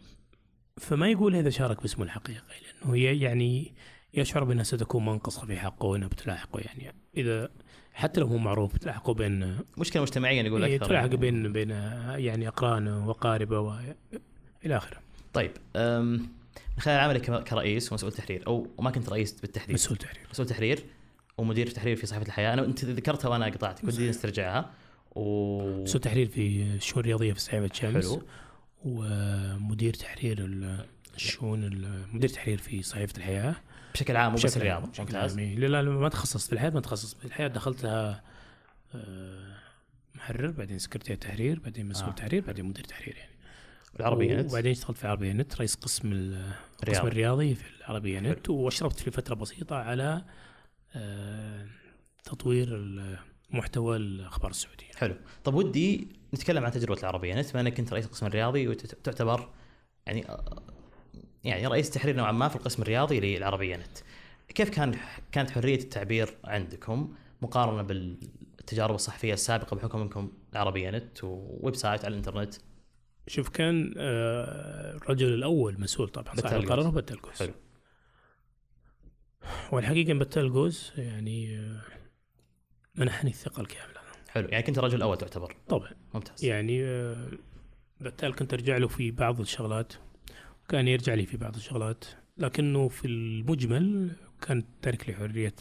فما 0.79 1.09
يقول 1.09 1.37
إذا 1.37 1.51
شارك 1.51 1.81
باسمه 1.83 2.05
الحقيقي 2.05 2.55
لأنه 2.63 2.97
يعني 2.99 3.75
يشعر 4.15 4.45
بأنها 4.45 4.65
ستكون 4.65 5.05
منقصة 5.05 5.47
في 5.47 5.57
حقه 5.57 5.87
وإنها 5.87 6.09
بتلاحقه. 6.09 6.61
يعني 6.61 6.95
إذا 7.17 7.51
حتى 7.95 8.21
لو 8.21 8.27
هو 8.27 8.39
معروف 8.39 8.75
بتلاحقه 8.75 9.15
بين 9.15 9.59
مشكلة 9.79 10.03
مجتمعيا 10.03 10.43
يقول 10.43 10.65
إيه، 10.65 10.77
أكثر. 10.77 10.87
تلاحق 10.89 11.05
يعني. 11.05 11.17
بين 11.17 11.53
بين 11.53 11.71
يعني 11.71 12.49
اقرانه 12.49 13.09
وقاربة 13.09 13.61
و 13.61 13.75
إلى 14.67 14.77
آخره. 14.77 14.99
طيب 15.33 15.51
من 15.77 16.79
خلال 16.81 16.99
عملك 17.01 17.45
كرئيس 17.45 17.93
ومسؤول 17.93 18.13
تحرير 18.13 18.47
أو 18.47 18.67
ما 18.81 18.91
كنت 18.91 19.09
رئيس 19.09 19.41
بالتحديد 19.41 19.75
مسؤول 19.75 19.99
تحرير. 19.99 20.27
مسؤول 20.31 20.49
تحرير 20.49 20.85
ومدير 21.39 21.67
تحرير 21.67 21.97
في 21.97 22.07
صحيفه 22.07 22.27
الحياة. 22.27 22.53
أنا 22.55 22.65
أنت 22.65 22.85
ذكرتها 22.85 23.29
وأنا 23.29 23.45
قطعتك 23.47 23.85
ودي 23.85 24.09
نسترجعها. 24.09 24.71
و 25.17 25.83
مسؤول 25.83 26.01
تحرير 26.03 26.27
في 26.29 26.63
الشؤون 26.63 27.01
الرياضيه 27.01 27.33
في 27.33 27.41
صحيفة 27.41 27.71
شمس. 27.75 28.05
حلو. 28.11 28.23
ومدير 28.85 29.95
تحرير 29.95 30.39
ال- 30.39 30.87
الشؤون 31.17 31.65
ال- 31.65 32.05
مدير 32.13 32.29
تحرير 32.29 32.59
في 32.59 32.83
صحيفة 32.83 33.17
الحياة. 33.17 33.55
بشكل 33.95 34.17
عام 34.17 34.33
مو 34.33 34.39
بس 34.39 34.57
الرياضه 34.57 34.87
بشكل 34.87 35.03
ممتاز 35.03 35.31
عام. 35.31 35.39
إيه. 35.39 35.57
لا 35.57 35.83
لا 35.83 35.91
ما 35.91 36.09
تخصصت 36.09 36.47
في 36.47 36.53
الحياة 36.53 36.71
ما 36.71 36.81
تخصصت 36.81 37.19
في 37.19 37.25
الحياة. 37.25 37.49
دخلتها 37.49 38.23
آه، 38.95 39.55
محرر 40.15 40.51
بعدين 40.51 40.79
سكرتير 40.79 41.17
تحرير 41.17 41.61
بعدين 41.61 41.89
مسؤول 41.89 42.11
آه. 42.11 42.15
تحرير 42.15 42.45
بعدين 42.47 42.65
مدير 42.65 42.85
تحرير 42.85 43.17
يعني. 43.17 43.33
العربيه 44.01 44.37
نت 44.41 44.51
وبعدين 44.51 44.71
اشتغلت 44.73 44.99
في 44.99 45.05
العربيه 45.05 45.33
نت 45.33 45.57
رئيس 45.57 45.75
قسم 45.75 46.13
ال- 46.13 46.35
القسم 46.35 46.89
الرياض. 46.89 47.07
الرياضي 47.07 47.55
في 47.55 47.65
العربيه 47.81 48.21
نت 48.21 48.51
واشرفت 48.51 49.01
في 49.01 49.11
فترة 49.11 49.35
بسيطة 49.35 49.77
على 49.77 50.25
آه، 50.95 51.67
تطوير 52.25 52.79
محتوى 53.51 53.97
الأخبار 53.97 54.51
السعودية. 54.51 54.87
حلو. 54.97 55.15
طب 55.45 55.55
ودي 55.55 56.09
نتكلم 56.35 56.65
عن 56.65 56.73
تجربة 56.73 57.01
العربيه 57.01 57.35
نت 57.35 57.53
بما 57.53 57.61
إنك 57.61 57.75
كنت 57.77 57.93
رئيس 57.93 58.05
القسم 58.07 58.27
الرياضي 58.27 58.69
وتعتبر 58.69 59.51
يعني 60.07 60.25
يعني 61.45 61.67
رئيس 61.67 61.91
تحرير 61.91 62.17
نوعا 62.17 62.33
ما 62.33 62.49
في 62.49 62.57
القسم 62.57 62.83
الرياضي 62.83 63.21
للعربية 63.21 63.77
نت. 63.77 63.99
كيف 64.49 64.71
كان 64.71 64.95
كانت 65.33 65.51
حرية 65.51 65.79
التعبير 65.79 66.35
عندكم 66.45 67.15
مقارنة 67.43 67.83
بالتجارب 67.83 68.95
الصحفية 68.95 69.33
السابقة 69.33 69.77
بحكم 69.77 70.01
إنكم 70.01 70.33
العربية 70.53 70.91
نت 70.91 71.25
و 71.25 71.75
website 71.75 72.05
على 72.05 72.13
الإنترنت؟ 72.13 72.55
شوف 73.27 73.49
كان 73.49 73.95
آه، 73.99 74.97
الرجل 74.97 75.35
الأول 75.35 75.81
مسؤول 75.81 76.09
طبعا 76.09 76.35
صاحب. 76.37 76.57
القرار 76.57 76.87
هو 76.87 76.91
بتال 76.91 77.09
القوس. 77.09 77.39
حلو. 77.39 77.53
والحقيقة 79.73 80.15
بتلقوس 80.15 80.93
يعني 80.97 81.59
آه، 81.59 81.81
منحني 82.95 83.31
الثقة 83.31 83.61
الكاملة. 83.61 84.01
حلو. 84.29 84.49
يعني 84.49 84.63
كنت 84.63 84.79
الرجل 84.79 84.97
الأول 84.97 85.19
تعتبر. 85.19 85.57
طبعا. 85.69 85.91
ممتاز. 86.15 86.45
يعني 86.45 86.85
آه، 86.85 87.29
بالتالي 88.01 88.33
كنت 88.33 88.53
أرجع 88.55 88.77
له 88.77 88.89
في 88.89 89.11
بعض 89.11 89.41
الشغلات. 89.41 89.93
كان 90.69 90.89
يرجع 90.89 91.15
لي 91.15 91.27
في 91.27 91.37
بعض 91.37 91.57
الشغلات 91.57 92.05
لكنه 92.39 92.89
في 92.89 93.07
المجمل 93.07 94.17
كان 94.43 94.65
تارك 94.83 95.09
لي 95.09 95.15
حرية 95.15 95.55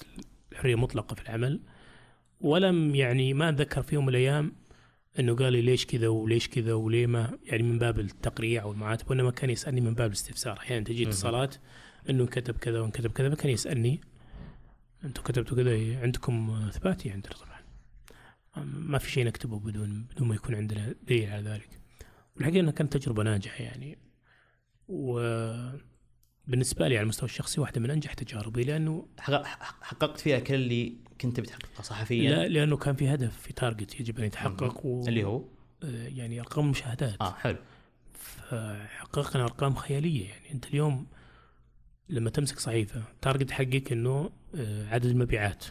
حرية 0.55 0.75
مطلقة 0.75 1.15
في 1.15 1.21
العمل 1.21 1.61
ولم 2.41 2.95
يعني 2.95 3.33
ما 3.33 3.49
أتذكر 3.49 3.81
في 3.81 3.95
يوم 3.95 4.05
من 4.05 4.09
الأيام 4.09 4.53
إنه 5.19 5.35
قال 5.35 5.53
لي 5.53 5.61
ليش 5.61 5.85
كذا 5.85 6.07
وليش 6.07 6.47
كذا 6.47 6.73
وليه 6.73 7.07
ما 7.07 7.37
يعني 7.43 7.63
من 7.63 7.79
باب 7.79 7.99
التقريع 7.99 8.63
أو 8.63 8.71
المعاتب 8.71 9.09
وإنما 9.09 9.31
كان 9.31 9.49
يسألني 9.49 9.81
من 9.81 9.93
باب 9.93 10.07
الاستفسار. 10.07 10.57
أحيانا 10.57 10.73
يعني 10.73 10.85
تجي. 10.85 11.07
اتصالات 11.07 11.55
إنه 12.09 12.25
كتب 12.25 12.57
كذا 12.57 12.79
وكتب 12.79 13.11
كذا 13.11 13.29
فكان 13.29 13.51
يسألني 13.51 14.01
أنتم 15.03 15.23
كتبتوا 15.23 15.57
كذا 15.57 15.69
إيه، 15.69 15.97
عندكم 15.97 16.49
إثبات؟ 16.49 17.05
إيه، 17.05 17.13
عندنا 17.13 17.33
طبعا. 17.33 17.61
ما 18.65 18.97
في 18.97 19.11
شيء 19.11 19.25
نكتبه 19.25 19.59
بدون 19.59 20.07
بدون 20.11 20.27
ما 20.27 20.35
يكون 20.35 20.55
عندنا 20.55 20.95
دليل 21.07 21.29
على 21.29 21.49
ذلك. 21.49 21.69
والحقيقة 22.35 22.59
إنها 22.59 22.71
كانت 22.71 22.97
تجربة 22.97 23.23
ناجحة 23.23 23.63
يعني. 23.63 23.97
وبالنسبة 24.91 26.87
لي 26.87 26.97
على 26.97 27.03
المستوى 27.03 27.29
الشخصي 27.29 27.61
واحدة 27.61 27.81
من 27.81 27.91
أنجح 27.91 28.13
تجاربي 28.13 28.63
لأنه 28.63 29.05
حقق- 29.19 29.45
حققت 29.81 30.19
فيها 30.19 30.39
كل 30.39 30.53
اللي 30.53 30.93
كنت 31.21 31.39
بتحققه 31.39 31.81
صحفيا؟ 31.83 32.29
لا 32.29 32.47
لأنه 32.47 32.77
كان 32.77 32.95
في 32.95 33.13
هدف 33.13 33.37
في 33.41 33.53
تارجت 33.53 33.99
يجب 33.99 34.19
أن 34.19 34.25
يتحقق 34.25 34.85
و... 34.85 35.07
اللي 35.07 35.23
هو؟ 35.23 35.43
آه، 35.83 36.07
يعني 36.07 36.39
أرقام 36.39 36.69
مشاهدات. 36.69 37.21
آه 37.21 37.33
حلو. 37.33 37.57
فحققنا 38.13 39.43
أرقام 39.43 39.75
خيالية 39.75 40.29
يعني 40.29 40.51
أنت 40.51 40.65
اليوم 40.67 41.07
لما 42.09 42.29
تمسك 42.29 42.59
صحيفة 42.59 43.03
target 43.21 43.51
حقك 43.51 43.91
إنه 43.91 44.29
آه، 44.55 44.87
عدد 44.89 45.05
المبيعات. 45.05 45.65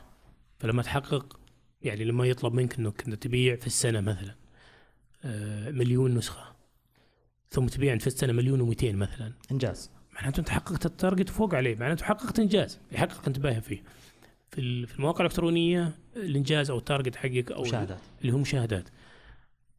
فلما 0.59 0.83
تحقق 0.83 1.41
يعني 1.83 2.05
لما 2.05 2.25
يطلب 2.27 2.55
منك 2.55 2.81
انت 2.81 3.15
تبيع 3.15 3.57
في 3.57 3.67
السنة 3.67 4.01
مثلا 4.01 4.35
آه، 5.25 5.71
مليون 5.71 6.15
نسخة. 6.15 6.57
ثم 7.51 7.67
تبيع 7.67 7.99
في 7.99 8.07
السنة 8.07 8.33
مليون 8.33 8.75
و200 8.75 8.85
مثلا. 8.85 9.33
إنجاز. 9.53 9.91
معناته 10.15 10.41
أنت 10.41 10.49
حققت 10.49 10.87
ال 10.87 10.93
target 10.93 11.29
فوق 11.29 11.55
عليه 11.55 11.77
معناته 11.77 12.05
حققت 12.05 12.39
إنجاز 12.39 12.79
يحقق 12.93 13.27
انتباه 13.27 13.59
فيه. 13.59 13.83
في 14.51 14.61
ال- 14.61 14.87
في 14.87 14.97
المواقع 14.97 15.21
الإلكترونية 15.21 15.99
الإنجاز 16.17 16.71
أو 16.71 16.79
ال 16.79 16.84
target 16.84 17.17
حقك 17.17 17.53
أو 17.53 17.63
مشاهدات. 17.63 17.99
اللي 18.21 18.33
هو 18.33 18.39
مشاهدات. 18.39 18.89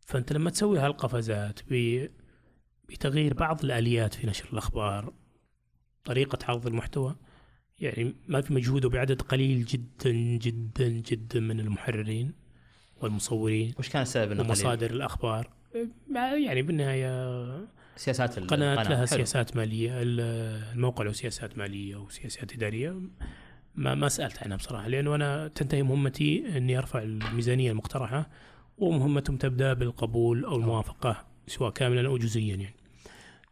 فأنت 0.05 0.33
لما 0.33 0.49
تسوي 0.49 0.79
هالقفزات 0.79 1.59
ب- 1.69 2.09
بتغيير 2.89 3.33
بعض 3.33 3.63
الآليات 3.63 4.13
في 4.13 4.27
نشر 4.27 4.49
الأخبار 4.53 5.13
طريقة 6.05 6.37
عرض 6.47 6.67
المحتوى 6.67 7.15
يعني 7.79 8.15
ما 8.27 8.41
في 8.41 8.53
مجهود 8.53 8.85
وبعدد 8.85 9.21
قليل 9.21 9.65
جدا 9.65 10.11
جدا 10.37 10.87
جدا 10.89 11.39
من 11.39 11.59
المحررين 11.59 12.33
والمصورين 13.01 13.73
وش 13.79 13.89
كان 13.89 14.01
السبب 14.01 14.31
انه 14.31 14.39
قليل؟ 14.43 14.49
ومصادر 14.49 14.91
الأخبار. 14.91 15.49
يعني 16.45 16.61
بالنهاية 16.61 17.67
سياسات 17.95 18.39
قناة 18.39 18.75
لها 18.75 18.95
حلو. 18.95 19.05
سياسات 19.05 19.55
مالية 19.55 20.01
ال- 20.01 20.19
الموقع 20.73 21.03
له 21.03 21.11
سياسات 21.11 21.57
مالية 21.57 21.95
وسياسات 21.95 22.53
إدارية. 22.53 23.01
ما 23.75 23.95
ما 23.95 24.09
سألت 24.09 24.43
عنها 24.43 24.57
بصراحة 24.57 24.87
لأنه 24.87 25.15
أنا 25.15 25.47
تنتهي 25.47 25.83
مهمتي 25.83 26.57
أني 26.57 26.77
أرفع 26.77 27.01
الميزانية 27.03 27.71
المقترحة 27.71 28.29
ومهمتهم 28.77 29.37
تبدأ 29.37 29.73
بالقبول 29.73 30.45
أو 30.45 30.55
الموافقة 30.55 31.25
سواء 31.47 31.71
كاملا 31.71 32.07
أو 32.07 32.17
جزئيا 32.17 32.55
يعني. 32.55 32.75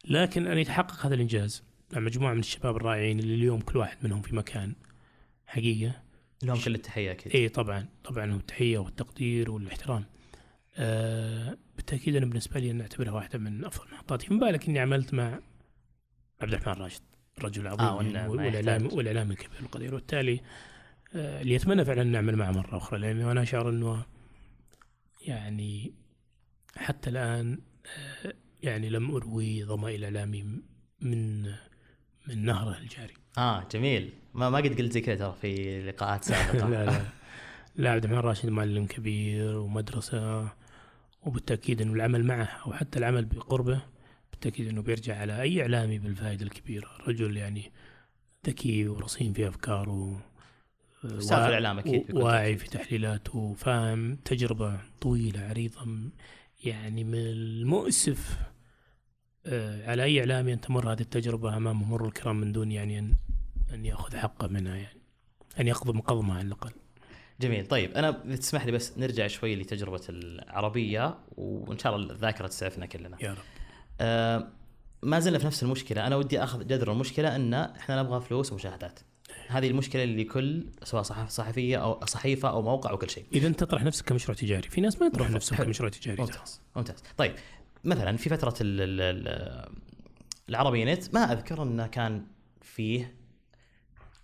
لكن 0.08 0.48
أن 0.48 0.58
يتحقق 0.58 1.06
هذا 1.06 1.16
الإنجاز 1.16 1.64
مع 1.94 2.00
مجموعة 2.00 2.34
من 2.34 2.40
الشباب 2.40 2.76
الرائعين 2.76 3.20
اللي 3.20 3.36
اليوم 3.36 3.62
كل 3.62 3.78
واحد 3.80 3.98
منهم 4.04 4.22
في 4.22 4.36
مكان. 4.36 4.74
حقيقة. 5.48 5.92
لهم 6.44 6.58
كل 6.66 6.76
التحية 6.76 7.12
أكيد. 7.12 7.36
اي 7.36 7.50
طبعا. 7.50 7.86
طبعا 8.04 8.34
والتحيه 8.34 8.78
والتقدير 8.78 9.52
والاحترام. 9.52 10.04
آه 10.78 11.58
بالتأكيد 11.90 12.16
أنا 12.16 12.26
بالنسبة 12.26 12.60
لي 12.60 12.72
أنا 12.72 12.82
أعتبرها 12.82 13.12
واحدة 13.12 13.40
من 13.40 13.66
أفضل 13.66 13.92
محطاتي. 13.92 14.34
من 14.34 14.40
بالك 14.40 14.68
إني 14.68 14.80
عملت 14.80 15.14
مع 15.14 15.40
عبد 16.42 16.54
الرحمن 16.54 16.74
راشد 16.84 17.02
الرجل 17.38 17.62
العظيم 17.62 18.16
آه، 18.16 18.30
والإعلام. 18.30 18.90
والإعلام 18.94 19.32
الكبير 19.32 19.60
القدير 19.60 19.94
وبالتالي 19.94 20.42
آه 21.16 21.42
اللي 21.42 21.54
يتمنى 21.54 21.86
فعلا 21.86 22.02
أن 22.02 22.08
نعمل 22.08 22.36
معه 22.36 22.52
مرة 22.52 22.78
أخرى 22.78 23.00
لأنه 23.00 23.32
أنا 23.32 23.42
أشعر 23.42 23.70
أنه 23.70 24.06
يعني 25.22 25.94
حتى 26.78 27.10
الآن 27.10 27.60
آه 28.26 28.34
يعني 28.64 28.90
لم 28.90 29.16
أروي 29.16 29.66
ظمأ 29.66 29.90
الاعلامي 29.90 30.44
من 31.02 31.42
من 32.28 32.46
نهره 32.46 32.78
الجاري. 32.78 33.14
آه 33.38 33.68
جميل. 33.72 34.10
ما 34.34 34.50
ما 34.50 34.58
قد 34.58 34.82
قلت 34.82 34.92
زي 34.92 35.02
كذا 35.02 35.16
ترى 35.16 35.36
في 35.42 35.82
لقاءات 35.88 36.24
سابقة. 36.24 36.70
لا 36.70 36.86
لا. 36.86 37.02
لا 37.76 37.92
عبد 37.92 38.06
الرحمن 38.06 38.20
راشد 38.22 38.50
معلم 38.50 38.86
كبير 38.86 39.58
ومدرسة 39.58 40.50
وبالتأكيد 41.26 41.82
أنه 41.82 41.94
العمل 41.94 42.24
معه 42.26 42.44
أو 42.66 42.74
حتى 42.74 43.00
العمل 43.00 43.26
بقربه 43.26 43.82
بالتأكيد 44.32 44.68
أنه 44.68 44.82
بيرجع 44.82 45.18
على 45.18 45.42
أي 45.42 45.62
إعلامي 45.62 46.00
بالفائدة 46.00 46.46
الكبيرة 46.46 46.90
رجل 47.08 47.38
يعني 47.38 47.72
ذكي 48.48 48.88
ورصين 48.88 49.34
في 49.34 49.48
أفكاره 49.48 50.22
أستاذ 51.06 51.38
في 51.38 51.48
الإعلام 51.48 51.80
أكيد 51.80 52.02
بكل 52.08 52.18
واعي. 52.18 52.58
في 52.58 52.68
تحليلاته 52.70 53.54
فاهم 53.54 54.16
تجربة 54.16 54.80
طويلة 55.02 55.40
عريضة 55.42 55.86
م- 55.86 56.12
يعني 56.64 57.04
من 57.04 57.18
المؤسف 57.18 58.38
آه، 59.46 59.92
على 59.92 60.04
أي 60.04 60.20
إعلامي 60.20 60.54
أن 60.54 60.62
تمر 60.62 60.92
هذه 60.94 61.02
التجربة 61.02 61.58
أمام 61.58 61.90
مر 61.90 62.06
الكرام 62.06 62.36
من 62.42 62.52
دون 62.52 62.72
يعني 62.72 63.00
أن 63.00 63.16
أن 63.74 63.86
يأخذ 63.86 64.18
حقه 64.18 64.48
منها 64.48 64.76
يعني 64.76 65.00
أن 65.60 65.68
يقضم 65.68 66.00
قضمه 66.02 66.34
على 66.38 66.48
الأقل 66.48 66.72
جميل. 67.40 67.68
طيب 67.68 67.92
أنا 67.92 68.12
تسمح 68.12 68.66
لي 68.66 68.72
بس 68.72 68.98
نرجع 68.98 69.28
شوي 69.28 69.56
لتجربة 69.56 70.02
العربية 70.10 71.18
وإن 71.38 71.78
شاء 71.78 71.96
الله 71.96 72.14
الذاكرة 72.14 72.48
تسعفنا 72.48 72.86
كلنا. 72.86 73.18
يا 73.22 73.32
رب. 73.32 73.38
آه 74.02 74.48
ما 75.04 75.20
زلنا 75.20 75.40
في 75.40 75.46
نفس 75.46 75.64
المشكلة. 75.64 76.08
أنا 76.08 76.16
ودي 76.16 76.44
أخذ 76.44 76.68
جذر 76.68 76.92
المشكلة 76.92 77.36
إن 77.36 77.54
إحنا 77.54 78.02
نبغى 78.02 78.22
فلوس 78.22 78.52
ومشاهدات. 78.52 79.00
هذه 79.48 79.68
المشكلة 79.68 80.04
اللي 80.04 80.24
كل 80.24 80.66
سواء 80.84 81.04
صحف 81.04 81.30
صحفية 81.30 81.78
أو 81.78 82.06
صحيفة 82.06 82.50
أو 82.50 82.62
موقع 82.62 82.90
أو 82.90 82.98
كل 82.98 83.10
شيء. 83.10 83.26
إذا 83.34 83.48
أنت 83.48 83.60
تطرح 83.60 83.84
نفسك 83.84 84.06
كمشروع 84.06 84.38
تجاري. 84.38 84.70
في 84.70 84.82
ناس 84.82 85.02
ما 85.02 85.08
يطرح. 85.08 85.30
نفسهم. 85.30 85.58
كمشروع 85.58 85.90
تجاري. 85.90 86.22
ممتاز. 86.22 86.62
ممتاز. 86.76 87.04
طيب 87.18 87.34
مثلا 87.84 88.18
في 88.18 88.30
فترة 88.30 88.56
ال 88.62 88.82
ال 88.82 89.02
ال 89.02 89.70
العربي 90.50 90.86
نت 90.86 91.14
ما 91.14 91.34
أذكر 91.34 91.64
إنه 91.64 91.88
كان 91.88 92.26
فيه 92.62 93.19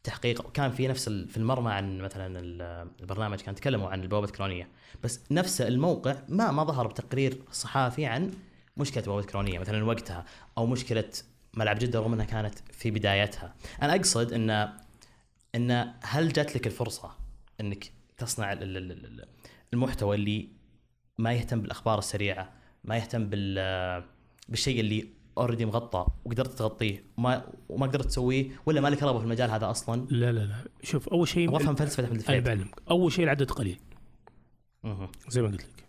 تحقيق 0.05 0.51
كان 0.51 0.71
في 0.71 0.87
نفس 0.87 1.09
في 1.09 1.37
المرمى 1.37 1.71
عن 1.71 1.97
مثلا 2.01 2.39
ال- 2.39 2.89
البرنامج 3.01 3.41
كان 3.41 3.55
تكلموا 3.55 3.89
عن 3.89 4.01
البوابة 4.01 4.25
الالكترونيه 4.25 4.67
بس 5.03 5.19
نفس 5.31 5.61
الموقع 5.61 6.15
ما 6.29 6.51
ما 6.51 6.63
ظهر 6.63 6.87
بتقرير 6.87 7.37
صحافي 7.51 8.05
عن 8.05 8.31
مشكلة 8.77 9.03
البوابة 9.03 9.19
الالكترونيه 9.19 9.59
مثلا 9.59 9.83
وقتها 9.85 10.25
أو 10.57 10.65
مشكلة 10.65 11.09
ملعب 11.53 11.79
جدة 11.79 11.99
رغم 11.99 12.13
إنها 12.13 12.25
كانت 12.25 12.53
في 12.71 12.91
بدايتها. 12.91 13.55
أنا 13.81 13.95
أقصد 13.95 14.33
ان 14.33 14.69
إن 15.55 15.93
هل 16.03 16.33
جات 16.33 16.55
لك 16.55 16.67
الفرصة 16.67 17.11
إنك 17.61 17.91
تصنع 18.17 18.53
ال- 18.53 18.77
ال- 18.77 18.91
ال- 18.91 19.27
المحتوى 19.73 20.15
اللي 20.15 20.49
ما 21.17 21.33
يهتم 21.33 21.61
بالأخبار 21.61 21.99
السريعة 21.99 22.53
ما 22.83 22.97
يهتم 22.97 23.29
بال 23.29 24.03
بالشيء 24.49 24.79
اللي 24.79 25.07
اوريدي 25.37 25.65
مغطى 25.65 26.05
وقدرت 26.25 26.51
تغطيه 26.59 27.03
وما 27.17 27.45
وما 27.69 27.87
قدرت 27.87 28.05
تسويه 28.05 28.49
ولا 28.65 28.81
ما 28.81 28.87
لك 28.87 29.03
رغبه 29.03 29.19
في 29.19 29.25
المجال 29.25 29.51
هذا 29.51 29.69
أصلا؟ 29.71 30.07
لا 30.09 30.31
لا 30.31 30.39
لا. 30.39 30.55
شوف 30.83 31.09
أول 31.09 31.27
شيء 31.27 31.49
أبغى 31.49 31.63
أفهم 31.63 31.75
فلسفة 31.75 32.03
أحمد 32.03 32.13
أنا 32.13 32.21
الفريد 32.21 32.43
بعلمك. 32.43 32.81
أول 32.91 33.11
شيء 33.11 33.23
العدد 33.23 33.51
قليل. 33.51 33.79
مهم. 34.83 35.07
زي 35.29 35.41
ما 35.41 35.47
قلت 35.47 35.61
لك. 35.61 35.85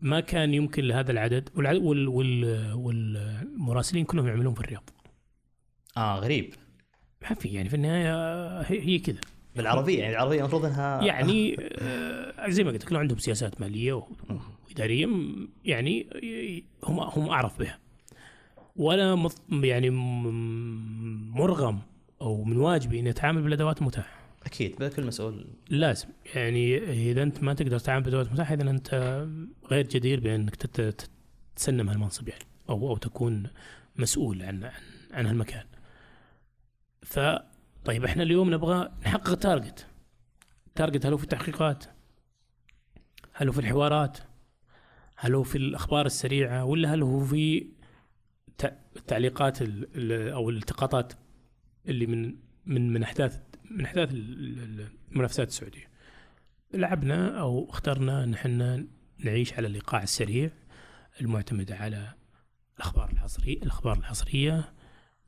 ما 0.00 0.20
كان 0.20 0.54
يمكن 0.54 0.84
لهذا 0.84 1.12
العدد 1.12 1.48
والعدد 1.56 1.82
وال 1.82 2.08
وال 2.08 2.72
والمراسلين 2.74 4.04
كلهم 4.04 4.26
يعملون 4.26 4.54
في 4.54 4.60
الرياض. 4.60 4.90
آه 5.96 6.18
غريب. 6.18 6.54
ما 7.22 7.34
في 7.34 7.48
يعني 7.48 7.68
في 7.68 7.76
النهاية 7.76 8.60
هي, 8.60 8.80
هي 8.80 8.98
كذا. 8.98 9.20
بالعربية 9.56 9.98
يعني 9.98 10.12
العربية 10.12 10.40
المفروض 10.40 10.64
انها 10.64 11.02
يعني 11.02 11.56
آه، 11.60 12.48
زي 12.48 12.64
ما 12.64 12.70
قلت 12.70 12.84
لك 12.84 12.92
لو 12.92 12.98
عندهم 12.98 13.18
سياسات 13.18 13.60
مالية 13.60 14.02
وإدارية 14.68 15.08
يعني 15.64 16.06
هم 16.84 17.00
هم 17.00 17.28
أعرف 17.28 17.58
بها. 17.58 17.78
ولا 18.76 19.14
مط- 19.14 19.42
يعني 19.50 19.90
مرغم 21.34 21.78
أو 22.20 22.44
من 22.44 22.56
واجبي 22.56 23.00
إني 23.00 23.10
أتعامل 23.10 23.42
بالأدوات 23.42 23.78
المتاحه 23.80 24.16
أكيد 24.46 24.84
كل 24.84 25.06
مسؤول 25.06 25.46
لازم 25.70 26.08
يعني 26.34 26.76
إذا 27.10 27.22
أنت 27.22 27.42
ما 27.42 27.54
تقدر 27.54 27.78
تتعامل 27.78 28.02
بالأدوات 28.04 28.26
المتاحه 28.26 28.54
إذا 28.54 28.70
أنت 28.70 28.94
غير 29.70 29.86
جدير 29.86 30.20
بأنك 30.20 30.56
تت- 30.56 31.10
تسلم 31.56 31.88
هالمنصب 31.88 32.28
يعني 32.28 32.44
أو 32.70 32.88
أو 32.90 32.96
تكون 32.96 33.42
مسؤول 33.96 34.42
عن 34.42 34.64
عن, 34.64 34.72
عن 35.12 35.26
هالمكان. 35.26 35.64
ف 37.02 37.20
طيب 37.84 38.04
إحنا 38.04 38.22
اليوم 38.22 38.54
نبغى 38.54 38.88
نحقق 39.06 39.34
target. 39.34 39.86
target 40.74 41.06
هل 41.06 41.12
هو 41.12 41.18
في 41.18 41.24
التحقيقات؟ 41.24 41.84
هل 43.32 43.46
هو 43.46 43.52
في 43.52 43.58
الحوارات؟ 43.60 44.18
هل 45.16 45.34
هو 45.34 45.42
في 45.42 45.58
الأخبار 45.58 46.06
السريعة 46.06 46.64
ولا 46.64 46.94
هل 46.94 47.02
هو 47.02 47.20
في 47.24 47.66
التعليقات 48.98 49.62
ال- 49.62 49.88
ال- 49.94 50.32
أو 50.32 50.50
الالتقاطات 50.50 51.12
اللي 51.88 52.06
من 52.06 52.34
من 52.66 52.92
من 52.92 53.02
احداث 53.02 53.40
من 53.70 53.84
احداث 53.84 54.10
ال- 54.12 54.58
ال- 54.62 54.88
المنافسات 55.12 55.48
السعودية. 55.48 55.88
لعبنا 56.74 57.40
أو 57.40 57.70
اخترنا 57.70 58.24
ان 58.24 58.34
إحنا 58.34 58.86
نعيش 59.18 59.52
على 59.54 59.66
الايقاع 59.66 60.02
السريع 60.02 60.50
المعتمدة 61.20 61.76
على 61.76 62.12
الأخبار 62.76 63.10
العصرية 63.12 63.62
الأخبار 63.62 63.98
العصرية 63.98 64.72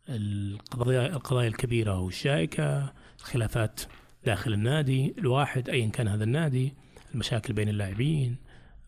القضايا 0.09 1.07
القضايا 1.07 1.49
الكبيرة 1.49 2.01
والشائكة 2.01 2.93
الخلافات 3.19 3.81
داخل 4.25 4.53
النادي 4.53 5.15
الواحد 5.19 5.69
أيا 5.69 5.89
كان 5.89 6.09
هذا 6.09 6.25
النادي 6.25 6.75
المشاكل 7.15 7.53
بين 7.53 7.69
اللاعبين 7.69 8.37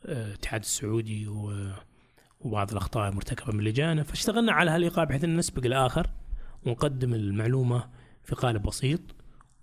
آه، 0.07 0.27
الاتحاد 0.27 0.61
السعودي 0.61 1.29
و- 1.29 1.73
وبعض 2.41 2.71
الأخطاء 2.71 3.09
المرتكبة 3.09 3.53
من 3.53 3.61
اللجان 3.61 4.03
فاشتغلنا 4.03 4.53
على 4.53 4.71
هالإيقاع 4.71 5.05
بحيث 5.05 5.25
أن 5.25 5.37
نسبق 5.37 5.65
الآخر 5.67 6.11
ونقدم 6.67 7.15
المعلومة 7.15 7.89
في 8.25 8.35
قالب 8.35 8.63
بسيط 8.63 9.01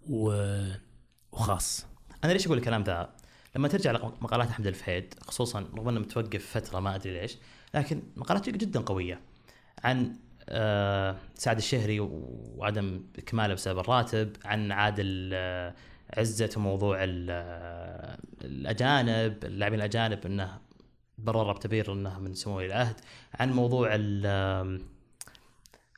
و- 0.10 0.72
وخاص 1.32 1.86
أنا 2.24 2.32
ليش 2.34 2.46
أقول 2.46 2.58
الكلام 2.58 2.84
ذا؟ 2.84 3.10
لما 3.56 3.68
ترجع 3.68 3.92
لمقالات 3.92 4.48
أحمد 4.50 4.68
الفهيد 4.68 5.14
خصوصا 5.22 5.60
رغم 5.78 5.90
أنه 5.90 6.00
متوقف 6.00 6.46
فترة 6.58 6.80
ما 6.80 6.96
أدري 6.96 7.20
ليش 7.22 7.38
لكن 7.74 8.02
مقالات 8.18 8.50
جدا 8.50 8.80
قوية 8.80 9.20
عن 9.84 10.16
آه، 10.50 11.16
سعد 11.36 11.58
الشهري 11.58 12.00
وعدم 12.00 13.02
إكماله 13.18 13.54
بسبب 13.54 13.80
الراتب 13.80 14.30
عن 14.46 14.72
عادل 14.72 15.30
آه، 15.34 15.74
عزت 16.18 16.58
وموضوع 16.58 16.98
آه، 17.02 18.18
الأجانب 18.42 19.46
اللاعبين 19.46 19.80
الأجانب 19.80 20.26
إنه 20.26 20.58
برر 21.18 21.52
بتبرير 21.54 21.94
انه 21.94 22.20
من 22.20 22.34
سمو 22.34 22.58
ولي 22.58 22.66
العهد 22.66 22.96
عن 23.34 23.52
موضوع 23.54 23.90
ال- 23.94 24.82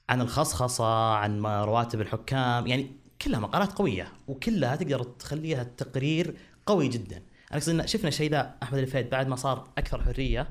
عن 0.10 0.22
الخصخصة 0.22 1.14
عن 1.14 1.46
رواتب 1.46 2.02
الحكام 2.02 2.68
يعني 2.68 2.92
كلها 3.22 3.40
مقالات 3.40 3.74
قوية 3.74 4.12
وكلها 4.28 4.76
تقدر 4.76 5.04
تخليها 5.04 5.64
تقرير 5.64 6.36
قوي 6.66 6.88
جدا. 6.88 7.18
أنا 7.18 7.58
أقصد 7.58 7.70
إن 7.80 7.88
شفنا 7.88 8.08
الشيء 8.08 8.32
ذا 8.32 8.56
أحمد 8.64 8.80
الفهيد 8.80 9.10
بعد 9.10 9.28
ما 9.28 9.36
صار 9.36 9.68
أكثر 9.78 10.04
حرية 10.04 10.50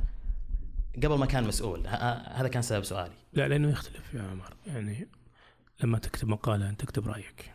قبل 0.96 1.14
ما 1.14 1.26
كان 1.26 1.44
مسؤول. 1.44 1.86
هذا 1.86 2.48
كان 2.48 2.62
سبب 2.62 2.84
سؤالي. 2.84 3.14
لا 3.32 3.48
لأنه 3.48 3.70
يختلف 3.70 4.14
يا 4.14 4.22
عمر. 4.22 4.54
يعني 4.66 5.08
لما 5.82 5.98
تكتب 5.98 6.28
مقالة 6.28 6.68
أنت 6.68 6.80
تكتب 6.80 7.08
رأيك 7.08 7.52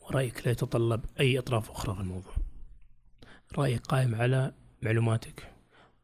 ورأيك 0.00 0.46
لا 0.46 0.52
يتطلب 0.52 1.04
أي 1.20 1.38
أطراف 1.38 1.70
أخرى 1.70 1.94
في 1.94 2.00
الموضوع. 2.00 2.32
رأيك 3.58 3.86
قائم 3.86 4.14
على 4.14 4.52
معلوماتك. 4.82 5.52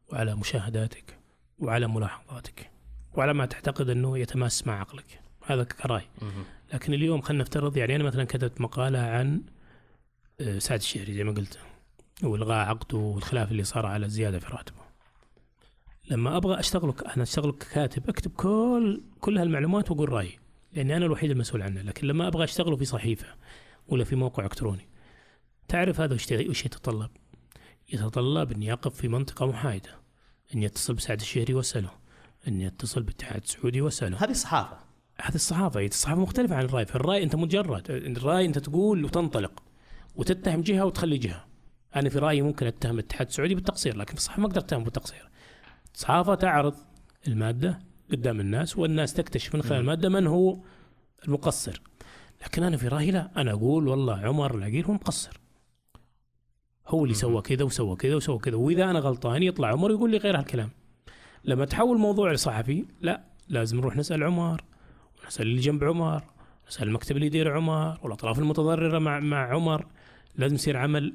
وعلى 0.09 0.35
مشاهداتك 0.35 1.17
وعلى 1.59 1.87
ملاحظاتك 1.87 2.69
وعلى 3.13 3.33
ما 3.33 3.45
تعتقد 3.45 3.89
أنه 3.89 4.17
يتماس 4.17 4.67
مع 4.67 4.79
عقلك. 4.79 5.19
هذا 5.45 5.63
كرأي. 5.63 6.03
لكن 6.73 6.93
اليوم 6.93 7.21
خلينا 7.21 7.43
نفترض 7.43 7.77
يعني 7.77 7.95
أنا 7.95 8.03
مثلا 8.03 8.23
كتبت 8.23 8.61
مقالة 8.61 8.99
عن 8.99 9.41
آه، 10.41 10.59
سعد 10.59 10.79
الشهري 10.79 11.13
زي 11.13 11.23
ما 11.23 11.31
قلت 11.31 11.59
والغاء 12.23 12.57
عقده 12.67 12.97
والخلاف 12.97 13.51
اللي 13.51 13.63
صار 13.63 13.85
على 13.85 14.05
الزيادة 14.05 14.39
في 14.39 14.47
راتبه. 14.47 14.77
لما 16.09 16.37
أبغى 16.37 16.59
اشتغل 16.59 16.93
أنا 17.15 17.23
اشتغل 17.23 17.51
ككاتب 17.51 18.09
أكتب 18.09 18.31
كل 18.31 19.01
كل 19.19 19.37
هالمعلومات 19.37 19.91
وأقول 19.91 20.09
رأيي 20.09 20.39
لأني 20.73 20.97
أنا 20.97 21.05
الوحيد 21.05 21.31
المسؤول 21.31 21.61
عنه. 21.61 21.81
لكن 21.81 22.07
لما 22.07 22.27
أبغى 22.27 22.43
أشتغله 22.43 22.75
في 22.75 22.85
صحيفة 22.85 23.27
ولا 23.87 24.03
في 24.03 24.15
موقع 24.15 24.43
إلكتروني 24.43 24.87
تعرف 25.67 26.01
هذا 26.01 26.13
وش 26.13 26.65
يتطلب؟ 26.65 27.09
يتطلب 27.93 28.51
اني 28.51 28.73
اقف 28.73 28.95
في 28.95 29.07
منطقة 29.07 29.45
محايدة 29.45 29.89
اني 30.55 30.65
اتصل 30.65 30.93
بسعد 30.93 31.19
الشهري 31.21 31.53
واساله 31.53 31.91
اني 32.47 32.67
اتصل 32.67 33.03
بالاتحاد 33.03 33.41
السعودي 33.43 33.81
واساله 33.81 34.23
هذه 34.23 34.31
الصحافة. 34.31 34.77
هذه 35.21 35.35
الصحافة 35.35 35.79
هي 35.79 35.85
الصحافه 35.85 36.21
مختلفة 36.21 36.55
عن 36.55 36.65
الرأي. 36.65 36.85
فالرأي 36.85 37.23
أنت 37.23 37.35
مجرد 37.35 37.91
الرأي 37.91 38.45
أنت 38.45 38.59
تقول 38.59 39.05
وتنطلق 39.05 39.63
وتتهم 40.15 40.61
جهة 40.61 40.85
وتخلي 40.85 41.17
جهة. 41.17 41.45
أنا 41.95 42.09
في 42.09 42.19
رأيي 42.19 42.41
ممكن 42.41 42.67
أتهم 42.67 42.93
الاتحاد 42.93 43.27
السعودي 43.27 43.55
بالتقصير 43.55 43.97
لكن 43.97 44.13
في 44.13 44.19
الصحافة 44.19 44.41
ما 44.41 44.47
أقدر 44.47 44.61
أتهم 44.61 44.83
بالتقصير. 44.83 45.29
الصحافة 45.95 46.35
تعرض 46.35 46.75
المادة 47.27 47.79
قدام 48.11 48.39
الناس 48.39 48.77
والناس 48.77 49.13
تكتشف 49.13 49.55
من 49.55 49.61
خلال 49.61 49.73
مم. 49.73 49.79
المادة 49.79 50.09
من 50.09 50.27
هو 50.27 50.57
المقصر. 51.25 51.81
لكن 52.45 52.63
أنا 52.63 52.77
في 52.77 52.87
رأيي 52.87 53.11
لا. 53.11 53.31
أنا 53.37 53.51
أقول 53.51 53.87
والله 53.87 54.15
عمر 54.15 54.55
العقيل 54.55 54.85
هو 54.85 54.93
مقصر. 54.93 55.39
هو 56.87 57.03
اللي. 57.03 57.15
سوى 57.15 57.41
كذا 57.41 57.63
وسوى 57.63 57.95
كذا 57.95 58.15
وسوى 58.15 58.37
كذا. 58.37 58.55
وإذا 58.55 58.89
أنا 58.89 58.99
غلطان 58.99 59.43
يطلع 59.43 59.67
عمر 59.67 59.91
يقول 59.91 60.11
لي 60.11 60.17
غير 60.17 60.37
هالكلام. 60.39 60.69
لما 61.43 61.65
تحول 61.65 61.97
موضوع 61.97 62.31
لصحفي 62.31 62.85
لا 63.01 63.23
لازم 63.49 63.77
نروح 63.77 63.97
نسأل 63.97 64.23
عمر 64.23 64.63
ونسأل 65.23 65.47
اللي 65.47 65.61
جنب 65.61 65.83
عمر 65.83 66.23
نسأل 66.67 66.87
المكتب 66.87 67.15
اللي 67.15 67.27
يدير 67.27 67.53
عمر 67.53 67.99
والأطراف 68.03 68.39
المتضررة 68.39 68.99
مع 68.99 69.19
مع 69.19 69.53
عمر. 69.53 69.85
لازم 70.35 70.55
يصير 70.55 70.77
عمل 70.77 71.13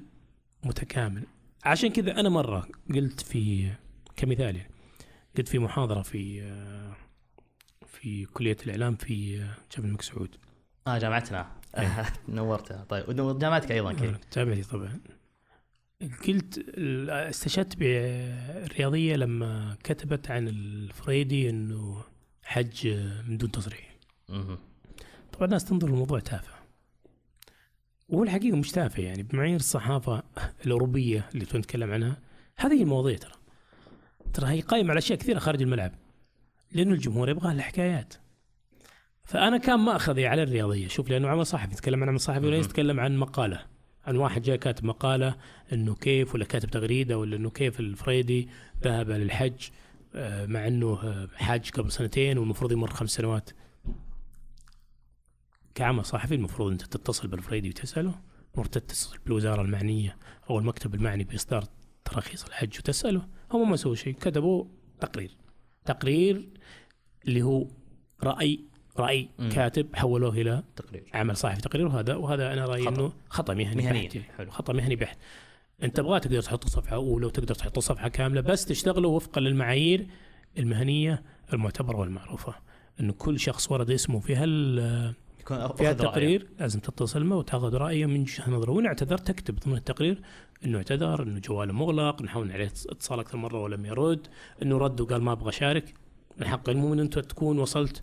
متكامل. 0.65 1.23
عشان 1.65 1.91
كذا 1.91 2.21
أنا 2.21 2.29
مرة 2.29 2.67
قلت 2.95 3.21
في 3.21 3.71
كمثال 4.17 4.57
يعني 4.57 4.71
قلت 5.37 5.49
في 5.49 5.59
محاضرة 5.59 6.03
في 6.03 6.43
آه، 6.43 6.97
في 7.87 8.25
كلية 8.25 8.57
الإعلام 8.67 8.97
في 8.97 9.37
آه، 9.37 9.57
جامعة 9.77 9.89
الملك 9.89 10.03
سعود. 10.03 10.37
آه 10.87 10.99
جامعتنا. 10.99 11.47
إيه. 11.79 12.05
نورتها 12.29 12.85
طيب 12.85 13.21
وجامعتك 13.21 13.73
أيضا 13.73 13.93
كذا 13.93 14.19
جامعتي 14.37 14.63
طبعا. 14.63 15.01
قلت 16.29 16.65
استشهدت 17.11 17.77
بالرياضيه 17.77 19.17
لما 19.17 19.77
كتبت 19.85 20.31
عن 20.31 20.49
الفريدي 20.49 21.51
إنه 21.51 22.05
حج 22.45 22.89
من 23.29 23.39
دون 23.39 23.51
تصريح. 23.51 23.97
طبعا 25.33 25.45
الناس 25.45 25.65
تنظر 25.65 25.89
للموضوع 25.89 26.21
تافه. 26.21 26.55
وهو 28.09 28.23
الحقيقة 28.23 28.57
مش 28.57 28.71
تافه 28.71 29.03
يعني 29.03 29.23
بمعايير 29.23 29.57
الصحافة 29.57 30.23
الأوروبية 30.67 31.29
اللي 31.35 31.47
نتكلم 31.55 31.91
عنها 31.93 32.17
هذه 32.57 32.83
المواضيع 32.83 33.17
ترى. 33.17 33.33
ترى 34.35 34.47
هي 34.47 34.61
قائمة 34.61 34.91
على 34.91 34.99
أشياء 34.99 35.19
كثيرة 35.19 35.39
خارج 35.39 35.63
الملعب 35.63 35.93
لأنه 36.73 36.95
الجمهور 36.95 37.29
يبغى 37.29 37.55
له 37.55 37.63
حكايات 37.63 38.15
فأنا 39.25 39.59
كان 39.59 39.79
مأخذي 39.81 40.27
على 40.27 40.43
الرياضية 40.43 40.89
شوف 40.89 41.11
لأنه 41.11 41.29
عمل 41.29 41.47
صحفي 41.47 41.73
يتكلم 41.73 42.03
عن 42.03 42.09
عمل 42.09 42.21
صحفي 42.21 42.47
وليس. 42.47 42.67
يتكلم 42.67 43.01
عن 43.01 43.17
مقالة. 43.17 43.72
عن 44.07 44.17
واحد 44.17 44.43
جاء 44.43 44.57
كاتب 44.57 44.85
مقالة 44.85 45.37
إنه 45.73 45.95
كيف 45.95 46.35
ولا 46.35 46.45
كاتب 46.45 46.71
تغريدة 46.71 47.19
ولا 47.19 47.37
إنه 47.37 47.51
كيف 47.51 47.81
الفريدي 47.81 48.49
ذهب 48.83 49.11
للحج 49.11 49.69
آه، 50.15 50.47
مع 50.47 50.67
إنه 50.67 50.99
آه، 51.03 51.29
حاج 51.35 51.71
قبل 51.71 51.93
سنتين 51.93 52.39
والمفروض 52.39 52.73
يمر 52.73 52.91
خمس 52.91 53.11
سنوات. 53.11 53.51
كعمل 55.75 56.05
صحفي 56.05 56.35
المفروض 56.35 56.71
أنت 56.71 56.83
تتصل 56.83 57.29
بالفريدي 57.29 57.69
وتسأله 57.69 58.15
المفروض 58.45 58.69
تتصل 58.69 59.19
بالوزارة 59.27 59.63
المعنية 59.63 60.17
أو 60.51 60.59
المكتب 60.59 60.95
المعني 60.95 61.25
بإصدار 61.25 61.65
تراخيص 62.05 62.45
الحج 62.45 62.79
وتسأله 62.79 63.29
هم 63.53 63.71
ما 63.71 63.77
سووا 63.77 63.95
شيء 63.95 64.15
كتبوا 64.15 64.65
تقرير. 65.01 65.37
تقرير 65.85 66.49
اللي 67.29 67.43
هو 67.43 67.69
رأي 68.23 68.65
رأي 68.99 69.29
مم. 69.39 69.49
كاتب 69.49 69.97
حولوه 69.97 70.33
إلى 70.35 70.63
تقرير 70.77 71.05
عمل 71.15 71.37
صحفي 71.37 71.61
تقرير 71.61 71.87
وهذا 71.87 72.15
وهذا 72.15 72.53
أنا 72.53 72.65
رأيي. 72.65 72.89
إنه 72.89 73.13
خطأ 73.29 73.55
مهني 73.55 73.83
مهني. 73.83 74.07
بحت. 74.09 74.19
حلو. 74.39 74.51
خطأ 74.51 74.73
مهني 74.73 74.97
بحت 74.97 75.19
أنت 75.83 75.97
تبغى 75.97 76.21
تقدر 76.21 76.43
تحط 76.43 76.69
صفحة 76.69 76.97
اولى 76.97 77.27
وتقدر 77.27 77.55
تحط 77.55 77.79
صفحة 77.79 78.09
كاملة 78.09 78.41
بس 78.41 78.65
تشتغله 78.65 79.09
وفقا 79.09 79.41
للمعايير 79.41 80.07
المهنية 80.59 81.23
المعتبرة 81.53 81.97
والمعروفة 81.97 82.55
انه 83.01 83.13
كل 83.13 83.41
شخص 83.41 83.73
ورد 83.73 83.91
اسمه 83.91 84.21
في 84.21 84.35
هال 84.37 84.77
في 85.47 85.55
رأيه. 85.55 85.91
التقرير 85.91 86.47
لازم 86.61 86.81
تتصل 86.81 87.25
معه 87.25 87.37
وتأخذ 87.37 87.75
رأيه 87.75 88.07
من 88.07 88.25
جهه 88.25 88.51
نظره 88.51 88.71
وان 88.71 88.87
اعتذر 88.87 89.19
تكتب 89.19 89.57
ضمن 89.61 89.77
التقرير 89.77 90.23
إنه 90.65 90.79
اعتذر 90.79 91.23
إنه 91.23 91.39
جواله 91.41 91.73
مغلق 91.73 92.23
نحاول 92.23 92.53
عليه 92.53 92.67
اتصال 92.67 93.21
أكثر 93.21 93.37
مرة 93.39 93.63
ولم 93.63 93.87
يرد 93.87 94.27
إنه 94.63 94.79
رد 94.79 95.01
وقال 95.01 95.23
ما 95.23 95.33
أبغى 95.33 95.49
أشارك 95.49 95.95
من 96.39 96.47
حق 96.47 96.69
المهم 96.69 96.93
إن 96.93 97.01
أنت 97.01 97.19
تكون 97.19 97.59
وصلت 97.59 98.03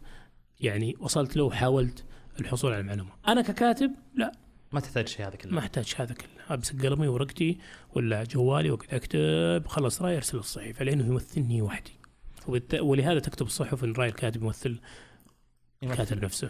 يعني 0.60 0.96
وصلت 1.00 1.36
له 1.38 1.44
وحاولت 1.44 2.04
الحصول 2.40 2.72
على 2.72 2.82
المعلومة. 2.82 3.12
أنا 3.28 3.42
ككاتب 3.42 3.92
لا. 4.16 4.32
ما 4.72 4.80
تحتاج 4.80 5.08
شيء 5.08 5.28
هذا 5.28 5.36
كله. 5.36 5.52
ما 5.54 5.60
أحتاج 5.60 5.94
هذا 5.98 6.14
كله. 6.14 6.56
أمسك 6.56 6.86
قلمي 6.86 7.08
ورقتي 7.08 7.58
ولا 7.96 8.24
جوالي 8.24 8.72
واقعد 8.72 8.94
أكتب 8.94 9.68
خلص 9.68 10.02
رأي 10.02 10.18
أرسل 10.18 10.38
الصحيفة 10.38 10.86
لأنه 10.86 11.06
يمثلني 11.08 11.62
وحدي. 11.62 11.92
وبالت- 12.48 12.80
ولهذا 12.82 13.20
تكتب 13.20 13.46
الصحف 13.46 13.84
إن 13.84 13.94
رأي 13.94 14.10
الكاتب 14.10 14.44
يمثل 14.44 14.80
الكاتب 15.84 16.24
نفسه. 16.24 16.50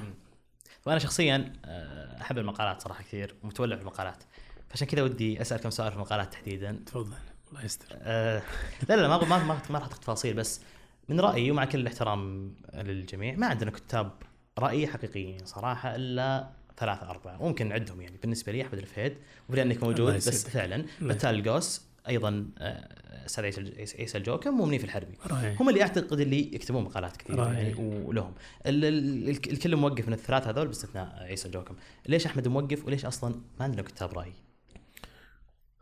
وأنا 0.86 1.00
شخصيا 1.00 1.54
آه، 1.66 2.22
أحب 2.22 2.38
المقالات 2.38 2.82
صراحة 2.82 3.04
كثير 3.04 3.36
ومتولع 3.44 3.76
في 3.76 3.82
المقالات. 3.82 4.24
فعشان 4.70 4.88
كذا 4.88 5.04
ودي 5.04 5.42
أسأل 5.42 5.58
كم 5.60 5.70
سؤال 5.70 5.90
في 5.90 5.96
المقالات 5.96 6.34
تحديدا. 6.34 6.80
تفضل. 6.86 7.14
الله 7.50 7.66
يستر. 7.66 7.88
آه، 7.94 8.42
لا 8.90 8.96
لا 8.96 9.08
ما 9.08 9.24
ما 9.26 9.62
ما, 9.70 9.80
راح 9.80 9.88
تفاصيل 9.88 10.34
بس 10.34 10.62
من 11.10 11.20
رأيي 11.20 11.52
ومع 11.52 11.66
كل 11.66 11.80
الاحترام 11.80 12.54
للجميع 12.74 13.36
ما 13.36 13.48
عندنا 13.48 13.72
كتاب 13.72 14.12
رأي 14.60 14.88
حقيقيين 14.88 15.46
صراحة 15.46 15.96
إلا 15.96 16.50
ثلاثة 16.78 17.10
أربعة. 17.10 17.38
ممكن 17.38 17.70
نعدهم 17.70 18.02
يعني. 18.02 18.18
بالنسبة 18.22 18.52
لي 18.52 18.62
أحمد 18.62 18.78
الفهيد 18.78 19.18
ولأنك 19.50 19.84
موجود 19.84 20.14
بس. 20.14 20.48
فعلا. 20.48 20.86
بتال 21.02 21.30
القوس 21.40 21.82
أيضا 22.08 22.50
آه، 22.58 23.26
أستاذ 23.26 23.44
عيسى 23.44 23.62
الج- 23.62 23.96
عيسى 24.00 24.18
الجوكم 24.18 24.60
ومنيف 24.60 24.84
الحربي. 24.84 25.14
رائع. 25.28 25.56
هم 25.60 25.70
اللي 25.70 25.82
أعتقد 25.82 26.20
اللي 26.20 26.56
يكتبون 26.56 26.84
مقالات 26.84 27.18
كثير 27.18 27.36
رائع. 27.36 27.54
يعني 27.54 27.74
ولهم. 28.06 28.34
ال- 28.66 28.86
ال- 28.86 29.30
ال- 29.30 29.52
الكل 29.52 29.76
موقف 29.76 30.08
من 30.08 30.14
الثلاث 30.14 30.48
هذول 30.48 30.68
باستثناء 30.68 31.24
عيسى 31.24 31.48
الجوكم 31.48 31.76
ليش 32.08 32.26
أحمد 32.26 32.48
موقف 32.48 32.86
وليش 32.86 33.06
أصلا 33.06 33.36
ما 33.60 33.66
عندنا 33.66 33.82
كتاب 33.82 34.14
رأي؟ 34.18 34.34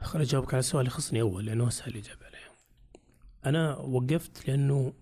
خليني 0.01 0.27
أجاوبك 0.27 0.53
على 0.53 0.59
السؤال 0.59 0.81
اللي 0.81 0.91
يخصني 0.93 1.21
أول 1.21 1.45
لأنه 1.45 1.67
اسهل 1.67 1.91
الاجابه 1.91 2.25
عليه. 2.25 2.37
أنا 3.45 3.75
وقفت 3.77 4.47
لأنه 4.47 4.93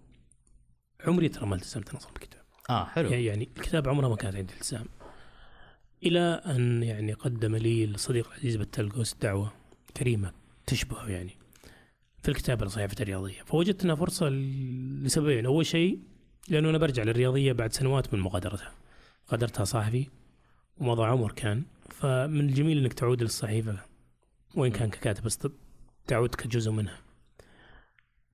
عمري 1.08 1.30
ترى 1.30 1.45
ما 1.45 1.56
التزمت 1.56 1.95
نظام 1.95 2.12
الكتاب. 2.16 2.41
آه 2.70 2.86
حلو. 2.86 3.10
يعني 3.10 3.49
الكتاب 3.58 3.89
عمره 3.89 4.08
ما 4.08 4.16
كانت 4.16 4.36
عندي 4.36 4.53
التزام. 4.53 4.86
إلى 6.03 6.20
أن 6.45 6.84
يعني 6.84 7.14
قدم 7.14 7.56
لي 7.56 7.86
الصديق 7.86 8.28
العزيز 8.28 8.56
بتلقوس 8.56 9.14
دعوة 9.14 9.53
كريمة 9.97 10.32
تشبهه 10.68 11.10
يعني 11.10 11.38
في 12.24 12.30
الكتابة 12.30 12.66
لصحيفه 12.66 12.95
الرياضية. 13.01 13.41
فوجدت 13.45 13.84
إنها 13.84 13.95
فرصة 13.95 14.30
لسببين. 14.30 15.45
أول 15.45 15.66
شيء 15.66 15.99
لأنه 16.49 16.70
أنا 16.70 16.78
برجع 16.78 17.03
للرياضية 17.03 17.53
بعد 17.53 17.74
سنوات 17.74 18.14
من 18.14 18.20
مغادرتها. 18.20 18.72
غادرتها 19.32 19.64
صحفي 19.64 20.08
ومضى 20.78 21.03
عمر 21.03 21.32
كان. 21.32 21.64
فمن 21.89 22.39
الجميل 22.49 22.78
إنك 22.78 22.93
تعود 22.93 23.22
للصحيفة 23.24 23.80
وين 24.56 24.72
كان 24.72 24.89
ككاتب 24.89 25.24
بس 25.24 25.39
تعود 26.08 26.36
كجزء 26.36 26.72
منها. 26.72 26.97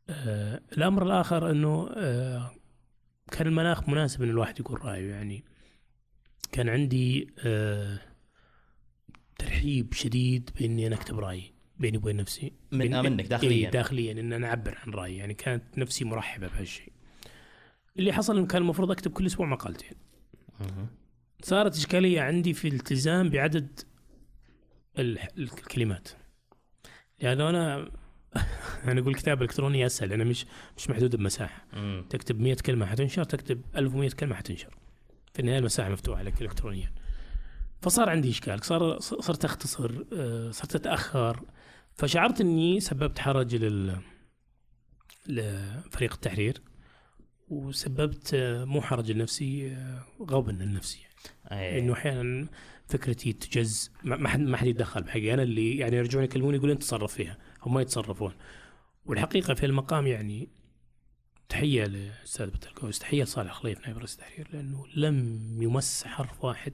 آه 0.10 0.62
الأمر 0.72 1.04
الآخر 1.04 1.52
إنه 1.52 1.90
آه 1.96 2.52
كان 3.32 3.48
المناخ 3.48 3.90
مناسب 3.90 4.24
إن 4.24 4.30
الواحد 4.30 4.60
يقول 4.60 4.86
رأيه 4.86 5.12
يعني 5.12 5.44
كان 6.52 6.70
عندي 6.70 7.28
آه 7.40 8.00
ترحيب 9.40 9.94
شديد 9.94 10.50
بإني 10.60 10.88
أنا 10.88 10.96
أكتب 10.96 11.20
رأيي 11.20 11.54
بيني 11.78 11.98
وبين 11.98 12.16
نفسي. 12.16 12.54
من 12.72 12.94
آه 12.94 13.02
منك 13.02 13.26
داخليا. 13.26 13.52
إيه 13.52 13.70
داخليا 13.70 14.12
إن 14.12 14.34
أنا 14.34 14.48
أعبر 14.48 14.78
عن 14.86 14.94
رأيي 14.94 15.18
يعني 15.18 15.34
كانت 15.34 15.78
نفسي 15.78 16.06
مرحبة 16.06 16.48
بهالشيء. 16.48 16.92
اللي 18.00 18.14
حصل 18.14 18.38
إنه 18.38 18.48
كان 18.48 18.62
المفروض 18.62 18.92
أكتب 18.92 19.12
كل 19.12 19.26
أسبوع 19.26 19.48
مقالتين. 19.48 19.98
صارت 21.44 21.76
إشكالية 21.76 22.22
عندي 22.22 22.54
في 22.54 22.68
الالتزام 22.68 23.30
بعدد 23.30 23.80
الكلمات. 25.00 26.10
يعني 27.20 27.50
أنا 27.50 27.92
أنا 28.88 29.02
أقول 29.02 29.16
كتابه 29.16 29.42
الكترونيه 29.42 29.86
أسهل 29.86 30.14
أنا 30.14 30.24
مش 30.24 30.46
مش 30.78 30.90
محدود 30.90 31.16
بمساحة. 31.16 31.66
مم. 31.74 32.06
تكتب 32.10 32.40
100 32.40 32.56
كلمة 32.56 32.86
حتنشر 32.86 33.24
تكتب 33.24 33.62
1100 33.76 34.10
كلمة 34.10 34.36
حتنشر. 34.36 34.78
في 35.34 35.40
النهاية 35.40 35.60
المساحة 35.60 35.90
مفتوحة 35.90 36.24
لك 36.24 36.42
الكترونيا. 36.42 36.92
فصار 37.82 38.10
عندي 38.10 38.30
إشكال 38.30 38.64
صار 38.66 39.00
صرت 39.00 39.46
أختصر 39.46 40.04
آه، 40.14 40.52
صرت 40.52 40.76
أتأخر. 40.76 41.46
فشعرت 41.96 42.42
إني 42.42 42.80
سببت 42.80 43.20
حرج 43.20 43.56
لل 43.56 43.98
لفريق 45.28 46.14
التحرير 46.14 46.62
وسببت 47.50 48.32
آه، 48.34 48.66
مو 48.66 48.82
حرج 48.82 49.12
لنفسي 49.12 49.72
آه، 49.72 50.06
غبن 50.22 50.58
لنفسي. 50.58 51.00
أي. 51.52 51.80
إنه 51.80 51.94
أحيانا 51.94 52.48
فكرتي 52.88 53.34
تجز 53.34 53.92
ما 54.04 54.30
حد 54.30 54.40
ما 54.40 54.58
حد 54.58 54.68
يتدخل 54.68 55.04
بحقي 55.04 55.34
أنا 55.34 55.44
اللي 55.44 55.78
يعني 55.78 55.98
يرجعون 55.98 56.24
يكلموني 56.24 56.58
يقولون 56.58 56.80
تصرف 56.80 57.14
فيها. 57.14 57.38
هم 57.62 57.74
ما 57.74 57.82
يتصرفون. 57.82 58.34
والحقيقة 59.06 59.54
في 59.54 59.66
المقام 59.66 60.08
يعني 60.08 60.50
تحية 61.50 61.84
لأستاذ 61.86 62.48
بتلقوس 62.50 63.00
تحية 63.00 63.24
لصالح 63.24 63.54
خليف 63.54 63.80
نائب 63.80 63.98
رئيس 63.98 64.14
التحرير 64.14 64.48
لأنه 64.54 64.86
لم 64.96 65.40
يمس 65.62 66.04
حرف 66.08 66.44
واحد 66.46 66.74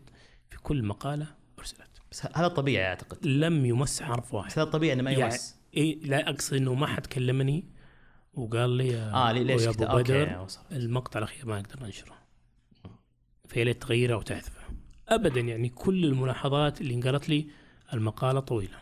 في 0.49 0.57
كل 0.57 0.83
مقالة 0.83 1.27
أرسلت. 1.59 2.01
بس 2.11 2.25
هذا 2.35 2.47
طبيعي 2.47 2.88
أعتقد. 2.88 3.25
لم 3.27 3.65
يمس 3.65 4.01
حرف 4.03 4.33
واحد. 4.33 4.47
بس 4.51 4.59
هذا 4.59 4.69
طبيعي 4.69 4.93
إنه 4.93 5.03
ما 5.03 5.11
يعني 5.11 5.23
يمس. 5.23 5.55
إيه 5.73 5.99
لا 6.03 6.29
أقصد 6.29 6.53
إنه 6.55 6.73
ما 6.73 6.88
حد 6.88 7.05
كلمني 7.05 7.65
وقال 8.33 8.69
لي 8.69 8.88
يا 8.88 9.11
آه 9.13 9.31
لي- 9.31 9.43
ليش 9.43 9.61
يا 9.61 9.69
ابو 9.69 9.85
بدر 9.85 10.39
وصل. 10.39 10.61
المقطع 10.71 11.17
الأخير 11.19 11.45
ما 11.45 11.61
نقدر 11.61 11.83
ننشره 11.83 12.17
فيا 13.47 13.63
ليت 13.63 13.81
تغيره 13.81 14.13
أو 14.13 14.21
تحذفه 14.21 14.61
ابدا 15.07 15.41
يعني 15.41 15.69
كل 15.69 16.05
الملاحظات 16.05 16.81
اللي 16.81 16.93
انقالت 16.93 17.29
لي 17.29 17.47
المقالة 17.93 18.39
طويلة. 18.39 18.77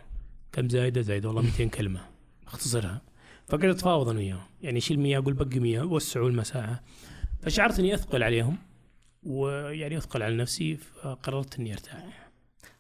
كم 0.56 0.70
زايدة؟ 0.70 1.02
زايدة 1.02 1.28
والله 1.30 1.42
200 1.42 1.66
كلمة. 1.70 2.02
اختصرها. 2.48 3.02
فقعدت 3.48 3.66
اتفاوض 3.76 4.10
أنا 4.10 4.20
وياهم 4.20 4.42
يعني 4.62 4.80
شيل 4.80 5.00
100 5.00 5.18
أقول 5.18 5.34
بقي 5.34 5.60
100 5.60 5.82
وسعوا 5.82 6.30
المساحة. 6.30 6.84
فشعرت 7.42 7.80
إني 7.80 7.94
أثقل 7.94 8.24
عليهم 8.24 8.58
ويعني 9.24 9.98
أثقل 9.98 10.24
على 10.24 10.36
نفسي 10.38 10.76
فقررت 10.78 11.60
إني 11.60 11.74
أرتاح. 11.74 12.30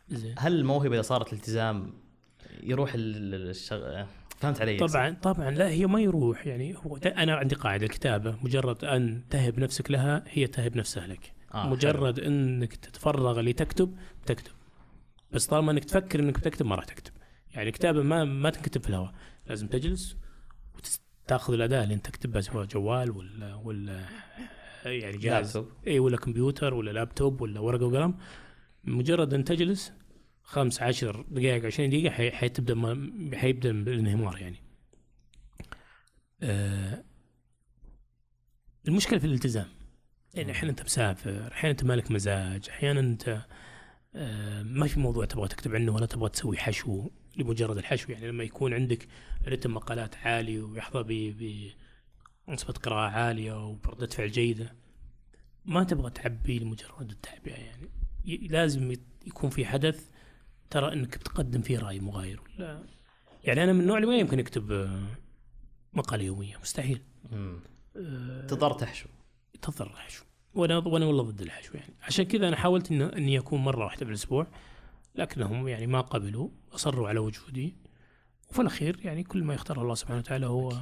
زين. 0.09 0.35
هل 0.37 0.55
الموهبة 0.55 0.93
إذا 0.95 1.01
صارت 1.01 1.33
التزام 1.33 1.93
يروح 2.63 2.93
ال- 2.93 3.33
ال- 3.35 3.49
الشغ... 3.49 4.03
فهمت 4.39 4.61
علي؟ 4.61 4.77
طبعا 4.77 5.17
طبعا. 5.21 5.51
لا 5.51 5.69
هي 5.69 5.87
ما 5.87 6.01
يروح. 6.01 6.47
يعني 6.47 6.75
هو 6.77 6.97
أنا 6.97 7.35
عندي 7.35 7.55
قاعدة 7.55 7.85
الكتابة. 7.85 8.35
مجرد 8.41 8.85
أن 8.85 9.23
تهب 9.29 9.59
نفسك 9.59 9.91
لها 9.91 10.23
هي 10.27 10.47
تهب 10.47 10.77
نفسها 10.77 11.07
لك. 11.07 11.33
آه 11.53 11.69
مجرد 11.69 12.19
إنك 12.19 12.75
تتفرغ 12.75 13.39
لتكتب 13.39 13.95
تكتب. 14.25 14.51
بس 15.31 15.45
طالما 15.45 15.71
إنك 15.71 15.85
تفكر 15.85 16.19
إنك 16.19 16.39
بتكتب 16.39 16.65
ما 16.65 16.75
راح 16.75 16.85
تكتب. 16.85 17.13
يعني 17.55 17.69
الكتابه 17.69 18.03
ما 18.03 18.23
ما 18.25 18.49
تنكتب 18.49 18.83
في 18.83 18.89
الهواء. 18.89 19.13
لازم 19.47 19.67
تجلس 19.67 20.17
وتاخذ 21.23 21.53
الأداة 21.53 21.83
اللي 21.83 21.93
أنت 21.93 22.05
تكتبها 22.05 22.41
سواء 22.41 22.65
جوال 22.65 23.11
ولا 23.11 23.55
ولا 23.55 24.05
يعني 24.85 25.17
جهاز. 25.17 25.63
اي 25.87 25.99
ولا 25.99 26.17
كمبيوتر 26.17 26.73
ولا 26.73 26.91
لابتوب 26.91 27.41
ولا 27.41 27.59
ورقة 27.59 27.85
وقلم. 27.85 28.17
مجرد 28.83 29.33
أن 29.33 29.43
تجلس 29.43 29.93
خمس 30.43 30.81
عشر 30.81 31.25
دقائق 31.29 31.65
عشرين 31.65 31.89
دقيقة 31.89 32.11
حي- 32.13 32.31
حتبدا 32.31 32.75
حيبدأ 33.37 33.69
الانهمار 33.71 34.37
يعني. 34.37 34.57
آه 36.43 37.03
المشكلة 38.87 39.19
في 39.19 39.25
الالتزام. 39.25 39.67
يعني 40.33 40.51
أحيانا 40.51 40.69
أنت 40.71 40.83
مسافر، 40.83 41.51
أحيانا 41.51 41.71
أنت 41.71 41.83
مالك 41.83 42.11
مزاج، 42.11 42.69
أحيانا 42.69 42.99
أنت 42.99 43.45
آه 44.15 44.63
ما 44.63 44.87
في 44.87 44.99
موضوع 44.99 45.25
تبغى 45.25 45.47
تكتب 45.47 45.75
عنه 45.75 45.91
ولا 45.95 46.05
تبغى 46.05 46.29
تسوي 46.29 46.57
حشو. 46.57 47.09
لمجرد 47.37 47.77
الحشو 47.77 48.11
يعني 48.11 48.27
لما 48.27 48.43
يكون 48.43 48.73
عندك 48.73 49.07
رتم 49.47 49.73
مقالات 49.73 50.15
عالي 50.15 50.59
ويحظى 50.59 51.03
ب 51.03 51.37
بنسبة 52.47 52.73
قراءة 52.73 53.09
عالية 53.09 53.67
وبردة 53.67 54.07
فعل 54.07 54.31
جيدة 54.31 54.75
ما 55.65 55.83
تبغى 55.83 56.09
تعبي 56.09 56.59
لمجرد 56.59 57.11
التعبئة 57.11 57.55
يعني 57.55 57.89
لازم 58.27 58.95
يكون 59.27 59.49
في 59.49 59.65
حدث 59.65 60.09
ترى 60.69 60.93
إنك 60.93 61.17
بتقدم 61.17 61.61
فيه 61.61 61.79
رأي 61.79 61.99
مغاير 61.99 62.41
ولا؟ 62.41 62.83
يعني 63.43 63.63
أنا 63.63 63.73
من 63.73 63.81
النوع 63.81 63.97
اللي 63.97 64.07
ما 64.07 64.17
يمكن 64.17 64.39
يكتب 64.39 64.71
آه، 64.71 65.03
مقالة 65.93 66.23
يومية 66.23 66.57
مستحيل. 66.57 67.01
آه، 67.33 68.47
تضطر 68.47 68.73
تحشو. 68.73 69.09
تضطر 69.61 69.87
الحشو 69.87 70.23
وأنا 70.53 70.77
وأنا 70.77 71.05
والله 71.05 71.23
ضد 71.23 71.41
الحشو 71.41 71.77
يعني. 71.77 71.93
عشان 72.01 72.25
كذا 72.25 72.47
أنا 72.47 72.55
حاولت 72.55 72.91
إن 72.91 73.01
إني 73.01 73.39
أكون 73.39 73.59
مرة 73.59 73.83
واحدة 73.85 74.05
في 74.05 74.11
الأسبوع 74.11 74.47
لكنهم 75.15 75.67
يعني 75.67 75.87
ما 75.87 76.01
قبلوا 76.01 76.49
أصروا 76.73 77.09
على 77.09 77.19
وجودي. 77.19 77.75
وفي 78.49 78.61
الأخير 78.61 78.99
يعني 79.05 79.23
كل 79.23 79.43
ما 79.43 79.53
يختاره 79.53 79.81
الله 79.81 79.95
سبحانه 79.95 80.19
وتعالى 80.19 80.45
هو 80.45 80.73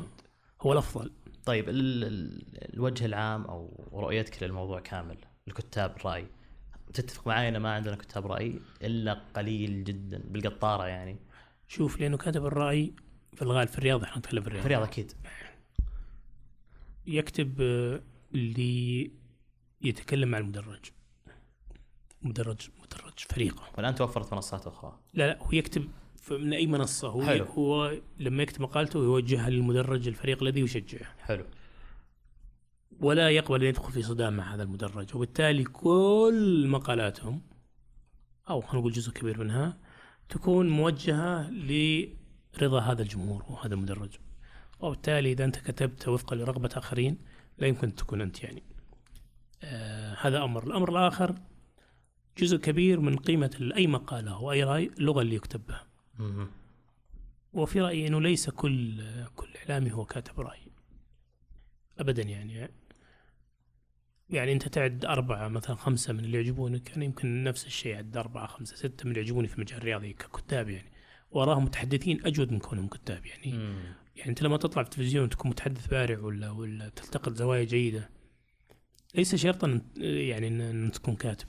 هو 0.62 0.74
الأفضل. 0.74 1.12
طيب 1.46 1.70
ال... 1.70 2.04
ال... 2.04 2.74
الوجه 2.74 3.06
العام 3.06 3.44
أو 3.44 3.90
رؤيتك 3.94 4.44
للموضوع 4.44 4.80
كامل 4.80 5.18
الكتاب 5.48 5.96
الراي 5.98 6.28
تتفق 6.94 7.28
معي 7.28 7.48
إن 7.48 7.58
ما 7.58 7.74
عندنا 7.74 7.96
كتاب 7.96 8.28
رأي 8.28 8.60
إلا 8.82 9.14
قليل 9.14 9.84
جدا 9.84 10.24
بالقطارة 10.26 10.88
يعني. 10.88 11.20
شوف 11.68 12.00
لأنه 12.00 12.18
كاتب 12.18 12.46
الرأي 12.46 12.94
في 13.34 13.42
الغالب 13.42 13.68
في 13.70 13.78
الرياض 13.78 14.04
إحنا 14.04 14.18
نتكلم 14.18 14.42
في 14.42 14.48
الرياض. 14.48 14.62
في 14.62 14.66
الرياض 14.66 14.84
أكيد. 14.84 15.14
يكتب 17.08 17.62
آه، 17.62 18.02
اللي 18.36 19.12
يتكلم 19.82 20.30
مع 20.30 20.38
المدرج. 20.38 20.86
مدرج 22.22 22.70
مدرج 22.94 23.20
فريقه. 23.30 23.64
والان 23.78 23.96
توفرت 23.96 24.34
منصات 24.34 24.68
أخرى؟ 24.68 25.00
لا 25.14 25.28
لا 25.28 25.44
هو 25.44 25.52
يكتب 25.52 25.88
من 26.32 26.54
أي 26.54 26.68
منصة. 26.68 27.08
هو 27.08 27.24
حلو. 27.24 27.46
هو 27.46 27.98
لما 28.20 28.44
يكتب 28.44 28.62
مقالته 28.62 29.00
يوجهها 29.00 29.50
للمدرج 29.50 30.08
الفريق 30.08 30.44
الذي 30.44 30.62
يشجعه. 30.62 31.16
حلو. 31.20 31.46
ولا 33.00 33.30
يقبل 33.30 33.62
أن 33.62 33.70
يدخل 33.70 33.92
في 33.92 34.02
صدام 34.02 34.38
مع 34.38 34.56
هذا 34.56 34.64
المدرج. 34.64 35.16
وبالتالي 35.16 35.64
كل 35.64 36.66
مقالاتهم 36.68 37.42
أو 38.50 38.62
خلينا 38.62 38.80
نقول 38.80 38.92
جزء 38.92 39.12
كبير 39.12 39.40
منها 39.40 39.78
تكون 40.30 40.70
موجهة 40.70 41.50
لرضا 41.50 42.80
هذا 42.80 43.02
الجمهور 43.02 43.44
وهذا 43.50 43.74
المدرج. 43.74 44.12
وبالتالي 44.80 45.32
إذا 45.32 45.46
أنت 45.46 45.58
كتبت 45.58 46.08
وفقا 46.08 46.36
لرغبة 46.36 46.70
آخرين 46.74 47.18
لا 47.58 47.68
يمكن 47.68 47.96
تكون 47.96 48.22
أنت 48.22 48.44
يعني. 48.44 48.64
آه 49.64 50.18
هذا 50.22 50.44
أمر. 50.44 50.68
الأمر 50.68 50.90
الآخر 50.90 51.36
جزء 52.38 52.58
كبير 52.58 53.00
من 53.00 53.16
قيمة 53.18 53.72
أي 53.76 53.88
مقالة 53.88 54.36
أو 54.36 54.52
أي 54.52 54.64
رأي 54.64 54.92
اللغة 55.00 55.22
اللي 55.22 55.36
يكتب 55.36 55.62
بها. 55.68 55.88
وفي 57.54 57.82
رأيي 57.82 58.08
أنه 58.08 58.22
ليس 58.22 58.50
كل 58.50 59.04
كل 59.36 59.48
إعلامي 59.58 59.92
هو 59.92 60.06
كاتب 60.06 60.40
رأي. 60.40 60.60
أبدا 62.00 62.24
يعني. 62.24 62.70
يعني 64.30 64.54
أنت 64.54 64.68
تعد 64.68 65.06
أربعة 65.06 65.48
مثلا 65.48 65.76
خمسة 65.76 66.14
من 66.14 66.20
اللي 66.20 66.38
يعجبونك 66.38 66.92
أنا 66.96 67.06
يمكن 67.06 67.44
نفس 67.44 67.66
الشيء 67.66 67.96
أعد 67.96 68.18
أربعة 68.18 68.48
خمسة 68.48 68.76
ستة 68.76 69.06
من 69.06 69.12
اللي 69.12 69.22
يعجبوني 69.22 69.48
في 69.48 69.56
المجال 69.56 69.78
الرياضي 69.78 70.14
ككتاب 70.14 70.70
يعني. 70.70 70.92
وراهم 71.32 71.64
متحدثين 71.64 72.26
أجود 72.26 72.52
من 72.52 72.60
كونهم 72.60 72.88
كتاب 72.88 73.26
يعني. 73.26 73.58
مم. 73.58 73.84
يعني 74.16 74.30
أنت 74.30 74.42
لما 74.42 74.58
تطلع 74.58 74.84
في 74.84 74.90
التلفزيون 74.90 75.30
تكون 75.30 75.52
متحدث 75.52 75.88
بارع 75.88 76.20
ولا 76.20 76.52
ولا 76.52 76.90
تلتقط 76.90 77.34
زوايا 77.34 77.64
جيدة 77.64 78.10
ليس 79.16 79.36
شرطا 79.36 79.82
يعني 79.98 80.48
أن 80.48 80.92
تكون 80.92 81.16
كاتب. 81.16 81.48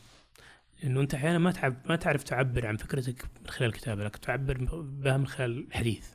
لأنه 0.84 1.00
أنت 1.00 1.14
أحيانا 1.14 1.38
ما 1.38 1.52
تعب 1.52 1.76
ما 1.84 1.96
تعرف 1.96 2.22
تعبر 2.22 2.66
عن 2.66 2.76
فكرتك 2.76 3.24
من 3.40 3.50
خلال 3.50 3.68
الكتابة 3.70 4.04
لكن 4.04 4.20
تعبر 4.20 4.64
بها 4.80 5.16
من 5.16 5.26
خلال 5.26 5.66
الحديث. 5.66 6.08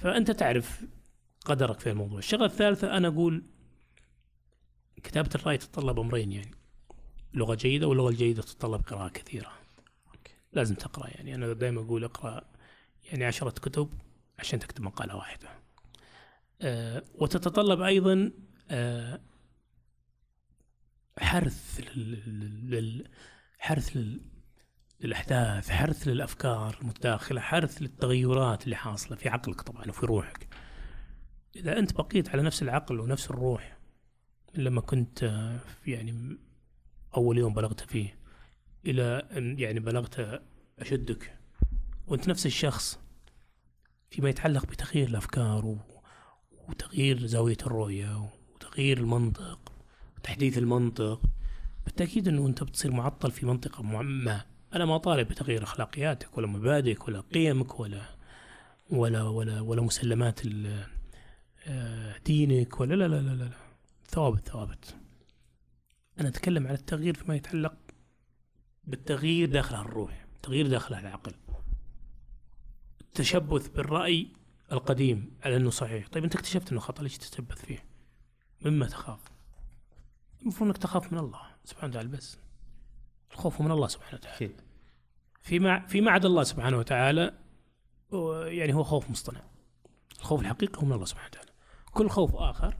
فأنت 0.00 0.30
تعرف 0.30 0.84
قدرك 1.44 1.80
في 1.80 1.90
الموضوع. 1.90 2.18
الشغلة 2.18 2.46
الثالثة 2.46 2.96
أنا 2.96 3.08
أقول 3.08 3.42
كتابة 5.02 5.30
الرأي 5.34 5.58
تتطلب 5.58 5.98
أمرين 6.00 6.32
يعني. 6.32 6.50
لغة 7.34 7.54
جيدة 7.54 7.88
واللغة 7.88 8.08
الجيدة 8.08 8.42
تتطلب 8.42 8.80
قراءة 8.82 9.08
كثيرة. 9.08 9.52
لازم 10.52 10.74
تقرأ 10.74 11.08
يعني. 11.08 11.34
أنا 11.34 11.52
دائما 11.52 11.80
أقول 11.80 12.04
اقرأ 12.04 12.44
يعني 13.04 13.24
عشرة 13.24 13.50
كتب 13.50 13.88
عشان 14.38 14.58
تكتب 14.58 14.82
مقالة 14.82 15.16
واحدة. 15.16 15.48
أه 16.60 17.02
وتتطلب 17.14 17.80
أيضا 17.80 18.30
أه 18.70 19.20
حرث 21.18 21.80
لل- 21.96 22.70
لل- 22.70 23.08
حرث 23.62 23.96
لل- 23.96 24.20
للأحداث 25.00 25.70
حرث 25.70 26.08
للأفكار 26.08 26.78
المتداخله 26.80 27.40
حرث 27.40 27.82
للتغيرات 27.82 28.64
اللي 28.64 28.76
حاصلة 28.76 29.16
في 29.16 29.28
عقلك 29.28 29.60
طبعا 29.60 29.88
وفي 29.88 30.06
روحك. 30.06 30.48
إذا 31.56 31.78
أنت 31.78 31.92
بقيت 31.94 32.28
على 32.28 32.42
نفس 32.42 32.62
العقل 32.62 33.00
ونفس 33.00 33.30
الروح 33.30 33.78
لما 34.54 34.80
كنت 34.80 35.22
آه، 35.24 35.58
في 35.84 35.90
يعني 35.92 36.38
أول 37.16 37.38
يوم 37.38 37.54
بلغت 37.54 37.80
فيه 37.80 38.18
إلى 38.86 39.28
أن 39.36 39.58
يعني 39.58 39.80
بلغت 39.80 40.42
أشدك 40.78 41.38
وأنت 42.06 42.28
نفس 42.28 42.46
الشخص 42.46 42.98
فيما 44.10 44.28
يتعلق 44.28 44.66
بتغيير 44.66 45.08
الأفكار 45.08 45.78
وتغيير 46.68 47.26
زاوية 47.26 47.56
الرؤية 47.66 48.30
وتغيير 48.54 48.98
المنطق 48.98 49.72
وتحديث 50.16 50.58
المنطق. 50.58 51.20
بالتأكيد 51.84 52.28
أنه 52.28 52.46
أنت 52.46 52.62
بتصير 52.62 52.90
معطل 52.92 53.30
في 53.30 53.46
منطقة 53.46 53.82
مع- 53.82 54.02
ما 54.02 54.44
أنا 54.74 54.84
ما 54.84 54.98
طالب 54.98 55.28
بتغيير 55.28 55.62
أخلاقياتك 55.62 56.38
ولا 56.38 56.46
مبادئك 56.46 57.08
ولا 57.08 57.20
قيمك 57.20 57.80
ولا 57.80 58.02
ولا 58.90 59.22
ولا 59.22 59.60
ولا 59.60 59.82
مسلمات 59.82 60.40
آه، 61.66 62.18
دينك 62.18 62.80
ولا 62.80 62.94
لا 62.94 63.08
لا 63.08 63.20
لا 63.20 63.44
لا. 63.44 63.50
ثوابت 64.08 64.48
ثوابت. 64.48 64.96
أنا 66.20 66.28
أتكلم 66.28 66.66
عن 66.66 66.74
التغيير 66.74 67.14
فيما 67.14 67.34
يتعلق 67.36 67.74
بالتغيير 68.84 69.48
داخل 69.50 69.74
الروح 69.76 70.26
تغيير 70.42 70.66
داخل 70.66 70.94
العقل. 70.94 71.34
التشبث 73.00 73.68
بالرأي 73.68 74.28
القديم 74.72 75.30
على 75.44 75.56
أنه 75.56 75.70
صحيح. 75.70 76.08
طيب 76.08 76.24
أنت 76.24 76.34
اكتشفت 76.34 76.70
أنه 76.72 76.80
خطأ 76.80 77.02
ليش 77.02 77.18
تتشبث 77.18 77.64
فيه؟ 77.64 77.84
مما 78.64 78.86
تخاف. 78.86 79.20
المفروض 80.42 80.68
أنك 80.70 80.78
تخاف 80.78 81.12
من 81.12 81.18
الله. 81.18 81.40
سبحانه 81.64 81.90
وتعالى 81.90 82.08
بس 82.08 82.38
الخوف 83.32 83.60
من 83.60 83.70
الله 83.70 83.88
سبحانه 83.88 84.14
وتعالى. 84.14 84.36
أكيد. 84.36 84.60
فيما 85.40 85.86
فيما 85.86 86.10
عدا 86.10 86.28
الله 86.28 86.42
سبحانه 86.42 86.78
وتعالى 86.78 87.38
يعني 88.44 88.74
هو 88.74 88.82
خوف 88.82 89.10
مصطنع. 89.10 89.40
الخوف 90.18 90.40
الحقيقي 90.40 90.82
هو 90.82 90.86
من 90.86 90.92
الله 90.92 91.04
سبحانه 91.04 91.28
وتعالى. 91.28 91.52
كل 91.92 92.08
خوف 92.08 92.34
آخر 92.34 92.76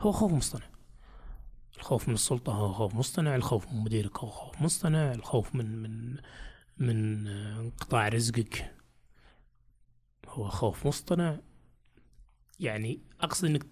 هو 0.00 0.12
خوف 0.12 0.32
مصطنع. 0.32 0.66
الخوف 1.76 2.08
من 2.08 2.14
السلطة 2.14 2.52
هو 2.52 2.72
خوف 2.72 2.94
مصطنع 2.94 3.36
الخوف 3.36 3.72
من 3.72 3.80
مديرك 3.80 4.18
هو 4.18 4.30
خوف 4.30 4.62
مصطنع 4.62 5.12
الخوف 5.12 5.54
من 5.54 5.82
من 5.82 6.16
من 6.78 7.26
انقطاع 7.26 8.08
رزقك 8.08 8.74
هو 10.28 10.48
خوف 10.48 10.86
مصطنع. 10.86 11.38
يعني 12.60 13.00
أقصد 13.20 13.44
أنك 13.44 13.66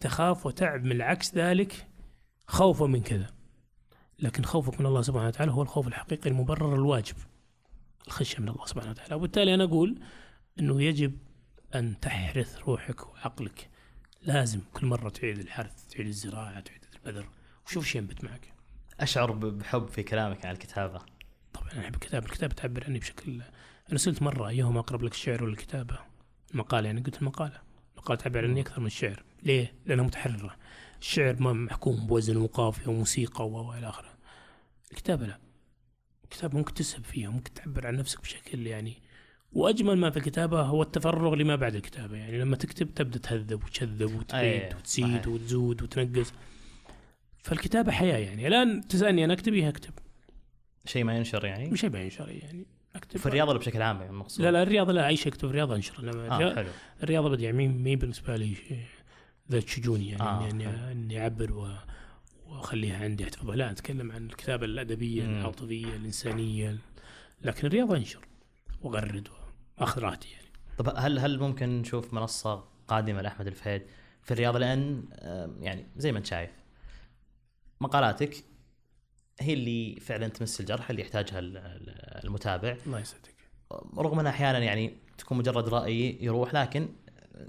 تخاف 0.00 0.46
وتعب 0.46 0.84
من 0.84 0.92
العكس 0.92 1.34
ذلك 1.34 1.88
خوفا 2.46 2.86
من 2.86 3.02
كذا. 3.02 3.35
لكن 4.18 4.44
خوفك 4.44 4.80
من 4.80 4.86
الله 4.86 5.02
سبحانه 5.02 5.26
وتعالى 5.26 5.52
هو 5.52 5.62
الخوف 5.62 5.88
الحقيقي 5.88 6.30
المبرر 6.30 6.74
الواجب 6.74 7.16
الخشية 8.06 8.38
من 8.42 8.48
الله 8.48 8.66
سبحانه 8.66 8.90
وتعالى. 8.90 9.14
وبالتالي 9.14 9.54
أنا 9.54 9.64
أقول 9.64 9.98
أنه 10.60 10.82
يجب 10.82 11.18
أن 11.74 12.00
تحرث 12.00 12.58
روحك 12.58 13.06
وعقلك. 13.06 13.68
لازم 14.22 14.60
كل 14.72 14.86
مرة 14.86 15.08
تعيد 15.08 15.38
الحرث 15.38 15.86
تعيد 15.86 16.06
الزراعة 16.06 16.60
تعيد 16.60 16.84
البذر. 16.94 17.28
وشوف 17.66 17.86
شيء 17.86 18.00
ينبت 18.02 18.24
معك. 18.24 18.52
أشعر 19.00 19.32
ب- 19.32 19.58
بحب 19.58 19.88
في 19.88 20.02
كلامك 20.02 20.46
عن 20.46 20.52
الكتابة. 20.52 21.00
طبعا 21.52 21.72
أنا 21.72 21.80
أحب 21.80 21.94
الكتاب 21.94 22.24
الكتاب 22.24 22.52
تعبر 22.52 22.84
عني 22.84 22.98
بشكل 22.98 23.42
أنا 23.90 23.98
سألت 23.98 24.22
مرة 24.22 24.48
أيهما 24.48 24.80
أقرب 24.80 25.02
لك 25.02 25.12
الشعر 25.12 25.42
ولا 25.44 25.52
الكتابة 25.52 25.98
المقالة 26.54 26.86
يعني 26.86 27.00
قلت 27.00 27.18
المقالة. 27.18 27.60
المقالة 28.06 28.20
تعبر 28.20 28.44
عني 28.44 28.60
أكثر 28.60 28.80
من 28.80 28.86
الشعر 28.86 29.22
ليه؟ 29.42 29.74
لأنها 29.86 30.04
متحررة. 30.04 30.56
الشعر 31.00 31.36
ما 31.40 31.52
محكوم 31.52 32.06
بوزن 32.06 32.36
وقافية 32.36 32.88
وموسيقى 32.88 33.48
وإلى 33.48 33.88
آخره. 33.88 34.08
الكتابة 34.92 35.26
لا. 35.26 35.38
الكتابة 36.24 36.58
ممكن 36.58 36.74
تسهب 36.74 37.04
فيها 37.04 37.30
ممكن 37.30 37.54
تعبر 37.54 37.86
عن 37.86 37.96
نفسك 37.96 38.20
بشكل 38.20 38.66
يعني 38.66 38.94
وأجمل 39.52 39.98
ما 39.98 40.10
في 40.10 40.16
الكتابة 40.16 40.62
هو 40.62 40.82
التفرغ 40.82 41.34
لما 41.34 41.56
بعد 41.56 41.74
الكتابة. 41.74 42.16
يعني 42.16 42.38
لما 42.38 42.56
تكتب 42.56 42.94
تبدأ 42.94 43.18
تهذب 43.18 43.64
وتشذب 43.64 44.14
وتعيد 44.14 44.62
أي، 44.62 44.74
وتزيد 44.74 45.06
صحيح. 45.06 45.28
وتزود 45.28 45.82
وتنقص 45.82 46.32
فالكتابة 47.42 47.92
حياة 47.92 48.18
يعني. 48.18 48.46
الآن 48.46 48.88
تسألني 48.88 49.24
أنا 49.24 49.32
أكتب 49.32 49.54
إيه؟ 49.54 49.68
أكتب. 49.68 49.92
شيء 50.84 51.04
ما 51.04 51.16
ينشر 51.16 51.44
يعني؟ 51.44 51.76
شيء 51.76 52.08
شرعي 52.08 52.38
يعني. 52.38 52.66
أكتب 52.96 53.20
في 53.20 53.26
الرياضة 53.26 53.50
ولا 53.50 53.58
بشكل 53.58 53.82
عام 53.82 53.96
يعني 53.96 54.10
المقصود 54.10 54.44
لا 54.44 54.50
لا 54.50 54.62
الرياضة 54.62 54.92
لا 54.92 55.06
أي 55.06 55.16
شيء 55.16 55.32
أكتب 55.32 55.48
الرياضة 55.48 55.74
أنشر 55.76 55.98
أنا 55.98 56.10
آه 56.10 56.36
الرياضة, 56.36 56.54
حلو. 56.54 56.68
الرياضة 57.02 57.28
بدي 57.30 57.44
يعني 57.44 57.68
مي 57.68 57.96
بالنسبة 57.96 58.36
لي 58.36 58.56
ذات 59.50 59.68
شجوني 59.68 60.08
يعني 60.08 60.22
آه، 60.22 60.46
آه 60.46 60.50
إني, 60.50 60.64
حلو. 60.68 60.90
إني 60.90 61.20
أعبر 61.22 61.52
و 61.52 61.68
وأخليها 62.46 63.04
عندي 63.04 63.24
احتفظها 63.24 63.56
لا 63.56 63.70
أتكلم 63.70 64.12
عن 64.12 64.26
الكتابة 64.26 64.64
الأدبية 64.66 65.22
مم. 65.26 65.38
العاطفية 65.38 65.96
الإنسانية. 65.96 66.78
لكن 67.42 67.66
الرياضة 67.66 67.96
إنشر 67.96 68.20
وأغرد 68.82 69.28
وأخذ 69.78 70.00
راحتي 70.02 70.28
يعني. 70.32 70.46
طب 70.78 70.92
هل 70.96 71.18
هل 71.18 71.38
ممكن 71.38 71.68
نشوف 71.80 72.14
منصة 72.14 72.64
قادمة 72.88 73.22
لأحمد 73.22 73.46
الفهيد 73.46 73.82
في 74.22 74.30
الرياضة؟ 74.30 74.58
لأن 74.58 75.04
آه، 75.12 75.50
يعني 75.60 75.86
زي 75.96 76.12
ما 76.12 76.18
أنت 76.18 76.26
شايف 76.26 76.50
مقالاتك 77.80 78.44
هي 79.40 79.52
اللي 79.52 80.00
فعلا 80.00 80.28
تمس 80.28 80.60
الجرح 80.60 80.90
اللي 80.90 81.02
يحتاجها 81.02 81.38
ال- 81.38 81.56
ال- 81.56 82.24
المتابع 82.24 82.76
الله 82.86 83.00
يسعدك 83.00 83.34
رغم 83.98 84.18
انها 84.20 84.30
أحيانا 84.30 84.58
يعني 84.58 84.92
تكون 85.18 85.38
مجرد 85.38 85.68
رأي 85.68 86.18
يروح 86.20 86.54
لكن 86.54 86.88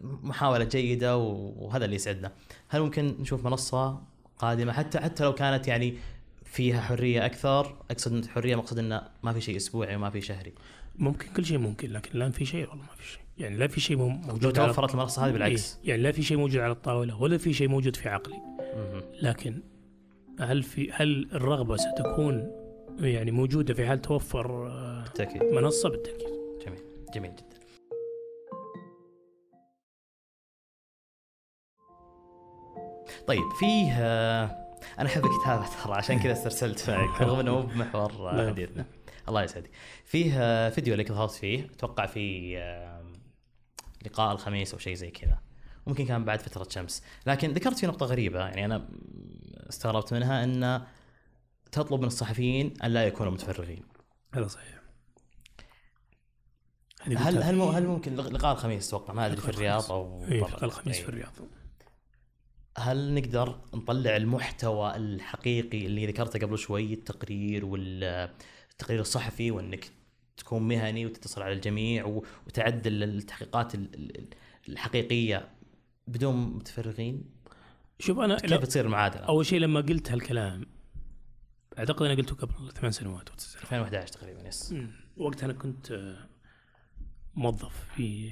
محاولة 0.03 0.63
جيدة 0.63 1.17
وهذا 1.17 1.85
اللي 1.85 1.95
يسعدنا. 1.95 2.31
هل 2.69 2.81
ممكن 2.81 3.15
نشوف 3.19 3.45
منصة 3.45 4.01
قادمة 4.37 4.73
حتى 4.73 4.99
حتى 4.99 5.23
لو 5.23 5.33
كانت 5.33 5.67
يعني 5.67 5.93
فيها 6.45 6.81
حرية 6.81 7.25
أكثر 7.25 7.75
أقصد 7.91 8.25
حرية 8.25 8.55
مقصد 8.55 8.79
انه 8.79 9.01
ما 9.23 9.33
في 9.33 9.41
شيء 9.41 9.55
أسبوعي 9.57 9.95
وما 9.95 10.09
في 10.09 10.21
شهري. 10.21 10.53
ممكن 10.95 11.27
كل 11.33 11.45
شيء 11.45 11.57
ممكن 11.57 11.91
لكن 11.91 12.09
الان 12.17 12.31
في 12.31 12.45
شيء 12.45 12.69
والله 12.69 12.83
ما 12.83 12.95
في 12.97 13.07
شيء 13.11 13.21
يعني 13.37 13.57
لا 13.57 13.67
في 13.67 13.79
شيء 13.81 13.97
مو- 13.97 14.07
لو 14.07 14.13
موجود 14.33 14.53
على- 14.53 14.65
توفرت 14.65 14.91
المنصة 14.91 15.25
هذه 15.27 15.31
بالعكس. 15.31 15.77
إيه، 15.83 15.89
يعني 15.89 16.01
لا 16.01 16.11
في 16.11 16.23
شيء 16.23 16.37
موجود 16.37 16.59
على 16.59 16.71
الطاولة 16.71 17.21
ولا 17.21 17.37
في 17.37 17.53
شيء 17.53 17.67
موجود 17.67 17.95
في 17.95 18.09
عقلي. 18.09 18.35
لكن 19.21 19.59
هل 20.39 20.63
في 20.63 20.91
هل 20.91 21.29
الرغبة 21.33 21.77
ستكون 21.77 22.51
يعني 22.99 23.31
موجودة 23.31 23.73
في 23.73 23.87
حال 23.87 24.01
توفر 24.01 24.67
آه، 24.67 25.03
بالتأكيد 25.03 25.43
منصة 25.43 25.89
بالتأكيد 25.89 26.27
جميل 26.65 26.81
جميل 27.13 27.35
جدا. 27.35 27.57
طيب 33.27 33.49
فيه 33.59 33.91
آه، 33.99 34.43
أنا 34.99 35.09
احب 35.09 35.25
الكتابه 35.25 35.65
ترى 35.83 35.93
عشان 35.93 36.19
كذا 36.19 36.33
استرسلت 36.33 36.89
معك 36.89 37.21
رغم 37.21 37.39
إنه 37.39 37.51
مو 37.51 37.61
بمحور 37.61 38.11
آه،. 38.11 38.49
حديثنا. 38.49 38.85
الله 39.29 39.43
يسعدك. 39.43 39.69
فيه 40.05 40.69
فيديو 40.69 40.93
اللي 40.93 41.05
ظهرت 41.05 41.31
فيه 41.31 41.65
أتوقع 41.65 42.05
في 42.05 42.57
لقاء 44.05 44.31
الخميس 44.31 44.73
أو 44.73 44.79
شيء 44.79 44.93
زي 44.93 45.11
كذا. 45.11 45.39
ممكن 45.87 46.05
كان 46.05 46.25
بعد 46.25 46.39
فترة 46.39 46.67
شمس، 46.69 47.03
لكن 47.25 47.51
ذكرت 47.53 47.79
في 47.79 47.87
نقطة 47.87 48.05
غريبة 48.05 48.39
يعني 48.39 48.65
أنا 48.65 48.87
استغربت 49.69 50.13
منها 50.13 50.43
أن 50.43 50.85
تطلب 51.71 51.99
من 52.01 52.07
الصحفيين 52.07 52.73
أن 52.83 52.91
لا 52.91 53.07
يكونوا 53.07 53.31
متفرغين. 53.31 53.83
هذا 54.33 54.47
صحيح 54.47 54.77
هذه 57.01 57.29
هل 57.29 57.43
هل 57.43 57.61
هل 57.61 57.85
ممكن 57.87 58.15
لق- 58.15 58.27
لقاء 58.27 58.53
الخميس 58.53 58.87
أتوقع 58.87 59.13
ما 59.13 59.25
أدري 59.25 59.41
في 59.41 59.49
الرياض. 59.49 59.91
أو 59.91 60.25
إيه. 60.25 60.41
لقاء 60.41 60.65
الخميس. 60.65 60.97
في 60.99 61.09
الرياض 61.09 61.33
هل 62.77 63.13
نقدر 63.13 63.59
نطلع 63.73 64.15
المحتوى 64.15 64.95
الحقيقي 64.95 65.85
اللي 65.85 66.07
ذكرته 66.07 66.39
قبل 66.39 66.57
شوي 66.57 66.93
التقرير 66.93 67.65
والتقرير 67.65 68.99
الصحفي 69.01 69.51
وإنك 69.51 69.91
تكون 70.37 70.67
مهني 70.67 71.05
وتتصل 71.05 71.41
على 71.41 71.53
الجميع 71.53 72.05
وتعدل 72.47 73.03
التحقيقات 73.03 73.75
ال- 73.75 73.95
ال- 73.95 74.27
الحقيقية 74.69 75.49
بدون 76.07 76.35
متفرغين 76.35 77.23
شوف 77.99 78.19
أنا 78.19 78.35
كيف 78.35 78.63
تصير 78.65 78.85
المعادلة؟ 78.85 79.21
أول 79.21 79.45
شيء 79.45 79.59
لما 79.59 79.81
قلت 79.81 80.11
هالكلام 80.11 80.65
أعتقد 81.79 82.05
أنا 82.05 82.15
قلته 82.15 82.35
قبل 82.35 82.71
ثمان 82.71 82.91
سنوات 82.91 83.29
أو 83.29 83.35
تسع 83.35 83.47
سنوات 83.59 83.63
2011 83.63 84.07
تقريبا 84.13 84.47
يس. 84.47 84.75
وقتها 85.17 85.45
أنا 85.45 85.53
كنت 85.53 85.91
آه، 85.91 86.29
موظف 87.35 87.87
في 87.95 88.31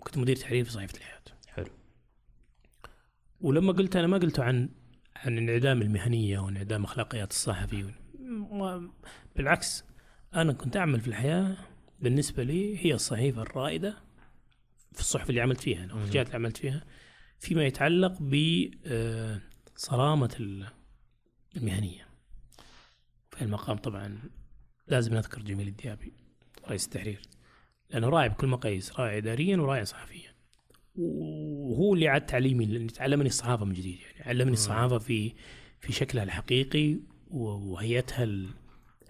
كنت 0.00 0.18
مدير 0.18 0.36
تحرير 0.36 0.64
في 0.64 0.70
صحيفة 0.70 0.98
الحياة 0.98 1.22
حلو 1.48 1.70
ولما 3.40 3.72
قلت 3.72 3.96
أنا 3.96 4.06
ما 4.06 4.18
قلت 4.18 4.40
عن 4.40 4.68
عن 5.16 5.38
انعدام 5.38 5.82
المهنية 5.82 6.38
وانعدام 6.38 6.84
أخلاقيات 6.84 7.30
الصحفي 7.30 7.90
بالعكس 9.36 9.84
أنا 10.34 10.52
كنت 10.52 10.76
أعمل 10.76 11.00
في 11.00 11.08
الحياة 11.08 11.56
بالنسبة 12.00 12.42
لي 12.42 12.86
هي 12.86 12.94
الصحيفة 12.94 13.42
الرائدة 13.42 13.94
في 14.92 15.00
الصحف 15.00 15.30
اللي 15.30 15.40
عملت 15.40 15.60
فيها 15.60 15.84
أنا 15.84 15.94
مم. 15.94 16.02
الجهات 16.02 16.26
اللي 16.26 16.36
عملت 16.36 16.56
فيها 16.56 16.84
فيما 17.42 17.64
يتعلق 17.66 18.12
بصرامة 19.76 20.30
المهنية. 21.56 22.06
في 23.30 23.42
المقام 23.42 23.76
طبعا 23.76 24.18
لازم 24.88 25.14
نذكر 25.14 25.42
جميل 25.42 25.68
الديابي 25.68 26.12
رئيس 26.68 26.84
التحرير 26.84 27.20
لأنه 27.90 28.08
راعي 28.08 28.28
بكل 28.28 28.46
مقاييس 28.46 28.92
راعي 29.00 29.18
إداريا 29.18 29.56
وراعي 29.56 29.84
صحفيا. 29.84 30.32
وهو 30.96 31.94
اللي 31.94 32.08
عاد 32.08 32.26
تعليمي 32.26 32.66
لأن 32.66 32.86
علمني 33.00 33.28
الصحافة 33.28 33.64
من 33.64 33.72
جديد 33.72 33.98
يعني 34.00 34.28
علمني 34.28 34.52
الصحافة 34.52 34.98
في 34.98 35.32
في 35.80 35.92
شكلها 35.92 36.24
الحقيقي 36.24 36.96
وهيئتها 37.30 38.24
ال- 38.24 38.50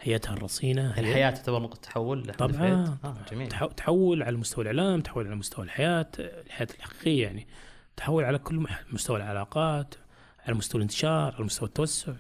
هيئتها 0.01 0.33
الرصينة 0.35 0.93
هيئة- 0.95 0.99
الحياة 0.99 1.31
تعتبر 1.31 1.63
نقطه 1.63 1.81
تحول 1.81 2.33
طبعا. 2.35 2.51
الفيد؟ 2.51 2.97
آه 3.05 3.17
جميل. 3.33 3.49
تحو- 3.49 3.73
تحول 3.73 4.23
على 4.23 4.37
مستوى 4.37 4.63
الإعلام 4.63 5.01
تحول 5.01 5.27
على 5.27 5.37
مستوى 5.37 5.65
الحياة 5.65 6.09
الحياة 6.19 6.69
الحقيقية 6.79 7.23
يعني. 7.23 7.47
تحول 7.97 8.25
على 8.25 8.39
كل 8.39 8.67
مستوى 8.93 9.17
العلاقات 9.17 9.95
على 10.39 10.55
مستوى 10.55 10.79
الانتشار 10.79 11.35
على 11.35 11.45
مستوى 11.45 11.69
التوسع. 11.69 12.15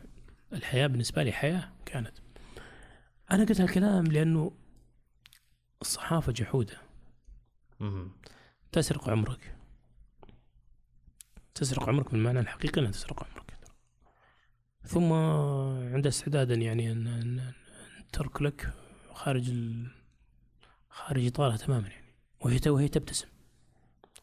الحياة 0.52 0.86
بالنسبة 0.86 1.22
لي 1.22 1.32
حياة 1.32 1.72
كانت. 1.86 2.12
أنا 3.30 3.44
قلت 3.44 3.60
هالكلام 3.60 4.04
لأنه 4.04 4.52
الصحافة 5.80 6.32
جحودة. 6.32 6.76
مم. 7.80 8.12
تسرق 8.72 9.08
عمرك. 9.08 9.56
تسرق 11.54 11.88
عمرك 11.88 12.12
بالمعنى 12.12 12.40
الحقيقي 12.40 12.80
إنها 12.80 12.90
تسرق 12.90 13.24
عمرك. 13.24 13.52
ثم 14.84 15.12
عند 15.92 16.06
استعدادا 16.06 16.54
يعني 16.54 16.92
أن 16.92 17.06
أن 17.06 17.38
أن 17.38 17.52
ترك 18.12 18.42
لك 18.42 18.72
خارج 19.14 19.50
ال... 19.50 19.90
خارج 20.90 21.26
إطارها 21.26 21.56
تماما 21.56 21.88
يعني. 21.88 22.14
وهي 22.40 22.60
وهي 22.66 22.88
تبتسم. 22.88 23.28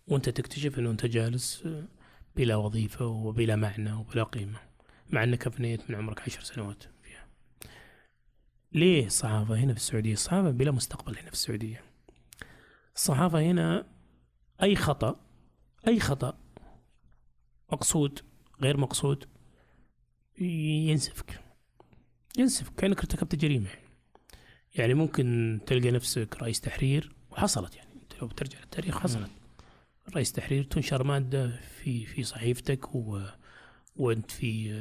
وانت 0.10 0.30
تكتشف 0.30 0.80
انه 0.80 0.92
انت 0.92 1.06
جالس 1.06 1.68
بلا 2.36 2.56
وظيفة 2.56 3.06
وبلا 3.06 3.56
معنى 3.56 3.94
وبلا 3.94 4.24
قيمة 4.24 4.60
مع 5.10 5.24
انك 5.24 5.48
افنيت 5.48 5.90
من 5.90 5.96
عمرك 5.96 6.22
عشر 6.22 6.42
سنوات 6.42 6.84
فيها. 7.04 7.28
ليه 8.72 9.06
الصحافة 9.06 9.56
هنا 9.56 9.74
في 9.74 9.80
السعودية؟ 9.80 10.14
الصحافة 10.14 10.52
بلا 10.52 10.72
مستقبل 10.72 11.18
هنا 11.18 11.28
في 11.28 11.34
السعودية. 11.34 11.84
الصحافة 12.96 13.42
هنا 13.42 13.88
أي 14.64 14.76
خطأ 14.76 15.20
أي 15.88 16.00
خطأ 16.00 16.38
مقصود 17.72 18.20
غير 18.62 18.78
مقصود 18.78 19.26
ينسفك 20.42 21.40
ينسفك 22.38 22.76
كأنك 22.76 23.00
ارتكبت 23.00 23.36
جريمة 23.36 23.70
يعني 24.76 24.94
ممكن 24.94 25.60
تلقى 25.66 25.92
نفسك 25.92 26.38
رئيس 26.42 26.62
تحرير 26.62 27.16
وحصلت 27.32 27.76
يعني 27.76 27.94
أنت 27.94 28.22
لو 28.22 28.28
بترجع 28.28 28.60
للتاريخ 28.60 29.00
حصلت 29.00 29.39
رئيس 30.16 30.32
تحرير 30.32 30.64
تنشر 30.64 31.04
مادة 31.04 31.48
في 31.62 32.06
في 32.06 32.24
صحيفتك 32.24 32.96
و 32.96 33.22
وأنت 33.96 34.32
في 34.32 34.74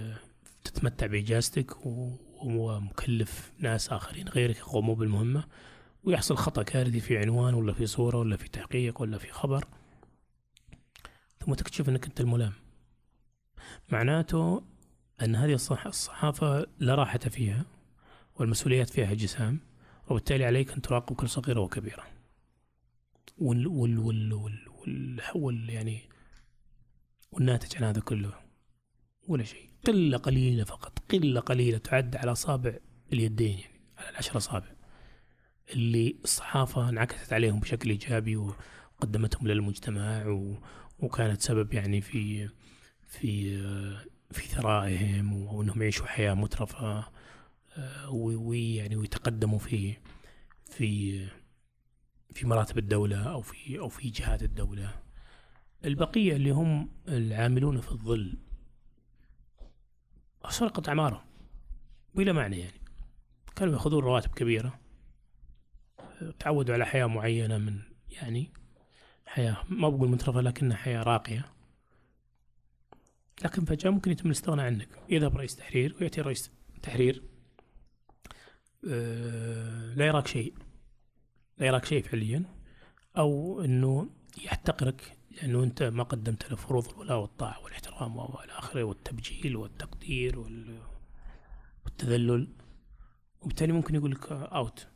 تتمتع 0.64 1.06
بإجازتك 1.06 1.86
و- 1.86 2.16
ومكلف 2.42 3.52
ناس 3.58 3.92
آخرين 3.92 4.28
غيرك 4.28 4.56
يقوموا 4.56 4.94
بالمهمة 4.94 5.44
ويحصل 6.04 6.36
خطأ 6.36 6.62
كارثي 6.62 7.00
في 7.00 7.18
عنوان 7.18 7.54
ولا 7.54 7.72
في 7.72 7.86
صورة 7.86 8.16
ولا 8.18 8.36
في 8.36 8.48
تحقيق 8.48 9.00
ولا 9.02 9.18
في 9.18 9.32
خبر. 9.32 9.64
ثم 11.40 11.54
تكتشف 11.54 11.88
إنك 11.88 12.06
أنت 12.06 12.20
الملام. 12.20 12.52
معناته 13.88 14.62
أن 15.22 15.36
هذه 15.36 15.54
الصح- 15.54 15.86
الصحافة 15.86 16.66
لا 16.78 16.94
راحة 16.94 17.18
فيها 17.18 17.64
والمسؤوليات 18.36 18.90
فيها 18.90 19.14
جسام 19.14 19.60
وبالتالي 20.08 20.44
عليك 20.44 20.72
أن 20.72 20.82
تراقب 20.82 21.16
كل 21.16 21.28
صغيرة 21.28 21.60
وكبيرة. 21.60 22.04
وال 23.38 23.66
وال 23.66 23.98
وال 23.98 24.32
وال, 24.32 24.67
وال, 25.34 25.70
يعني 25.70 26.08
والناتج 27.32 27.76
عن 27.76 27.84
هذا 27.84 28.00
كله 28.00 28.34
ولا 29.28 29.44
شيء. 29.44 29.68
قلة 29.86 30.18
قليلة 30.18 30.64
فقط. 30.64 30.98
قلة 31.10 31.40
قليلة 31.40 31.78
تعد 31.78 32.16
على 32.16 32.32
أصابع 32.32 32.78
اليدين 33.12 33.58
يعني 33.58 33.80
على 33.98 34.10
العشر 34.10 34.36
أصابع. 34.36 34.72
اللي 35.70 36.16
الصحافة 36.24 36.88
انعكست 36.88 37.32
عليهم 37.32 37.60
بشكل 37.60 37.90
إيجابي 37.90 38.36
وقدمتهم 38.36 39.48
للمجتمع 39.48 40.26
و 40.26 40.54
وكانت 40.98 41.40
سبب 41.40 41.74
يعني 41.74 42.00
في 42.00 42.48
في 43.08 43.58
في 44.30 44.48
ثرائهم 44.48 45.32
وإنهم 45.32 45.82
يعيشوا 45.82 46.06
حياة 46.06 46.34
مترفة 46.34 47.04
آه، 47.76 48.10
ويعني 48.10 48.96
ويتقدموا 48.96 49.58
في 49.58 49.96
في 50.64 51.26
في 52.34 52.46
مراتب 52.46 52.78
الدولة 52.78 53.30
أو 53.30 53.40
في 53.40 53.78
أو 53.78 53.88
في 53.88 54.10
جهات 54.10 54.42
الدولة. 54.42 55.07
البقية 55.84 56.36
اللي 56.36 56.50
هم 56.50 56.88
العاملون 57.08 57.80
في 57.80 57.92
الظل. 57.92 58.38
سرقت 60.48 60.88
اعمارهم 60.88 61.24
بلا 62.14 62.32
معنى 62.32 62.58
يعني. 62.58 62.80
كانوا 63.56 63.74
يأخذون 63.74 64.04
رواتب 64.04 64.34
كبيرة. 64.34 64.80
آه، 66.00 66.30
تعودوا 66.38 66.74
على 66.74 66.86
حياة 66.86 67.06
معينة 67.06 67.58
من 67.58 67.82
يعني 68.08 68.52
حياة. 69.26 69.64
ما 69.68 69.88
بقول 69.88 70.08
مترفه 70.08 70.40
لكنها 70.40 70.76
حياة 70.76 71.02
راقية. 71.02 71.52
لكن 73.44 73.64
فجأة 73.64 73.90
ممكن 73.90 74.10
يتم 74.10 74.26
الاستغناء 74.26 74.66
عنك. 74.66 74.88
يذهب 75.08 75.36
رئيس 75.36 75.56
تحرير 75.56 75.96
ويأتي 76.00 76.20
رئيس 76.20 76.50
تحرير. 76.82 77.22
آه، 78.88 79.94
لا 79.94 80.06
يراك 80.06 80.26
شيء. 80.26 80.54
لا 81.58 81.66
يراك 81.66 81.84
شيء 81.84 82.02
فعليا. 82.02 82.44
أو 83.16 83.60
إنه 83.64 84.10
يحتقرك 84.44 85.17
لأنه 85.30 85.62
أنت 85.62 85.82
ما 85.82 86.02
قدمت 86.02 86.50
له 86.50 86.56
فروض 86.56 86.88
الولاء 86.88 87.18
والطاعة 87.18 87.60
والإحترام 87.64 88.16
وإلى 88.16 88.52
آخره 88.52 88.82
والتبجيل 88.84 89.56
والتقدير 89.56 90.38
وال- 90.38 90.82
والتذلل. 91.84 92.48
وبالتالي 93.42 93.72
ممكن 93.72 93.94
يقول 93.94 94.10
لك 94.10 94.32
اوت 94.32 94.86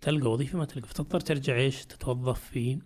تلقى 0.00 0.30
وظيفة 0.30 0.58
ما 0.58 0.64
تلقى 0.64 0.88
فتضطر 0.88 1.20
ترجع 1.20 1.56
إيش؟ 1.56 1.84
تتوظف 1.86 2.40
في 2.50 2.80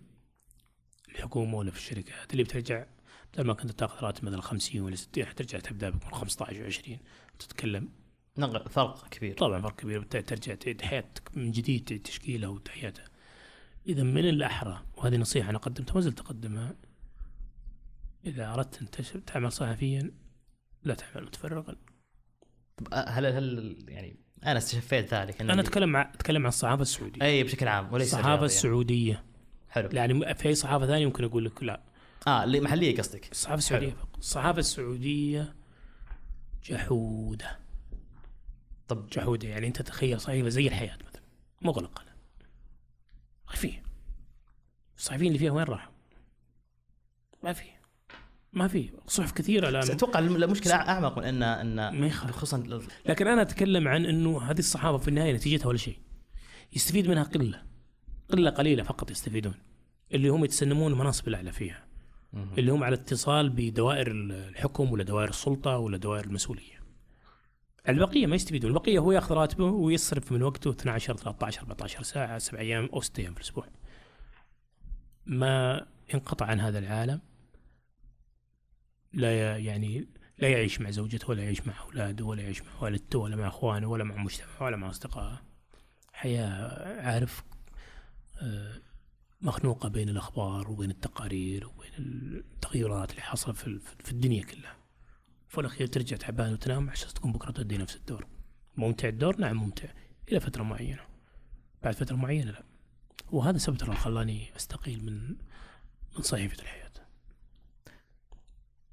الحكومة 1.09 1.57
ولا 1.57 1.71
في 1.71 1.77
الشركات. 1.77 2.31
اللي 2.31 2.43
بترجع 2.43 2.85
بدل 3.33 3.43
ما 3.47 3.53
كنت 3.53 3.71
تاخذ 3.71 4.05
راتب 4.05 4.25
مثلا 4.25 4.41
50 4.41 4.81
ولا 4.81 4.95
60 4.95 5.25
حترجع 5.25 5.59
تبدأ 5.59 5.89
من 5.89 5.99
15 6.11 6.71
و20 6.71 6.97
تتكلم. 7.39 7.89
فرق 8.69 9.09
كبير. 9.09 9.37
طبعا 9.37 9.61
فرق 9.61 9.75
كبير. 9.75 9.99
بالتالي 9.99 10.23
ترجع 10.23 10.55
تعيد 10.55 10.81
حياتك 10.81 11.37
من 11.37 11.51
جديد 11.51 11.83
تعيد 11.85 12.01
تشكيلها 12.01 12.49
وتحياتها 12.49 13.05
اذا 13.87 14.03
من 14.03 14.29
الأحرى 14.29 14.81
وهذه 14.97 15.17
نصيحة 15.17 15.49
أنا 15.49 15.57
قدمتها 15.57 15.93
ما 15.95 16.01
زلت 16.01 16.19
أقدمها. 16.19 16.75
إذا 18.25 18.53
أردت 18.53 18.81
أن 18.81 18.89
تش- 18.91 19.17
تعمل 19.25 19.51
صحفيا 19.51 20.11
لا 20.83 20.93
تعمل 20.93 21.25
متفرغا 21.25 21.75
طب 22.77 22.87
هل 22.93 23.25
هل 23.25 23.75
يعني 23.87 24.15
أنا 24.45 24.57
استشفيت 24.57 25.13
ذلك؟ 25.13 25.41
اللي- 25.41 25.59
أتكلم 25.61 25.95
عن 25.95 26.05
أتكلم 26.13 26.41
عن 26.41 26.47
الصحافة 26.47 26.81
السعودية. 26.81 27.21
أي 27.21 27.43
بشكل 27.43 27.67
عام 27.67 27.93
وليس 27.93 28.07
الصحافه 28.07 28.27
الرياضية. 28.27 28.45
السعوديه 28.45 29.23
حلو. 29.69 29.89
يعني 29.93 30.35
في 30.35 30.49
أي 30.49 30.55
صحافة 30.55 30.85
ثانية 30.87 31.05
ممكن 31.05 31.23
أقول 31.23 31.45
لك 31.45 31.63
لا. 31.63 31.81
آه 32.27 32.43
اللي 32.43 32.59
محلية 32.59 32.97
قصدك. 32.97 33.31
الصحافه 33.31 33.57
السعوديه 33.57 33.89
فقط. 33.93 34.17
الصحافه 34.17 34.59
السعوديه 34.59 35.55
جحودة. 36.63 37.59
طب. 38.87 39.07
جحودة 39.09 39.47
يعني 39.47 39.67
أنت 39.67 39.81
تخيل 39.81 40.21
صحيفة 40.21 40.49
زي 40.49 40.67
الحياة 40.67 40.97
مثلا. 41.09 41.21
مغلقة. 41.61 42.03
ما 43.51 43.57
في 43.57 43.71
الصحفيين 44.97 45.27
اللي 45.27 45.39
فيها 45.39 45.51
وين 45.51 45.63
راحوا؟ 45.65 45.91
ما 47.43 47.53
في 47.53 47.65
ما 48.53 48.67
في 48.67 48.89
صحف 49.07 49.31
كثيرة 49.31 49.69
الآن. 49.69 49.91
أتوقع 49.91 50.19
الم- 50.19 50.43
المشكلة 50.43 50.73
أعمق 50.75 51.17
من 51.17 51.23
ان 51.23 51.43
إن 51.43 51.99
ما 51.99 52.07
يخالف. 52.07 52.35
خصوصا 52.35 52.81
لكن 53.05 53.27
أنا 53.27 53.41
أتكلم 53.41 53.87
عن 53.87 54.05
إنه 54.05 54.41
هذه 54.41 54.59
الصحافة 54.59 54.97
في 54.97 55.07
النهاية 55.07 55.33
نتيجتها 55.33 55.67
ولا 55.67 55.77
شيء. 55.77 55.97
يستفيد 56.73 57.07
منها 57.07 57.23
قلة. 57.23 57.63
قلة 58.31 58.49
قليلة 58.49 58.83
فقط 58.83 59.11
يستفيدون. 59.11 59.53
اللي 60.13 60.29
هم 60.29 60.45
يتسنمون 60.45 60.91
المناصب 60.91 61.27
الأعلى 61.27 61.51
فيها. 61.51 61.85
اللي 62.57 62.71
هم 62.71 62.83
على 62.83 62.95
اتصال 62.95 63.49
بدوائر 63.49 64.11
الحكم 64.11 64.91
ولا 64.91 65.03
دوائر 65.03 65.29
السلطة 65.29 65.77
ولا 65.77 65.97
دوائر 65.97 66.25
المسؤولية. 66.25 66.80
البقية 67.89 68.27
ما 68.27 68.35
يستفيدون. 68.35 68.71
البقية 68.71 68.99
هو 68.99 69.11
ياخذ 69.11 69.35
راتبه 69.35 69.65
ويصرف 69.65 70.31
من 70.31 70.43
وقته 70.43 70.71
12 70.71 71.15
13 71.17 71.61
14 71.61 72.03
ساعة 72.03 72.37
7 72.37 72.59
أيام 72.59 72.89
أو 72.93 73.01
6 73.01 73.21
أيام 73.21 73.33
في 73.33 73.39
الأسبوع. 73.39 73.67
ما 75.25 75.85
انقطع 76.13 76.45
عن 76.45 76.59
هذا 76.59 76.79
العالم. 76.79 77.21
لا 79.13 79.57
يعني 79.57 80.07
لا 80.37 80.49
يعيش 80.49 80.81
مع 80.81 80.89
زوجته 80.91 81.29
ولا 81.29 81.43
يعيش 81.43 81.67
مع 81.67 81.73
أولاده 81.81 82.25
ولا 82.25 82.41
يعيش 82.41 82.61
مع 82.61 82.71
والدته 82.81 83.19
ولا 83.19 83.35
مع 83.35 83.47
أخوانه 83.47 83.87
ولا 83.87 84.03
مع 84.03 84.17
مجتمعه 84.17 84.63
ولا 84.63 84.77
مع 84.77 84.89
أصدقائه. 84.89 85.41
حياة 86.13 87.01
عارف 87.01 87.43
آه، 88.41 88.81
مخنوقة 89.41 89.89
بين 89.89 90.09
الأخبار 90.09 90.71
وبين 90.71 90.91
التقارير 90.91 91.67
وبين 91.67 91.91
التغيرات 91.97 93.11
اللي 93.11 93.53
في 93.53 93.79
في 94.03 94.11
الدنيا 94.11 94.43
كلها. 94.43 94.80
وفي 95.51 95.61
الأخير 95.61 95.87
ترجع 95.87 96.17
تعبان 96.17 96.53
وتنام 96.53 96.89
عشان 96.89 97.13
تكون 97.13 97.31
بكرة 97.31 97.51
تؤدي 97.51 97.77
نفس 97.77 97.95
الدور. 97.95 98.27
ممتع 98.77 99.07
الدور؟ 99.07 99.37
نعم 99.37 99.57
ممتع. 99.57 99.87
إلى 100.31 100.39
فترة 100.39 100.63
معينة. 100.63 101.01
بعد 101.83 101.93
فترة 101.93 102.15
معينة 102.15 102.51
لا. 102.51 102.63
وهذا 103.31 103.57
سبب 103.57 103.77
ترى 103.77 103.95
خلاني 103.95 104.55
أستقيل 104.55 105.05
من 105.05 105.27
من 106.17 106.21
صحيفة 106.21 106.61
الحياة. 106.61 106.91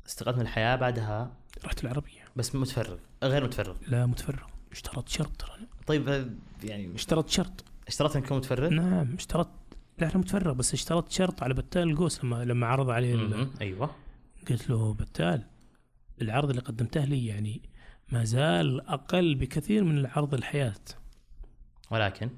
استقلت 0.06 0.36
من 0.36 0.42
الحياة 0.42 0.76
بعدها؟ 0.76 1.32
رحت 1.64 1.84
العربية. 1.84 2.24
بس 2.36 2.54
متفرغ 2.54 2.98
غير 3.22 3.44
متفرغ. 3.44 3.76
لا 3.88 4.06
متفرغ. 4.06 4.46
اشترطت 4.72 5.08
شرط 5.08 5.36
ترى. 5.36 5.52
طيب 5.86 6.08
آه، 6.08 6.30
يعني 6.64 6.94
اشترطت 6.94 7.28
شرط. 7.28 7.64
اشترطت 7.88 8.16
إنك 8.16 8.24
تكون 8.24 8.38
متفرغ؟ 8.38 8.68
نعم 8.68 9.14
اشترطت 9.14 9.50
لا 9.98 10.06
أنا 10.06 10.18
متفرغ 10.18 10.52
بس 10.52 10.74
اشترطت 10.74 11.12
شرط 11.12 11.42
على 11.42 11.54
بتال 11.54 11.82
القوس 11.82 12.24
لما 12.24 12.44
لما 12.44 12.66
عرض 12.66 12.90
عليه 12.90 13.14
ال-. 13.14 13.48
أيوه. 13.60 13.90
قلت 14.50 14.70
له 14.70 14.94
بتال 14.94 15.44
العرض 16.22 16.48
اللي 16.50 16.62
قدمته 16.62 17.04
لي 17.04 17.26
يعني 17.26 17.62
ما 18.12 18.24
زال 18.24 18.80
أقل 18.80 19.34
بكثير 19.34 19.84
من 19.84 19.98
العرض 19.98 20.34
الحياة. 20.34 20.74
ولكن؟ 21.90 22.30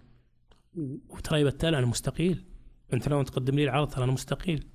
وترى 1.08 1.40
يا 1.40 1.44
بتال 1.44 1.74
أنا 1.74 1.86
مستقيل. 1.86 2.44
أنت 2.92 3.08
لو 3.08 3.22
تقدم 3.22 3.54
لي 3.54 3.64
العرض 3.64 3.88
ترى 3.88 4.04
أنا 4.04 4.12
مستقيل. 4.12 4.66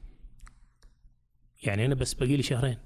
يعني 1.63 1.85
أنا 1.85 1.95
بس 1.95 2.13
باقي 2.13 2.35
لي 2.37 2.43
شهرين. 2.43 2.77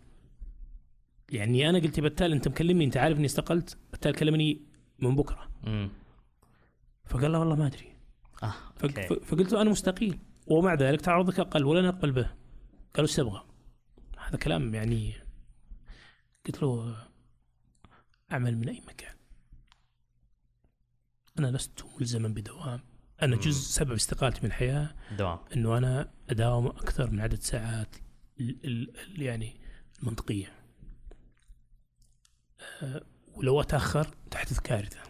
يعني 1.31 1.69
أنا 1.69 1.79
قلت 1.79 1.97
يا 1.97 2.03
بتال 2.03 2.31
أنت 2.31 2.47
مكلمني 2.47 2.85
أنت 2.85 2.97
عارف 2.97 3.17
أني 3.17 3.25
استقلت. 3.25 3.77
بتال 3.93 4.15
كلمني 4.15 4.61
من 4.99 5.15
بكرة. 5.15 5.49
امم 5.67 5.89
فقال 7.05 7.31
لا 7.31 7.37
والله 7.37 7.55
ما 7.55 7.67
أدري. 7.67 7.95
آه 8.43 8.53
okay. 8.83 9.07
ف- 9.07 9.13
فقلت 9.13 9.53
له 9.53 9.61
أنا 9.61 9.69
مستقيل. 9.69 10.19
ومع 10.47 10.73
ذلك 10.73 11.01
ترى 11.01 11.17
عرضك 11.17 11.39
أقل 11.39 11.63
ولا 11.65 11.81
نقبل 11.81 12.11
به. 12.11 12.31
قال 12.93 13.05
إيش 13.05 13.15
تبغى؟ 13.15 13.43
هذا 14.19 14.37
كلام 14.37 14.75
يعني 14.75 15.13
قلت 16.49 16.63
له 16.63 16.95
أعمل 18.31 18.57
من 18.57 18.69
أي 18.69 18.81
مكان. 18.87 19.15
أنا 21.39 21.47
لست 21.47 21.85
ملزما 21.99 22.27
بدوام. 22.27 22.79
أنا 23.21 23.35
مم. 23.35 23.41
جزء 23.41 23.61
سبب 23.61 23.91
استقالتي 23.91 24.39
من 24.41 24.45
الحياة 24.45 24.95
دوام. 25.17 25.39
إنه 25.55 25.77
أنا 25.77 26.11
أداوم 26.29 26.67
أكثر 26.67 27.11
من 27.11 27.19
عدد 27.21 27.41
ساعات 27.41 27.95
ال 28.39 28.65
ال 28.65 28.99
ال 28.99 29.21
يعني 29.21 29.61
المنطقية. 29.99 30.53
أه، 32.81 33.05
ولو 33.27 33.61
أتأخر 33.61 34.03
تحدث 34.31 34.59
كارثه 34.59 35.01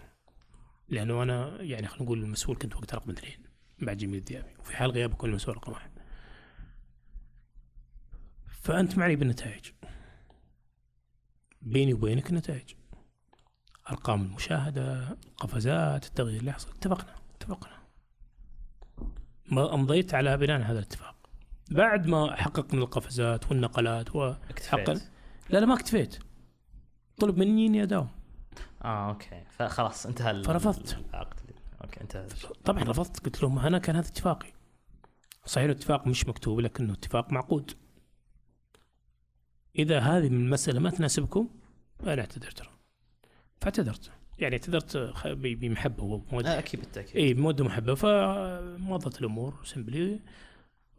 لأنه 0.90 1.24
أنا 1.24 1.62
يعني 1.62 1.88
خلينا 1.88 2.06
نقول 2.06 2.24
المسؤول 2.24 2.58
كنت 2.58 2.76
وقت 2.76 2.96
رقم 2.96 3.12
اثنين 3.12 3.44
بعد 3.82 3.98
جميل 3.98 4.20
الديابي. 4.20 4.56
وفي 4.60 4.76
حال 4.78 4.92
غياب 4.92 5.12
اكون 5.12 5.30
المسؤول 5.30 5.58
رقم 5.58 5.72
واحد. 5.72 5.92
فأنت 8.62 8.98
معني 8.98 9.16
بالنتائج. 9.16 9.72
بيني 11.62 11.93
وبينك 11.93 12.30
النتائج 12.30 12.74
أرقام 13.89 14.22
المشاهدة 14.22 15.18
القفزات 15.28 16.05
التغيير 16.05 16.39
اللي 16.39 16.51
حصل. 16.51 16.70
اتفقنا 16.70 17.16
اتفقنا. 17.36 17.80
ما 19.51 19.74
امضيت 19.74 20.14
على 20.14 20.38
بناء 20.38 20.62
هذا 20.62 20.80
الاتفاق. 20.80 21.16
بعد 21.72 22.07
ما 22.07 22.36
حققنا 22.36 22.82
القفزات 22.82 23.51
والنقلات 23.51 24.16
و... 24.16 24.34
اكتفيت. 24.49 24.89
حقا. 24.89 24.93
لا 25.49 25.60
لا 25.60 25.66
ما 25.66 25.74
اكتفيت. 25.74 26.20
طلب 27.18 27.38
مني 27.38 27.68
إني 27.68 27.84
أداوم. 27.84 28.10
آه 28.84 29.10
okay. 29.10 29.43
فخلاص 29.49 30.05
انتهى 30.05 30.43
فرفضت. 30.43 30.97
العقد. 31.10 31.39
okay 31.84 32.01
انتهى 32.01 32.28
طبعا 32.66 32.84
رفضت. 32.84 33.26
قلت 33.26 33.43
لهم 33.43 33.60
أنا 33.60 33.78
كان 33.78 33.95
هذا 33.95 34.07
اتفاقي. 34.07 34.53
صحيح 35.45 35.66
الاتفاق 35.66 36.07
مش 36.07 36.28
مكتوب 36.28 36.60
لكنه 36.60 36.93
اتفاق 36.93 37.32
معقود. 37.32 37.72
إذا 39.76 39.99
هذه 39.99 40.28
المسألة 40.28 40.80
ما 40.80 40.89
تناسبكم 40.89 41.49
أنا 42.03 42.22
اعتذر 42.22 42.51
ترى. 42.51 42.70
فاعتذرت. 43.61 44.11
يعني 44.39 44.55
اعتذرت 44.55 44.97
بمحبة 45.36 46.03
وموده 46.03 46.55
آه 46.55 46.59
أكيد 46.59 46.80
بالتأكيد. 46.80 47.17
إي 47.17 47.34
بموده 47.34 47.63
محبه 47.63 47.95
فمضت 47.95 49.20
الأمور 49.20 49.59
سمبلي 49.63 50.20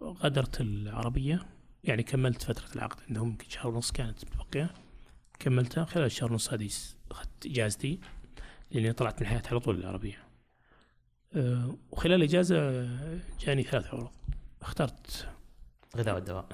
غادرت 0.03 0.61
العربية. 0.61 1.47
يعني 1.85 2.03
كملت 2.03 2.43
فترة 2.43 2.75
العقد 2.77 3.01
عندهم. 3.09 3.29
يمكن 3.29 3.49
شهر 3.49 3.69
ونص 3.69 3.91
كانت 3.93 4.25
متبقيه 4.25 4.71
كملتها. 5.39 5.85
خلال 5.85 6.07
الشهر 6.07 6.33
ونص 6.33 6.53
هذه 6.53 6.71
أخذت 7.11 7.47
إجازتي. 7.47 8.01
لأني 8.71 8.93
طلعت 8.93 9.15
من 9.15 9.23
الحياة 9.23 9.43
على 9.51 9.61
طول 9.61 9.77
العربية. 9.81 10.19
أه، 11.33 11.77
وخلال 11.91 12.15
الإجازة 12.15 12.89
جاني 13.41 13.63
ثلاث 13.63 13.95
عروض. 13.95 14.11
اخترت 14.63 15.29
غذاء 15.97 16.15
والدواء. 16.15 16.47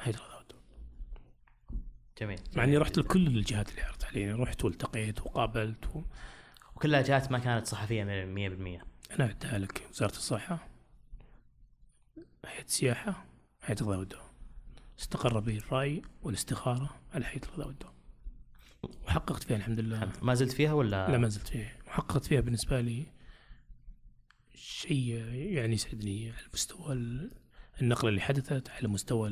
جميل 2.20 2.38
مع 2.56 2.64
إني 2.64 2.76
رحت 2.76 2.98
لكل 2.98 3.26
الجهات 3.26 3.70
اللي 3.70 3.82
عرضت 3.82 4.04
علي 4.04 4.20
يعني 4.20 4.32
رحت 4.32 4.64
والتقيت 4.64 5.20
وقابلت 5.20 5.86
و... 5.96 6.02
وكلها 6.76 7.02
جهات 7.02 7.32
ما 7.32 7.38
كانت 7.38 7.66
صحفية 7.66 8.04
100% 8.04 8.08
أنا 9.12 9.24
اعدها 9.26 9.58
لك 9.58 9.86
وزارة 9.90 10.10
الصحة 10.10 10.68
هيئة 12.46 12.64
السياحة 12.64 13.26
هيئة 13.64 13.80
الغذاء 13.80 13.98
والدواء 13.98 14.30
استقر 15.00 15.40
بي 15.40 15.58
الرأي 15.58 16.02
والاستخارة 16.22 16.96
على 17.14 17.24
هيئة 17.26 17.44
الغذاء 17.44 17.66
والدواء 17.68 17.94
وحققت 19.06 19.42
فيها 19.42 19.56
الحمد 19.56 19.80
لله. 19.80 20.12
ما 20.22 20.34
زلت 20.34 20.52
فيها 20.52 20.72
ولا؟ 20.72 21.10
لا 21.10 21.18
ما 21.18 21.28
زلت 21.28 21.48
فيها. 21.48 21.72
وحققت 21.86 22.24
فيها 22.24 22.40
بالنسبة 22.40 22.80
لي 22.80 23.06
شيء 24.54 25.14
يعني 25.34 25.74
يسعدني. 25.74 26.30
على 26.30 26.46
مستوى 26.54 26.92
ال- 26.92 27.30
النقلة 27.82 28.08
اللي 28.08 28.20
حدثت 28.20 28.70
على 28.70 28.88
مستوى 28.88 29.28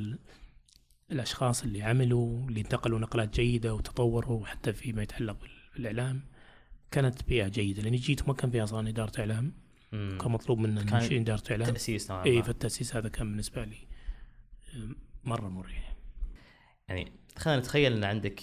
ال- 1.11 1.15
الأشخاص 1.15 1.63
اللي 1.63 1.83
عملوا 1.83 2.49
اللي 2.49 2.61
انتقلوا 2.61 2.99
نقلات 2.99 3.35
جيدة 3.41 3.75
وتطوروا 3.75 4.47
حتى 4.47 4.73
فيما 4.73 5.03
يتعلق 5.03 5.41
بال- 5.41 5.51
بالإعلام 5.77 6.23
كانت 6.91 7.25
بيئة 7.25 7.49
جيدة 7.49 7.83
لاني 7.83 7.97
جيت 7.97 8.23
وما 8.23 8.35
كان 8.35 8.51
فيها 8.51 8.65
أصلا 8.65 8.89
إدارة 8.89 9.21
إعلام 9.21 9.53
مم. 9.93 10.19
كان 10.21 10.31
مطلوب 10.31 10.59
منا 10.59 10.83
كان 10.83 10.99
نشيل 10.99 11.21
إدارة 11.21 11.43
إعلام 11.51 11.73
تأسيس 11.73 12.11
نوعا 12.11 12.25
اي 12.25 12.37
ما. 12.37 12.43
فالتأسيس 12.43 12.97
هذا 12.97 13.09
كان 13.09 13.27
بالنسبة 13.31 13.65
لي 13.65 13.77
مرة 15.25 15.49
مريح 15.49 15.97
يعني 16.89 17.13
خلينا 17.37 17.61
نتخيل 17.61 17.93
إن 17.93 18.05
عندك 18.05 18.43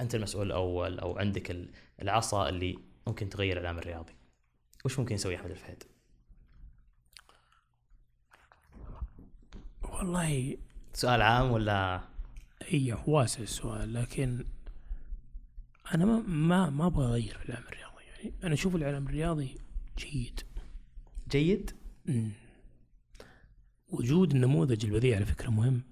أنت 0.00 0.14
المسؤول 0.14 0.46
الأول 0.46 0.98
أو 0.98 1.18
عندك 1.18 1.50
ال- 1.50 1.70
العصا 2.02 2.48
اللي 2.48 2.78
ممكن 3.06 3.28
تغير 3.28 3.52
الإعلام 3.60 3.78
الرياضي 3.78 4.12
وش 4.84 4.98
ممكن 4.98 5.14
يسوي 5.14 5.36
أحمد 5.36 5.50
الفهد؟ 5.50 5.82
والله 9.82 10.56
سؤال 10.92 11.22
عام 11.22 11.50
ولا؟ 11.50 12.00
هي 12.62 12.98
واسع 13.06 13.42
السؤال 13.42 13.94
لكن 13.94 14.44
أنا 15.94 16.04
ما 16.04 16.20
ما 16.26 16.70
ما 16.70 16.86
أبغى 16.86 17.06
أغير 17.06 17.38
في 17.38 17.44
الاعلام 17.44 17.68
الرياضي 17.68 18.04
يعني 18.04 18.34
أنا 18.44 18.54
أشوف 18.54 18.76
الاعلام 18.76 19.06
الرياضي 19.06 19.56
جيد. 19.98 20.40
جيد؟ 21.30 21.70
مم. 22.06 22.30
وجود 23.88 24.34
النموذج 24.34 24.84
البذيء 24.84 25.14
على 25.14 25.24
فكرة 25.24 25.50
مهم. 25.50 25.82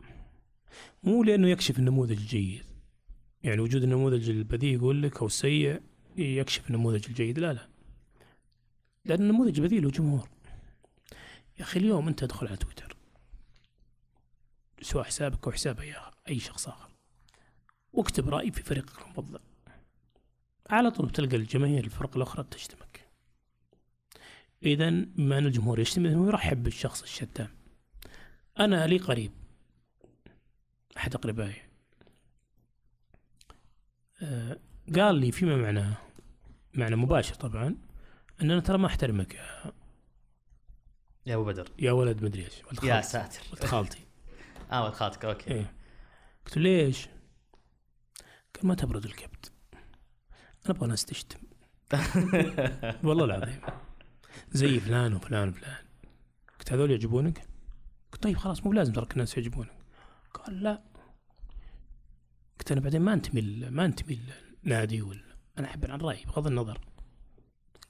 مو 1.04 1.22
لأنه 1.22 1.48
يكشف 1.48 1.78
النموذج 1.78 2.18
الجيد. 2.18 2.64
يعني 3.42 3.60
وجود 3.60 3.82
النموذج 3.82 4.30
البذيء 4.30 4.74
يقول 4.74 5.02
لك 5.02 5.18
أو 5.20 5.26
السيء 5.26 5.80
يكشف 6.16 6.70
النموذج 6.70 7.06
الجيد. 7.08 7.38
لا 7.38 7.52
لا. 7.52 7.68
لأن 9.04 9.20
النموذج 9.20 9.60
البذيء 9.60 9.80
له 9.80 9.90
جمهور. 9.90 10.28
يا 11.58 11.62
أخي 11.62 11.80
اليوم 11.80 12.08
أنت 12.08 12.22
ادخل 12.22 12.46
على 12.46 12.56
تويتر. 12.56 12.85
سواء 14.82 15.04
حسابك 15.04 15.46
أو 15.46 15.52
حساب 15.52 15.80
اي 15.80 15.94
آخر- 15.94 16.14
أي 16.28 16.38
شخص 16.38 16.68
آخر. 16.68 16.88
واكتب 17.92 18.28
راي 18.28 18.50
في 18.50 18.62
فريقك 18.62 19.02
المفضل. 19.02 19.40
على 20.70 20.90
طول 20.90 21.10
تلقى 21.10 21.36
الجماهير 21.36 21.84
الفرق 21.84 22.16
الأخرى 22.16 22.44
تشتمك. 22.50 23.08
اذا 24.62 24.90
بما 24.90 25.38
ان 25.38 25.46
الجمهور 25.46 25.80
يشتم 25.80 26.06
هو 26.06 26.26
يرحب 26.26 26.62
بالشخص 26.62 27.02
الشتام. 27.02 27.48
أنا 28.60 28.86
لي 28.86 28.98
قريب. 28.98 29.32
أحد 30.96 31.14
أقربائي. 31.14 31.62
آه، 34.22 34.58
قال 34.96 35.14
لي 35.14 35.32
فيما 35.32 35.56
معناه 35.56 35.96
معنى 36.74 36.96
مباشر 36.96 37.34
طبعا 37.34 37.76
ان 38.42 38.50
أنا 38.50 38.60
ترى 38.60 38.78
ما 38.78 38.86
أحترمك 38.86 39.34
يا- 39.34 39.72
يا 41.26 41.34
أبو 41.34 41.44
بدر. 41.44 41.68
يا 41.78 41.92
ولد 41.92 42.22
مدري 42.22 42.44
إيش 42.44 42.64
ولد 42.64 42.84
يا 42.84 43.00
ساتر. 43.00 43.40
ولد 43.52 43.64
خالتي. 43.64 44.05
آه 44.72 44.84
ولد 44.84 44.94
خالتك 44.94 45.24
أوكي. 45.24 45.50
إيه. 45.50 45.72
قلت 46.46 46.56
له 46.56 46.62
ليش؟ 46.62 47.08
قال 48.56 48.66
ما 48.66 48.74
تبرد 48.74 49.04
الكبد. 49.04 49.46
أنا 50.66 50.76
أبغى 50.76 50.88
ناس 50.88 51.04
تشتم. 51.04 51.38
والله 53.06 53.24
العظيم. 53.24 53.60
زي 54.52 54.80
فلان 54.80 55.14
وفلان 55.14 55.48
وفلان. 55.48 55.76
قلت 56.58 56.72
هذول 56.72 56.90
يعجبونك؟ 56.90 57.48
قلت 58.12 58.22
طيب 58.22 58.36
خلاص 58.36 58.66
مو 58.66 58.72
لازم 58.72 58.92
ترك 58.92 59.12
الناس 59.12 59.36
يعجبونك. 59.36 59.72
قال 60.34 60.62
لا. 60.62 60.82
قلت 62.58 62.72
أنا 62.72 62.80
بعدين 62.80 63.00
ما 63.02 63.12
أنتمي 63.12 63.40
ما 63.70 63.84
أنتمي 63.84 64.20
للنادي 64.64 65.02
ولا 65.02 65.36
أنا 65.58 65.68
اعبر 65.68 65.90
عن 65.90 66.00
رايي 66.00 66.24
بغض 66.24 66.46
النظر. 66.46 66.80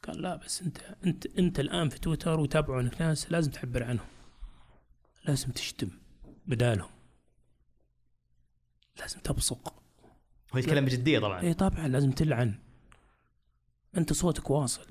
قال 0.03 0.23
لا 0.23 0.37
بس 0.37 0.63
أنت 0.63 0.79
أنت 1.07 1.27
أنت 1.27 1.61
الآن 1.61 1.89
في 1.89 1.99
تويتر 1.99 2.41
ويتابعونك 2.41 3.03
ناس 3.03 3.33
لازم 3.33 3.51
تعبر 3.51 3.83
عنهم 3.85 4.07
لازم 5.25 5.51
تشتم. 5.51 5.91
بدالهم. 6.47 6.91
لازم 8.99 9.21
تبصق. 9.21 9.75
هو 10.55 10.59
يتكلم 10.59 10.85
بجدية 10.85 11.19
طبعا. 11.19 11.41
اي 11.41 11.55
طبعا 11.55 11.89
لازم 11.89 12.11
تلعن. 12.11 12.55
أنت 13.97 14.13
صوتك 14.13 14.51
واصل. 14.51 14.87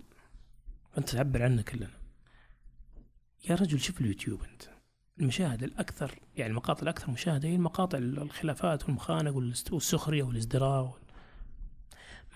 أنت 0.97 1.09
تعبر 1.09 1.43
عنه 1.43 1.61
كلنا. 1.61 1.91
يا 3.49 3.55
رجل 3.55 3.79
شوف 3.79 4.01
اليوتيوب 4.01 4.43
أنت. 4.43 4.63
المشاهد 5.19 5.63
الأكثر 5.63 6.19
يعني 6.35 6.49
المقاطع 6.51 6.81
الأكثر 6.81 7.11
مشاهدة 7.11 7.49
هي 7.49 7.55
المقاطع 7.55 7.97
الخلافات 7.97 8.83
والمخانق 8.83 9.35
والسخرية 9.71 10.23
والازدراء 10.23 10.83
وال... 10.83 11.04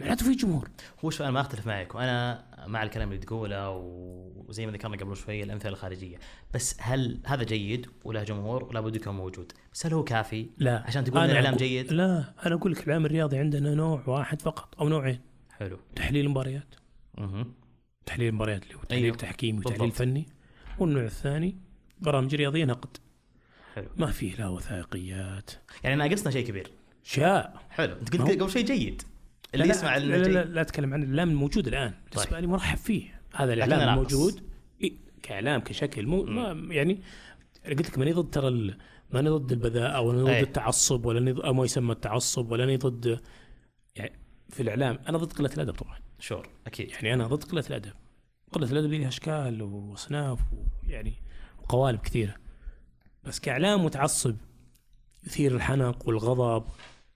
معناته 0.02 0.26
في 0.26 0.36
جمهور 0.36 0.70
هو 1.06 1.10
شو 1.10 1.24
أنا 1.24 1.32
ما 1.32 1.42
أختلف 1.42 1.68
معك 1.68 1.96
وأنا 1.96 2.46
مع 2.68 2.84
الكلام 2.84 3.12
اللي 3.12 3.22
تقوله 3.22 3.70
وزي 4.48 4.66
ما 4.66 4.72
ذكرنا 4.72 4.98
قبل 4.98 5.18
شوي 5.18 5.44
الأمثلة 5.44 5.72
الخارجية. 5.72 6.20
بس 6.54 6.76
هل 6.80 7.20
هذا 7.26 7.44
جيد؟ 7.44 7.88
وله 8.04 8.24
جمهور؟ 8.24 8.64
ولا 8.64 8.82
بد 8.82 8.96
يكون 8.96 9.16
موجود. 9.16 9.52
بس 9.74 9.86
هل 9.86 9.94
هو 9.94 10.04
كافي؟ 10.04 10.50
لا. 10.58 10.84
عشان 10.88 11.04
تقول 11.04 11.26
الإعلام 11.26 11.56
جيد؟ 11.56 11.94
لا. 11.94 12.34
أنا 12.46 12.56
أقول 12.56 12.72
لك 12.72 12.84
الإعلام 12.84 13.06
الرياضي 13.06 13.38
عندنا 13.38 13.76
نوع 13.76 14.04
واحد 14.08 14.42
فقط 14.42 14.82
أو 14.82 14.90
نوعين. 14.90 15.20
حلو. 15.52 15.80
تحليل 15.96 16.26
المباريات. 16.26 16.76
أها 17.18 17.46
تحليل 18.06 18.28
المباريات 18.30 18.64
اللي 18.64 18.76
هو 18.76 18.82
تحليل 18.84 19.04
أيوه. 19.04 19.18
تحكيمي 19.18 19.60
وتحليل 19.60 19.80
بالضبط. 19.80 19.98
فني. 19.98 20.28
والنوع 20.80 21.04
الثاني 21.04 21.58
برامج 22.00 22.36
رياضية 22.36 22.66
نقد. 22.66 22.98
حلو. 23.76 23.88
ما 23.98 24.08
فيه 24.08 24.36
لا 24.36 24.48
وثائقيات. 24.48 25.52
يعني 25.84 25.96
ناقصنا 25.96 26.32
شيء 26.32 26.48
كبير. 26.48 26.72
شاء 27.04 27.62
حلو. 27.70 27.94
أنت 27.94 28.16
قلت 28.16 28.42
قبل 28.42 28.52
شيء 28.52 28.66
جيد. 28.66 29.02
اللي 29.54 29.66
لا 29.66 29.72
يسمع 29.72 29.98
لا 29.98 30.18
لا, 30.18 30.28
لا, 30.28 30.46
لا 30.46 30.62
أتكلم 30.62 30.94
عن 30.94 31.04
الإعلام 31.04 31.30
الموجود 31.30 31.68
الآن. 31.68 31.94
بالنسبة 32.12 32.32
طيب. 32.32 32.42
لي 32.42 32.48
مرحب 32.48 32.78
فيه. 32.78 33.22
هذا 33.36 33.54
الإعلام. 33.54 33.90
الموجود. 33.90 34.44
إيه، 34.82 34.94
كإعلام 35.24 35.62
كشكل. 35.62 36.08
مو 36.08 36.24
ما 36.24 36.74
يعني 36.74 37.02
قلت 37.66 37.90
لك 37.90 37.98
ماني 37.98 38.12
ضد 38.12 38.30
ترى 38.30 38.76
ماني 39.12 39.30
ضد 39.30 39.52
البذاءه 39.52 40.02
ولا 40.02 40.24
ضد 40.24 40.30
أي. 40.30 40.42
التعصب 40.42 41.06
ولا 41.06 41.52
ما 41.52 41.66
يسمى 41.66 41.92
التعصب 41.92 42.52
ولا 42.52 42.76
ضد 42.76 43.22
يعني 43.96 44.20
في 44.50 44.64
الإعلام 44.64 45.00
أنا 45.10 45.18
ضد 45.18 45.34
قلة 45.34 45.50
الأدب 45.54 45.74
طبعا. 45.74 45.98
sure 46.20 46.50
أكيد. 46.68 46.92
يعني 46.92 47.14
أنا 47.14 47.28
ضد 47.28 47.44
قلة 47.44 47.64
الأدب. 47.70 47.94
قلة 48.52 48.72
الأدب 48.72 48.94
لها 48.94 49.08
أشكال 49.08 49.62
وأصناف 49.62 50.40
ويعني 50.88 51.14
وقوالب 51.60 52.00
كثيرة. 52.00 52.36
بس 53.24 53.40
كإعلام 53.40 53.86
متعصب 53.86 54.36
يثير 55.24 55.56
الحنق 55.56 56.08
والغضب 56.08 56.66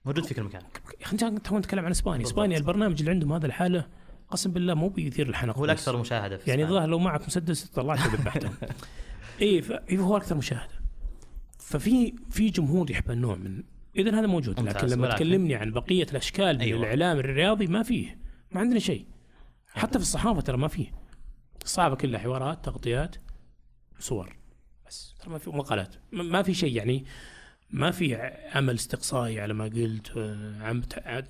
موجود 0.04 0.24
في 0.26 0.34
كل 0.34 0.42
مكان. 0.42 0.62
يا 1.00 1.06
أخي 1.06 1.16
تو 1.16 1.58
نتكلم 1.58 1.84
عن 1.84 1.90
إسبانيا. 1.90 2.26
إسبانيا 2.26 2.58
البرنامج 2.58 2.98
اللي 2.98 3.10
عندهم 3.10 3.32
هذا 3.32 3.46
الحاله 3.46 3.86
قسم 4.28 4.50
بالله 4.52 4.74
مو 4.74 4.88
بيثير 4.88 5.28
الحنق 5.28 5.58
هو. 5.58 5.64
الأكثر 5.64 5.96
مشاهدة 5.96 6.36
في 6.36 6.50
يعني. 6.50 6.62
الظاهر 6.64 6.88
لو 6.88 6.98
معك 6.98 7.26
مسدس 7.26 7.64
طلعته 7.64 8.06
ذبحتهم 8.14 8.54
اي 9.42 9.62
ف- 9.62 9.72
هو 9.92 10.16
أكثر 10.16 10.34
مشاهدة. 10.34 10.72
ففي 11.58 12.14
في 12.30 12.50
جمهور 12.50 12.90
يحب 12.90 13.10
النوع 13.10 13.34
من 13.36 13.62
اذا 13.96 14.18
هذا 14.18 14.26
موجود 14.26 14.60
لكن 14.60 14.86
لما 14.86 15.02
ولكن- 15.02 15.16
تكلمني 15.16 15.54
عن 15.54 15.70
بقية 15.72 16.02
الأشكال 16.10 16.54
من 16.56 16.60
أيوة. 16.60 16.80
الإعلام 16.80 17.18
الرياضي 17.18 17.66
ما 17.66 17.82
فيه. 17.82 18.18
ما 18.52 18.60
عندنا 18.60 18.78
شيء. 18.78 19.06
حتى 19.74 19.98
في 19.98 20.04
الصحافة 20.04 20.40
ترى 20.40 20.56
ما 20.56 20.68
فيه. 20.68 20.86
الصحافه 21.64 21.94
كلها 21.96 22.20
حوارات 22.20 22.64
تغطيات 22.64 23.16
صور. 23.98 24.36
بس 24.86 25.14
ترى 25.20 25.30
ما 25.32 25.38
في 25.38 25.50
مقالات. 25.50 25.94
ما 26.12 26.42
في 26.42 26.54
شيء 26.54 26.76
يعني 26.76 27.04
ما 27.70 27.90
في 27.90 28.14
عمل 28.54 28.74
استقصائي 28.74 29.40
على 29.40 29.54
ما 29.54 29.64
قلت 29.64 30.12
آه، 30.16 30.62
عم 30.62 30.82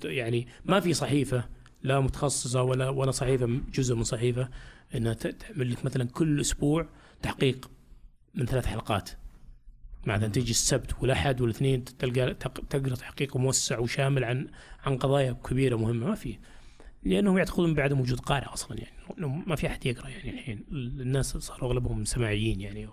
يعني 0.03 0.47
ما 0.65 0.79
في 0.79 0.93
صحيفة 0.93 1.49
لا 1.83 1.99
متخصصة 1.99 2.61
ولا 2.61 2.89
ولا 2.89 3.11
صحيفة 3.11 3.59
جزء 3.73 3.95
من 3.95 4.03
صحيفة 4.03 4.49
إنها 4.95 5.13
تعمل 5.13 5.71
لك 5.71 5.85
مثلا 5.85 6.03
كل 6.03 6.41
أسبوع 6.41 6.87
تحقيق 7.21 7.71
من 8.35 8.45
ثلاث 8.45 8.65
حلقات. 8.65 9.09
مثلا 10.05 10.27
تيجي 10.27 10.51
السبت 10.51 10.95
والأحد 11.01 11.41
والاثنين 11.41 11.83
تلقى 11.83 12.33
تق- 12.33 12.65
تقرأ 12.69 12.95
تحقيق 12.95 13.37
موسع 13.37 13.79
وشامل 13.79 14.23
عن 14.23 14.47
عن 14.83 14.97
قضايا 14.97 15.31
كبيرة 15.31 15.75
مهمة. 15.75 16.07
ما 16.07 16.15
في 16.15 16.37
لأنهم 17.03 17.37
يعتقدون 17.37 17.73
بعدم 17.73 17.99
وجود 18.01 18.19
قارئ 18.19 18.45
أصلا 18.45 18.77
يعني. 18.77 18.95
ما 19.47 19.55
في 19.55 19.67
أحد 19.67 19.85
يقرأ 19.85 20.09
يعني 20.09 20.29
الحين. 20.29 20.65
الناس 20.71 21.37
صاروا 21.37 21.69
أغلبهم 21.69 22.05
سماعيين 22.05 22.61
يعني 22.61 22.89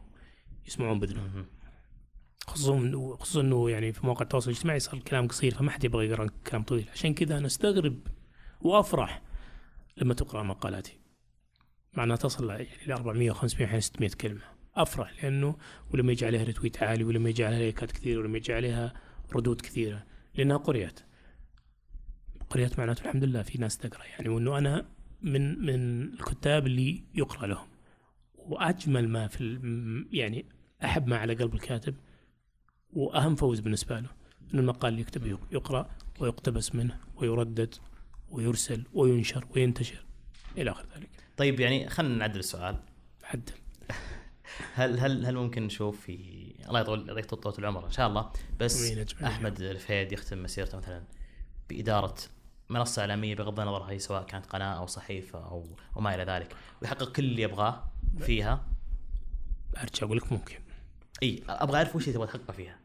يسمعون 0.66 1.01
باذنهم. 1.01 1.47
خصوصا 2.47 3.16
خصوصا 3.20 3.40
إنه 3.40 3.70
يعني 3.70 3.93
في 3.93 4.07
مواقع 4.07 4.22
التواصل 4.22 4.51
الاجتماعي 4.51 4.80
صار 4.80 4.95
الكلام 4.95 5.28
قصير 5.28 5.55
فما 5.55 5.70
حد 5.70 5.84
يبغى 5.84 6.07
يقرأ 6.07 6.26
كلام 6.47 6.62
طويل. 6.62 6.88
عشان 6.93 7.14
كذا 7.14 7.38
أنا 7.38 7.47
أستغرب 7.47 7.99
وأفرح 8.61 9.22
لما 9.97 10.14
تقرأ 10.14 10.43
مقالاتي. 10.43 10.99
مع 11.95 12.05
انها 12.05 12.16
تصل 12.16 12.51
يعني 12.51 12.68
ل 12.86 12.93
400 12.93 13.32
و500 13.32 13.62
أحيانا 13.62 13.80
600 13.80 14.11
كلمة. 14.11 14.43
أفرح 14.74 15.24
لأنه 15.24 15.57
ولما 15.95 16.12
يجي 16.12 16.26
عليها 16.26 16.45
ريتويت 16.45 16.82
عالي 16.82 17.05
ولما 17.05 17.28
يجي 17.28 17.45
عليها 17.45 17.59
لايكات 17.59 17.93
كثير 17.93 18.18
ولما 18.18 18.36
يجي 18.36 18.53
عليها 18.53 18.93
ردود 19.34 19.61
كثيرة. 19.61 20.07
لأنها 20.34 20.57
قريت 20.57 21.01
قريت 22.51 22.78
معناته 22.78 23.03
الحمد 23.05 23.24
لله 23.24 23.43
في 23.43 23.59
ناس 23.59 23.78
تقرأ 23.78 24.05
يعني 24.05 24.28
وإنه 24.28 24.59
أنا 24.59 24.86
من 25.22 25.59
من 25.59 26.03
الكتاب 26.03 26.66
اللي 26.66 27.05
يقرأ 27.14 27.47
لهم. 27.47 27.68
وأجمل 28.34 29.09
ما 29.09 29.26
في 29.28 29.61
يعني 30.12 30.47
أحب 30.84 31.07
ما 31.07 31.16
على 31.16 31.34
قلب 31.34 31.55
الكاتب 31.55 31.95
وأهم 32.93 33.34
فوز 33.36 33.61
بالنسبة 33.61 34.01
له 34.01 34.09
ان 34.55 34.59
المقال 34.59 34.88
اللي 34.93 35.01
يكتب 35.01 35.26
يق- 35.26 35.47
يقرأ 35.53 35.90
ويقتبس 36.20 36.74
منه 36.74 36.97
ويردد 37.16 37.74
ويرسل 38.30 38.84
وينشر 38.93 39.47
وينتشر 39.51 40.05
إلى 40.59 40.70
آخر 40.70 40.86
ذلك. 40.97 41.09
طيب 41.36 41.61
يعني 41.61 41.88
خلينا 41.88 42.14
نعدل 42.14 42.38
السؤال. 42.38 42.76
عدل 43.24 43.53
هل 44.74 44.99
هل 45.01 45.26
هل 45.26 45.34
ممكن 45.36 45.62
نشوف 45.62 46.01
في 46.01 46.16
الله 46.68 46.80
يطول 46.80 47.09
يعطيك 47.09 47.26
طول 47.34 47.55
العمر 47.59 47.86
إن 47.86 47.90
شاء 47.90 48.09
الله. 48.09 48.30
بس. 48.61 48.82
أحمد 49.26 49.61
الفهيد 49.61 50.12
يختم 50.12 50.43
مسيرته 50.43 50.78
مثلا 50.78 51.03
بإدارة 51.68 52.14
منصة 52.68 53.01
إعلامية 53.01 53.34
بغض 53.34 53.61
النظر 53.61 53.82
هي 53.82 53.99
سواء 53.99 54.22
كانت 54.26 54.47
قناة 54.47 54.74
أو 54.78 54.86
صحيفة 54.86 55.38
أو 55.51 55.76
وما 55.97 56.14
إلى 56.14 56.24
ذلك. 56.24 56.57
ويحقق 56.82 57.12
كل 57.12 57.24
اللي 57.24 57.43
يبغاه 57.43 57.84
فيها؟ 58.20 58.66
أرجع 59.76 60.07
أقول 60.07 60.16
لك 60.16 60.32
ممكن. 60.32 60.59
إي 61.22 61.43
أبغى 61.49 61.76
أعرف 61.76 61.97
وش 61.97 62.03
اللي 62.03 62.14
تبغى 62.14 62.26
تحققه 62.26 62.53
فيها. 62.53 62.78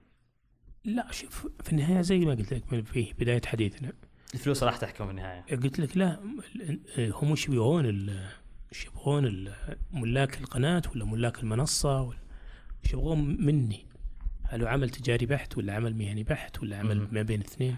لا 0.87 1.11
شوف 1.11 1.47
في 1.63 1.71
النهاية 1.71 2.01
زي 2.01 2.19
ما 2.19 2.33
قلت 2.33 2.53
لك 2.53 2.85
في 2.85 3.13
بداية 3.19 3.41
حديثنا 3.45 3.93
الفلوس 4.33 4.63
راح 4.63 4.77
تحكم 4.77 5.05
في 5.05 5.11
النهاية 5.11 5.41
قلت 5.55 5.79
لك 5.79 5.97
لا 5.97 6.19
هم 6.99 7.29
إيش 7.29 7.47
يبغون 7.49 8.09
إيش 8.73 8.85
يبغون 8.85 9.49
ملاك 9.93 10.41
القناة 10.41 10.81
ولا 10.95 11.05
ملاك 11.05 11.39
المنصة 11.43 12.01
ولا 12.01 12.17
إيش 12.83 12.93
يبغون 12.93 13.45
مني؟ 13.45 13.85
هل 14.43 14.61
هو 14.61 14.67
عمل 14.67 14.89
تجاري 14.89 15.25
بحت 15.25 15.57
ولا 15.57 15.73
عمل 15.73 15.95
مهني 15.95 16.23
بحت 16.23 16.59
ولا 16.61 16.77
عمل. 16.77 17.07
ما 17.11 17.21
بين 17.21 17.39
اثنين؟ 17.39 17.75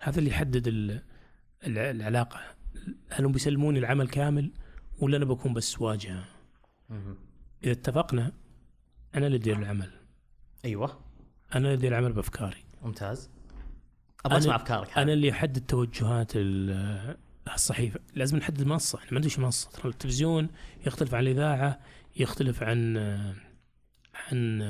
هذا 0.00 0.18
اللي 0.18 0.30
يحدد 0.30 0.66
ال- 0.68 1.02
الع- 1.66 1.90
العلاقة 1.90 2.40
هل 3.10 3.24
هم 3.24 3.32
بيسلموني 3.32 3.78
العمل 3.78 4.08
كامل 4.08 4.50
ولا 4.98 5.16
أنا 5.16 5.24
بكون 5.24 5.54
بس 5.54 5.80
واجهة؟ 5.80 6.24
إذا 7.64 7.72
اتفقنا 7.72 8.32
أنا 9.14 9.26
اللي 9.26 9.36
أدير 9.38 9.58
العمل 9.58 9.90
أيوه 10.64 11.03
أنا 11.54 11.74
اللي 11.74 11.88
العمل 11.88 12.12
بأفكاري. 12.12 12.64
ممتاز. 12.82 13.30
أبغى 14.24 14.38
أسمع 14.38 14.56
أفكارك 14.56 14.98
أنا 14.98 15.12
اللي 15.12 15.30
أحدد 15.30 15.66
توجهات 15.66 16.32
ال- 16.36 17.16
الصحيفة. 17.54 18.00
لازم 18.14 18.36
نحدد 18.36 18.62
منصة. 18.66 18.98
إحنا 18.98 19.10
ما 19.10 19.16
عندوش 19.16 19.38
منصة. 19.38 19.70
ترى 19.70 19.88
التلفزيون 19.88 20.48
يختلف 20.86 21.14
عن 21.14 21.22
الإذاعة 21.22 21.80
يختلف 22.16 22.62
عن 22.62 22.96
عن 24.14 24.62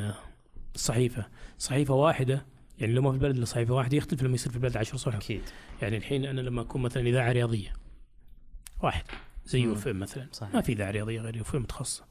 الصحيفة. 0.74 1.26
صحيفة 1.58 1.94
واحدة 1.94 2.46
يعني 2.78 2.92
لو 2.92 3.02
ما 3.02 3.10
في 3.10 3.16
البلد 3.16 3.36
إلا 3.36 3.44
صحيفة 3.44 3.74
واحدة 3.74 3.96
يختلف 3.96 4.22
لما 4.22 4.34
يصير 4.34 4.50
في 4.50 4.56
البلد 4.56 4.76
عشر 4.76 4.96
صحف. 4.96 5.14
أكيد. 5.14 5.42
يعني 5.82 5.96
الحين 5.96 6.24
أنا 6.24 6.40
لما 6.40 6.60
أكون 6.62 6.82
مثلا 6.82 7.02
إذاعة 7.08 7.32
رياضية 7.32 7.72
واحد 8.82 9.04
زي. 9.46 9.60
UFM 9.60 9.98
مثلا. 10.00 10.26
صحيح. 10.32 10.54
ما 10.54 10.60
في 10.60 10.72
إذاعة 10.72 10.90
رياضية 10.90 11.20
غير 11.20 11.36
UFM 11.36 11.62
متخصصة. 11.62 12.04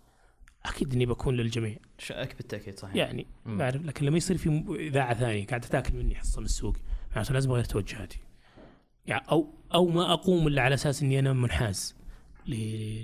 أكيد 0.65 0.93
إني 0.93 1.05
بكون 1.05 1.35
للجميع. 1.35 1.77
شك 1.97 2.35
بالتأكيد 2.37 2.79
صحيح. 2.79 2.95
يعني 2.95 3.27
مم. 3.45 3.57
بعرف 3.57 3.85
لكن 3.85 4.05
لما 4.05 4.17
يصير 4.17 4.37
في 4.37 4.63
إذاعة 4.79 5.13
ثانية 5.13 5.47
قاعدة 5.47 5.67
تاكل 5.67 5.95
مني 5.95 6.15
حصة 6.15 6.39
من 6.39 6.45
السوق 6.45 6.75
معناته 7.11 7.33
لازم 7.33 7.51
أغير 7.51 7.63
توجهاتي. 7.63 8.19
يعني 9.05 9.25
أو 9.31 9.53
أو 9.73 9.87
ما 9.87 10.13
أقوم 10.13 10.47
إلا 10.47 10.61
على 10.61 10.73
أساس 10.73 11.03
إني 11.03 11.19
أنا 11.19 11.33
منحاز 11.33 11.95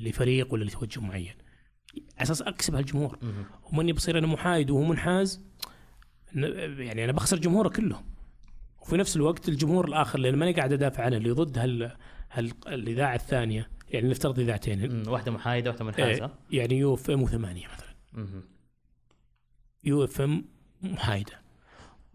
لفريق 0.01 0.53
ولا 0.53 0.63
لتوجه 0.63 0.99
معين. 0.99 1.33
على 1.93 2.21
أساس 2.21 2.41
أكسب 2.41 2.75
هالجمهور. 2.75 3.17
مهم. 3.21 3.45
وما 3.71 3.81
اني 3.81 3.93
بصير 3.93 4.17
أنا 4.17 4.27
محايد 4.27 4.69
وهو 4.69 4.83
منحاز 4.83 5.41
يعني 6.35 7.03
أنا 7.03 7.11
بخسر 7.11 7.37
جمهوره 7.37 7.69
كله 7.69 8.03
وفي 8.81 8.97
نفس 8.97 9.15
الوقت 9.15 9.49
الجمهور 9.49 9.87
الآخر 9.87 10.19
لأن 10.19 10.35
ماني 10.35 10.51
قاعد 10.51 10.73
أدافع 10.73 11.03
عنه 11.03 11.17
اللي 11.17 11.31
ضد 11.31 11.57
هال, 11.57 11.95
هال 12.31 12.51
الإذاعة 12.67 13.15
الثانية 13.15 13.69
يعني 13.89 14.09
نفترض 14.09 14.39
إذاعتين. 14.39 15.07
واحدة 15.07 15.31
محايدة 15.31 15.69
واحدة 15.71 15.85
منحازة. 15.85 16.25
إيه، 16.25 16.59
يعني 16.59 16.77
يو 16.77 16.93
إف 16.93 17.09
إم 17.09 17.21
وثمانيه 17.21 17.67
مثلا. 17.67 18.43
يو 19.83 20.03
إف 20.03 20.21
إم 20.21 20.45
محايدة 20.81 21.41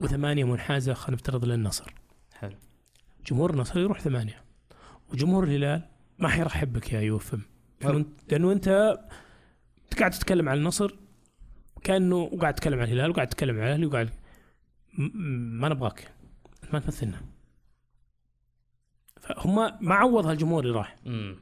وثمانية 0.01 0.45
منحازة 0.45 0.95
خلينا 0.95 1.17
نفترض 1.17 1.45
للنصر 1.45 1.95
حلو. 2.35 2.57
جمهور 3.27 3.51
النصر 3.51 3.81
يروح 3.81 4.01
ثمانية 4.01 4.45
وجمهور 5.13 5.45
الهلال 5.45 5.89
ما 6.19 6.29
حيرحب 6.29 6.73
بك 6.73 6.93
يا 6.93 7.01
UFM. 7.01 8.07
لأنه 8.31 8.53
انت 8.53 8.99
قاعد 9.99 10.11
تتكلم 10.11 10.49
عن 10.49 10.59
النصر 10.59 10.95
كأنه 11.83 12.17
وقاعد 12.17 12.55
تتكلم 12.55 12.79
عن 12.79 12.85
الهلال 12.85 13.11
وقاعد 13.11 13.29
تتكلم 13.29 13.57
عن 13.57 13.67
الأهلي 13.67 13.87
وقاعد 13.87 14.11
ما 14.99 15.69
نبغاك. 15.69 16.13
ما 16.73 16.79
تمثلنا. 16.79 17.21
فهم 19.21 19.55
ما 19.87 19.95
عوض 19.95 20.27
هالجمهور 20.27 20.65
اللي 20.65 20.75
راح. 20.79 20.97
مم. 21.05 21.37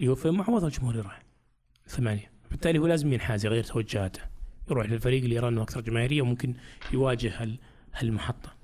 UFM 0.00 0.36
ما 0.36 0.44
عوض 0.44 0.64
هالجمهور 0.64 0.94
اللي 0.94 1.02
راح 1.02 1.22
ثمانيه 1.86 2.30
بالتالي 2.50 2.78
هو 2.78 2.86
لازم 2.86 3.12
ينحاز 3.12 3.46
يغير 3.46 3.64
توجهاته. 3.64 4.20
يروح 4.70 4.86
للفريق 4.86 5.22
اللي 5.22 5.34
يرى 5.34 5.48
انه 5.48 5.62
أكثر 5.62 5.80
جماهيرية 5.80 6.22
وممكن 6.22 6.54
يواجه 6.92 7.42
هال 7.42 7.58
هالمحطة. 7.94 8.54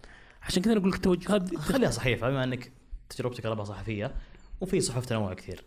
عشان 0.43 0.63
كذا 0.63 0.77
أقول 0.77 0.89
لك 0.89 0.97
التوجهات 0.97 1.57
خليها 1.57 1.91
صحيفه 1.91 2.31
بما 2.31 2.45
أنك 2.45 2.73
تجربتك 3.09 3.47
اغلبها 3.47 3.65
صحفية 3.65 4.15
وفي 4.61 4.81
صحف 4.81 5.07
تنوع 5.07 5.35
كثير. 5.35 5.65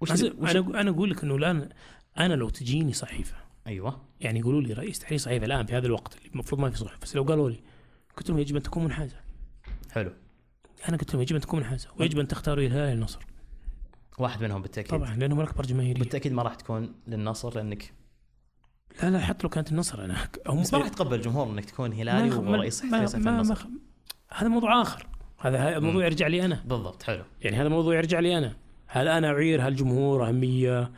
وش 0.00 0.10
وش 0.10 0.56
أنا 0.56 0.80
أنا 0.80 0.90
أقول 0.90 1.10
لك 1.10 1.24
إنه 1.24 1.36
الان 1.36 1.68
أنا 2.18 2.34
لو 2.34 2.48
تجيني 2.48 2.92
صحيفة 2.92 3.36
أيوه. 3.66 4.02
يعني 4.20 4.38
يقولوا 4.38 4.60
لي 4.60 4.72
رئيس 4.72 4.98
تحرير 4.98 5.18
صحيفة 5.18 5.46
الآن 5.46 5.66
في 5.66 5.76
هذا 5.76 5.86
الوقت 5.86 6.16
اللي 6.16 6.28
المفروض 6.28 6.60
ما 6.60 6.70
في 6.70 6.78
صحف 6.78 7.02
بس 7.02 7.16
لو 7.16 7.22
قالوا 7.22 7.50
لي 7.50 7.60
قلت 8.16 8.30
لهم 8.30 8.38
يجب 8.38 8.56
أن 8.56 8.62
تكون 8.62 8.84
منحازة. 8.84 9.16
حلو. 9.90 10.12
أنا 10.88 10.96
قلت 10.96 11.14
لهم 11.14 11.22
يجب 11.22 11.36
أن 11.36 11.42
تكون 11.42 11.60
منحازة 11.60 11.88
ويجب 11.98 12.18
أن 12.18 12.28
تختاروا 12.28 12.64
الهلال 12.64 12.92
النصر 12.92 13.29
واحد 14.20 14.42
منهم 14.42 14.62
بالتأكيد. 14.62 14.90
طبعا 14.90 15.16
لأنهم 15.16 15.40
اكبر 15.40 15.66
جماهيريه 15.66 15.98
بالتأكيد 16.00 16.32
ما 16.32 16.42
راح 16.42 16.54
تكون 16.54 16.94
للنصر 17.06 17.54
لأنك 17.54 17.92
لا 19.02 19.10
لا 19.10 19.18
حتى 19.18 19.42
لو 19.42 19.48
كانت 19.48 19.72
النصر 19.72 20.04
أنا 20.04 20.16
هم 20.46 20.60
بس 20.62 20.74
ما 20.74 20.78
راح 20.80 20.88
تقبل 20.88 21.14
الجمهور 21.16 21.46
إنك 21.50 21.64
تكون 21.64 21.92
هلالي 21.92 22.34
ورئيس 22.36 22.84
ما- 22.84 22.98
النصر. 22.98 23.18
ما- 23.18 23.56
هذا 24.28 24.48
موضوع 24.48 24.82
آخر. 24.82 25.06
هذا 25.38 25.78
موضوع 25.78 26.04
يرجع 26.04 26.26
لي 26.26 26.44
أنا. 26.44 26.62
بالضبط 26.66 27.02
حلو. 27.02 27.22
يعني 27.40 27.56
هذا 27.56 27.68
موضوع 27.68 27.94
يرجع 27.96 28.20
لي 28.20 28.38
أنا. 28.38 28.56
هل 28.86 29.08
أنا 29.08 29.28
أعير 29.28 29.66
هالجمهور 29.66 30.28
اهميه 30.28 30.90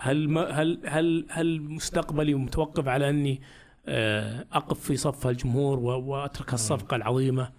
هل 0.00 0.28
ما 0.28 0.50
هل 0.50 0.80
هل 0.86 1.26
هل 1.30 1.60
مستقبلي 1.62 2.34
متوقف 2.34 2.88
على 2.88 3.08
أني 3.10 3.42
آه، 3.86 4.46
أقف 4.52 4.80
في 4.80 4.96
صف 4.96 5.26
الجمهور 5.26 5.78
وأترك 5.78 6.54
الصفقة 6.54 6.94
العظيمة؟ 6.96 7.52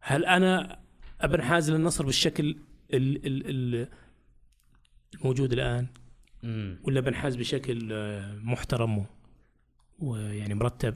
هل 0.00 0.24
أنا 0.24 0.78
أبنحاز 1.20 1.70
للنصر 1.70 2.06
بالشكل 2.06 2.44
ال- 2.44 2.50
ال- 2.50 2.56
ال- 2.56 2.71
الموجود 2.94 3.88
الآن 5.52 5.86
ولا 6.84 7.00
بنحاز 7.00 7.36
بشكل 7.36 7.88
آه، 7.92 8.34
محترم 8.38 9.06
ويعني 9.98 10.54
مرتب. 10.54 10.94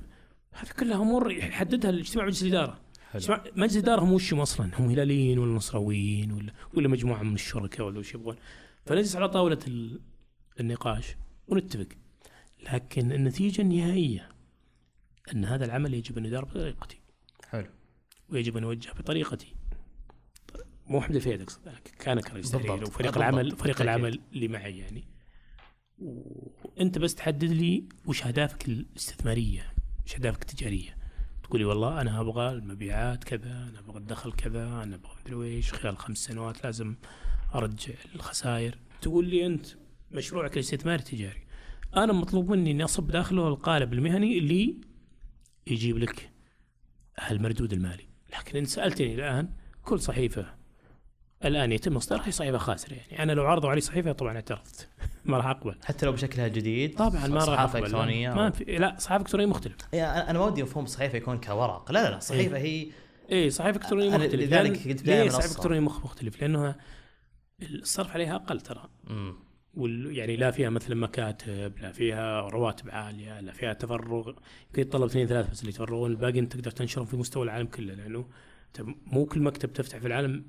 هذه 0.53 0.69
كلها 0.81 0.97
أمور 1.03 1.33
يحددها 1.33 1.91
الاجتماع 1.91 2.27
مجلس 2.27 2.43
الإدارة. 2.43 2.81
حلو. 3.11 3.23
مجلس 3.57 3.77
الإدارة 3.77 4.01
هم 4.01 4.13
وشهم 4.13 4.41
أصلا؟ 4.41 4.71
هم 4.79 4.91
هلاليين 4.91 5.39
ولا 5.39 5.53
نصراويين 5.55 6.33
ولا 6.33 6.53
ولا 6.75 6.89
مجموعة 6.89 7.23
من 7.23 7.35
الشركاء 7.35 7.87
ولا 7.87 7.99
وش 7.99 8.15
يبغون؟ 8.15 8.37
فنجلس 8.87 9.17
على 9.17 9.29
طاولة 9.29 9.59
ال- 9.69 10.01
النقاش 10.61 11.17
ونتفق. 11.49 11.87
لكن 12.73 13.13
النتيجة 13.13 13.63
النهائية 13.63 14.29
أن 15.33 15.45
هذا 15.45 15.65
العمل 15.65 15.95
يجب 15.95 16.19
أن 16.19 16.25
يدار 16.25 16.45
بطريقتي. 16.45 17.01
حلو. 17.49 17.67
ويجب 18.29 18.57
أن 18.57 18.63
يوجه 18.63 18.93
بطريقتي. 18.93 19.55
مو 20.89 20.99
احمد 20.99 21.17
الفيد 21.17 21.41
اقصد 21.41 21.61
كان 21.99 22.21
كرئيس 22.21 22.51
تحرير. 22.51 22.73
وفريق 22.73 22.97
بالضبط. 22.97 23.17
العمل 23.17 23.51
فريق. 23.51 23.83
العمل 23.83 24.21
اللي 24.33 24.49
معي 24.49 24.79
يعني 24.79 25.05
وأنت 25.99 26.99
بس 26.99 27.15
تحدد 27.15 27.45
لي 27.45 27.85
وش 28.07 28.27
أهدافك 28.27 28.69
الاستثمارية 28.69 29.73
وش 30.07 30.15
أهدافك 30.15 30.43
التجارية 30.43 30.97
تقول 31.43 31.61
لي 31.61 31.67
والله 31.67 32.01
أنا 32.01 32.21
أبغى 32.21 32.53
المبيعات 32.53 33.25
كذا 33.25 33.69
أنا 33.71 33.79
أبغى 33.79 33.99
الدخل 33.99 34.33
كذا 34.33 34.83
أنا 34.83 34.95
أبغى 34.97 35.13
مدري 35.27 35.57
إيش 35.57 35.73
خلال 35.73 35.99
خمس 35.99 36.19
سنوات 36.19 36.65
لازم 36.65 36.95
أرجع 37.55 37.95
الخسائر 38.15 38.79
تقول 39.01 39.29
لي 39.29 39.47
أنت 39.47 39.67
مشروعك 40.11 40.55
الاستثماري 40.55 40.99
التجاري 40.99 41.47
أنا 41.97 42.13
مطلوب 42.13 42.51
مني 42.51 42.71
إني 42.71 42.85
أصب 42.85 43.07
داخله 43.07 43.49
القالب 43.49 43.93
المهني 43.93 44.39
اللي 44.39 44.81
يجيب 45.67 45.99
لك 45.99 46.31
المردود 47.31 47.73
المالي 47.73 48.09
لكن 48.39 48.59
إن 48.59 48.65
سألتني 48.65 49.15
الآن 49.15 49.49
كل 49.83 50.01
صحيفة 50.01 50.56
الآن 51.45 51.73
يتم 51.73 51.97
اصدارها 51.97 52.27
هي 52.27 52.33
صحيفه 52.33 52.59
خاسرة. 52.59 52.95
يعني 53.11 53.23
أنا 53.23 53.33
لو 53.33 53.47
عرضوا 53.47 53.71
علي 53.71 53.81
صحيفة 53.81 54.13
طبعا 54.13 54.35
اعترضت. 54.35 54.89
ما 55.25 55.37
راح 55.37 55.47
أقبل. 55.47 55.75
حتى 55.85 56.07
لو 56.07 56.13
بشكلها 56.13 56.47
الجديد 56.47 56.95
طبعا 56.95 57.27
ما 57.27 57.35
راح 57.37 57.45
صحافة 57.45 57.79
أقبل. 57.79 57.85
إلكترونية 57.87 58.35
ما 58.35 58.51
في 58.51 58.65
لا 58.65 58.97
صحافة 58.99 59.23
إلكترونية 59.23 59.47
مختلف 59.47 59.77
أنا 59.95 60.31
أنا 60.31 60.39
ما 60.39 60.45
ودي 60.45 60.63
مفهوم 60.63 60.85
الصحيفه 60.85 61.17
يكون 61.17 61.41
كورق. 61.41 61.93
لا 61.93 62.03
لا 62.05 62.11
لا 62.11 62.19
صحيفة 62.19 62.59
هي 62.59 62.87
اي 63.33 63.51
صحيفة 63.51 63.77
إلكترونية 63.81 64.11
مختلف 64.11 64.35
لذلك 64.35 64.89
بداية 64.89 65.17
ليه 65.19 65.25
منصة. 65.25 65.39
صحيفة 65.39 65.55
إلكترونية 65.55 65.81
مخ- 65.81 66.05
مختلف 66.05 66.41
لأنها 66.41 66.77
الصرف 67.63 68.11
عليها 68.11 68.37
أقل 68.37 68.61
ترى. 68.61 68.89
وال 69.75 70.17
يعني 70.17 70.37
لا 70.37 70.51
فيها 70.51 70.71
مثلا 70.71 70.95
مكاتب 70.97 71.73
لا 71.79 71.93
فيها 71.93 72.41
رواتب 72.41 72.91
عالية 72.91 73.41
لا 73.41 73.53
فيها 73.53 73.73
تفرغ. 73.73 74.29
يمكن 74.29 74.83
يتطلب 74.83 75.03
اثنين 75.05 75.27
ثلاث 75.27 75.51
بس 75.51 75.61
اللي 75.61 75.71
يتفرغون. 75.71 76.11
الباقي 76.11 76.39
انت 76.39 76.53
تقدر 76.57 76.71
تنشرهم 76.71 77.07
في 77.07 77.17
مستوى 77.17 77.45
العالم 77.45 77.67
كله. 77.67 77.95
لأنه 77.95 78.29
مو 79.07 79.27
كل 79.27 79.41
مكتب 79.41 79.73
تفتح 79.73 79.99
في 79.99 80.07
العالم 80.07 80.45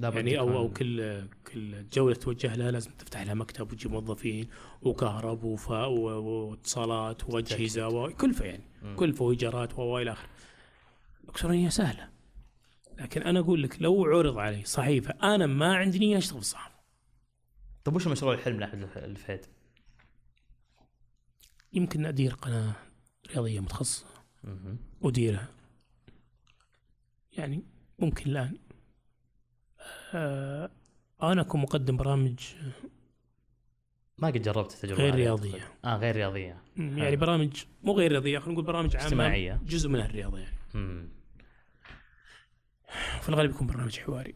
يعني 0.00 0.38
أو 0.38 0.56
أو 0.58 0.72
كل 0.72 1.26
كل 1.52 1.88
جولة 1.88 2.14
توجه 2.14 2.54
لها 2.56 2.70
لازم 2.70 2.90
تفتح 2.90 3.22
لها 3.22 3.34
مكتب 3.34 3.72
وتجيب 3.72 3.92
موظفين 3.92 4.48
وكهرب 4.82 5.44
وفاء 5.44 5.88
واتصالات 5.90 7.28
وأجهزة 7.28 7.88
وكلفه 7.88 8.44
يعني 8.44 8.64
مم. 8.82 8.96
كلفه 8.96 9.24
وإيجارات 9.24 9.78
وإلى 9.78 10.12
آخره. 10.12 10.28
الالكترونيه 11.24 11.68
سهلة 11.68 12.08
لكن 12.98 13.22
أنا 13.22 13.40
أقول 13.40 13.62
لك 13.62 13.82
لو 13.82 14.04
عرض 14.04 14.38
علي 14.38 14.64
صحيفة 14.64 15.14
أنا 15.22 15.46
ما 15.46 15.76
عندي 15.76 15.98
نية 15.98 16.18
أشتغل 16.18 16.34
في 16.38 16.40
الصحافة 16.46 16.76
طيب 17.84 17.94
وش 17.96 18.06
مشروع 18.06 18.34
الحلم 18.34 18.60
لاحمد 18.60 18.82
الف- 18.82 18.98
الفهيد؟ 18.98 19.40
يمكن 21.72 22.06
أدير 22.06 22.34
قناة 22.34 22.72
رياضية 23.30 23.60
متخصصة 23.60 24.06
مهم. 24.44 24.78
أديرها 25.02 25.48
يعني 27.32 27.62
ممكن 27.98 28.30
الآن 28.30 28.58
أنا 31.22 31.40
اكون 31.40 31.60
مقدم 31.60 31.96
برامج 31.96 32.38
ما 34.18 34.28
قد 34.28 34.42
جربت 34.42 34.74
التجربة 34.74 35.02
غير 35.02 35.14
رياضية. 35.14 35.72
آه 35.84 35.96
غير 35.96 36.16
رياضية. 36.16 36.62
يعني 36.76 37.16
برامج 37.16 37.64
مو 37.82 37.92
غير 37.92 38.10
رياضية 38.12 38.38
خلينا 38.38 38.52
نقول 38.52 38.64
برامج 38.64 38.96
عامة 38.96 39.06
اجتماعية. 39.06 39.60
جزء 39.66 39.88
منها 39.88 40.06
الرياضة 40.06 40.38
يعني. 40.38 40.56
مم. 40.74 41.08
في 43.20 43.28
الغالب 43.28 43.50
يكون 43.50 43.66
برنامج 43.66 43.98
حواري. 43.98 44.34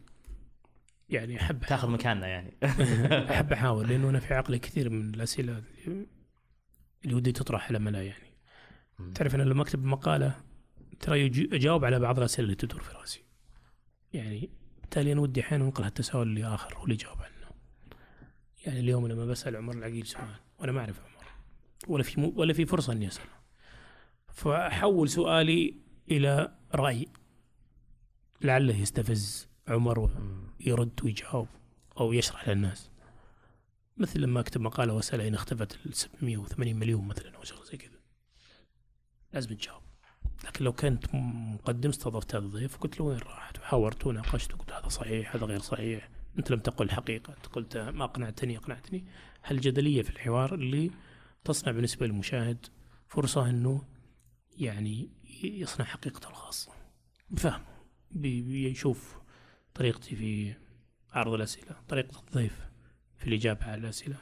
يعني 1.09 1.41
أحب 1.41 1.63
تاخذ 1.63 1.89
مكاننا 1.89 2.27
يعني. 2.27 2.57
أحب 3.31 3.53
أحاول 3.53 3.87
لأنه 3.87 4.09
أنا 4.09 4.19
في 4.19 4.33
عقلي 4.33 4.59
كثير 4.59 4.89
من 4.89 5.13
الأسئلة 5.15 5.63
اللي- 7.03 7.15
ودي 7.15 7.31
تطرح 7.31 7.67
على 7.67 7.79
ملا 7.79 8.03
يعني. 8.03 8.37
مم. 8.99 9.13
تعرف 9.13 9.35
أنا 9.35 9.43
لما 9.43 9.61
أكتب 9.61 9.83
مقالة 9.85 10.35
ترى 10.99 11.25
أجاوب 11.51 11.85
على 11.85 11.99
بعض 11.99 12.17
الأسئلة 12.17 12.43
اللي 12.45 12.55
تدور 12.55 12.81
في 12.81 12.93
رأسي. 12.93 13.23
يعني 14.13 14.49
بالتالي 14.91 15.11
أنا 15.11 15.21
ودي 15.21 15.41
أحيانا 15.41 15.63
أنقل 15.65 15.83
هالتساؤل 15.83 16.35
لآخر 16.35 16.77
هو 16.77 16.83
اللي 16.83 16.93
يجاوب 16.93 17.17
عنه. 17.21 17.51
يعني 18.65 18.79
اليوم 18.79 19.07
لما 19.07 19.25
بسأل 19.25 19.55
عمر 19.55 19.73
العقيل 19.73 20.07
سؤال 20.07 20.35
وأنا 20.59 20.71
ما 20.71 20.79
أعرف 20.79 20.99
عمر 20.99 21.25
ولا 21.87 22.03
في 22.03 22.21
مو 22.21 22.33
ولا 22.35 22.53
في 22.53 22.65
فرصة 22.65 22.93
إني 22.93 23.07
أسأله. 23.07 23.39
فأحول 24.27 25.09
سؤالي 25.09 25.75
إلى 26.11 26.55
رأي. 26.75 27.07
لعله 28.41 28.75
يستفز 28.75 29.47
عمر. 29.67 29.99
ويرد 30.59 30.99
ويجاوب 31.03 31.47
أو 31.99 32.13
يشرح 32.13 32.49
للناس. 32.49 32.89
مثل 33.97 34.19
لما 34.19 34.39
أكتب 34.39 34.61
مقالة 34.61 34.93
وأسأل 34.93 35.21
اين 35.21 35.33
اختفت 35.33 35.85
ال 35.85 35.93
780 35.93 36.75
مليون 36.75 37.07
مثلا 37.07 37.35
أو 37.35 37.43
شغلة 37.43 37.63
زي 37.63 37.77
كذا. 37.77 37.99
لازم 39.33 39.55
تجاوب. 39.55 39.81
لكن 40.45 40.65
لو 40.65 40.73
كنت 40.73 41.05
مقدم 41.15 41.89
استضفت 41.89 42.35
هذا 42.35 42.45
الضيف 42.45 42.77
قلت 42.77 42.99
له 42.99 43.05
وين 43.05 43.17
راحت؟ 43.19 43.59
وحاورت 43.59 44.07
وناقشت 44.07 44.53
وقلت 44.53 44.71
هذا 44.71 44.87
صحيح 44.89 45.35
هذا 45.35 45.45
غير 45.45 45.59
صحيح 45.59 46.09
أنت 46.37 46.51
لم 46.51 46.59
تقل 46.59 46.85
الحقيقة 46.85 47.33
أنت 47.33 47.45
قلت 47.45 47.77
ما 47.77 48.03
أقنعتني. 48.03 48.57
اقنعتني 48.57 49.05
هالجدليه 49.45 50.01
في 50.01 50.09
الحوار 50.09 50.53
اللي 50.55 50.91
تصنع 51.43 51.71
بالنسبة 51.71 52.07
للمشاهد 52.07 52.65
فرصة 53.07 53.49
إنه 53.49 53.81
يعني 54.57 55.09
يصنع 55.43 55.85
حقيقته 55.85 56.29
الخاصه 56.29 56.71
بفهمه 57.29 57.65
بي- 58.11 58.41
بيشوف 58.41 59.15
طريقتي 59.73 60.15
في 60.15 60.53
عرض 61.13 61.33
الأسئلة 61.33 61.75
طريقة 61.89 62.19
الضيف 62.19 62.59
في 63.17 63.27
الإجابة 63.27 63.65
على 63.65 63.81
الأسئلة 63.81 64.15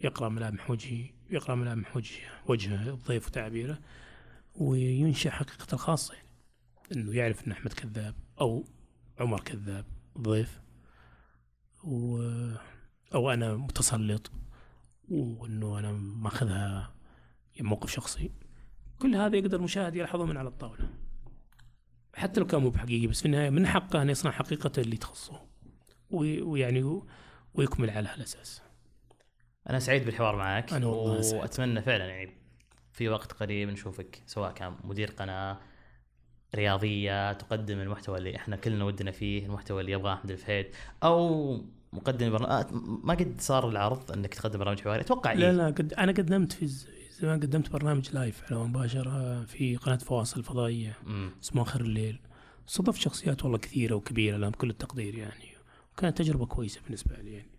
يقرأ 0.00 0.28
ملامح 0.28 0.70
وجهي 0.70 1.04
يقرأ 1.30 1.54
ملامح 1.54 1.96
وجه 1.96 2.16
وجه 2.46 2.74
الضيف 2.90 3.26
وتعبيره. 3.26 3.78
وينشا 4.54 5.30
حقيقته 5.30 5.74
الخاصة 5.74 6.14
يعني. 6.14 6.28
إنه 6.92 7.16
يعرف 7.16 7.46
إن 7.46 7.52
أحمد 7.52 7.72
كذاب 7.72 8.14
أو 8.40 8.64
عمر 9.20 9.40
كذاب 9.40 9.84
ضيف 10.18 10.60
و 11.84 12.22
أو 13.14 13.30
أنا 13.30 13.56
متسلط 13.56 14.30
وإنه 15.08 15.78
أنا 15.78 15.92
ماخذها 15.92 16.94
موقف 17.60 17.90
شخصي. 17.90 18.30
كل 18.98 19.14
هذا 19.16 19.36
يقدر 19.36 19.56
المشاهد 19.58 19.96
يلحظه 19.96 20.24
من 20.26 20.36
على 20.36 20.48
الطاولة. 20.48 20.90
حتى 22.14 22.40
لو 22.40 22.46
كان 22.46 22.60
مو 22.60 22.70
بحقيقي 22.70 23.06
بس 23.06 23.20
في 23.20 23.26
النهاية 23.26 23.50
من 23.50 23.66
حقه 23.66 24.02
أن 24.02 24.10
يصنع 24.10 24.30
حقيقته 24.30 24.80
اللي 24.80 24.96
تخصه. 24.96 25.40
وي- 26.10 26.42
ويعني 26.42 27.00
ويكمل 27.54 27.90
على 27.90 28.08
هالأساس. 28.08 28.62
أنا 29.70 29.78
سعيد 29.78 30.04
بالحوار 30.04 30.36
معك. 30.36 30.72
أنا 30.72 30.86
والله 30.86 31.20
سعيد. 31.20 31.40
وأتمنى 31.40 31.82
فعلا 31.82 32.04
يعني 32.06 32.41
في 32.92 33.08
وقت 33.08 33.32
قريب 33.32 33.68
نشوفك 33.68 34.22
سواء 34.26 34.52
كان 34.52 34.74
مدير 34.84 35.10
قناة 35.10 35.58
رياضية 36.54 37.32
تقدم 37.32 37.78
المحتوى 37.80 38.18
اللي 38.18 38.36
إحنا 38.36 38.56
كلنا 38.56 38.84
ودنا 38.84 39.10
فيه 39.10 39.46
المحتوى 39.46 39.80
اللي 39.80 39.92
يبغاه 39.92 40.14
أحمد 40.14 40.30
الفهيد 40.30 40.66
أو 41.02 41.58
مقدم 41.92 42.30
برنامج 42.30 42.66
ما 43.04 43.14
قد 43.14 43.34
صار 43.40 43.68
العرض 43.68 44.12
إنك 44.12 44.34
تقدم 44.34 44.58
برنامج 44.58 44.80
حواري 44.80 45.00
أتوقع 45.00 45.32
لا 45.32 45.46
إيه؟ 45.46 45.52
لا 45.52 45.66
قد 45.66 45.92
أنا 45.94 46.12
قدمت 46.12 46.52
في 46.52 46.66
زمان 47.20 47.40
قدمت 47.40 47.70
برنامج 47.70 48.10
live 48.14 48.42
على 48.52 48.64
مباشرة 48.64 49.44
في 49.44 49.76
قناة 49.76 49.96
فواصل 49.96 50.42
فضائيه 50.42 50.96
مم. 51.06 51.30
اسمه 51.42 51.62
آخر 51.62 51.80
الليل 51.80 52.20
ضيفت 52.66 53.00
شخصيات 53.00 53.42
والله 53.44 53.58
كثيرة 53.58 53.94
وكبيرة 53.94 54.36
لهم 54.36 54.50
كل 54.52 54.70
التقدير 54.70 55.14
يعني 55.14 55.48
وكانت 55.92 56.18
تجربة 56.18 56.46
كويسة 56.46 56.80
بالنسبة 56.84 57.16
لي 57.16 57.32
يعني 57.32 57.51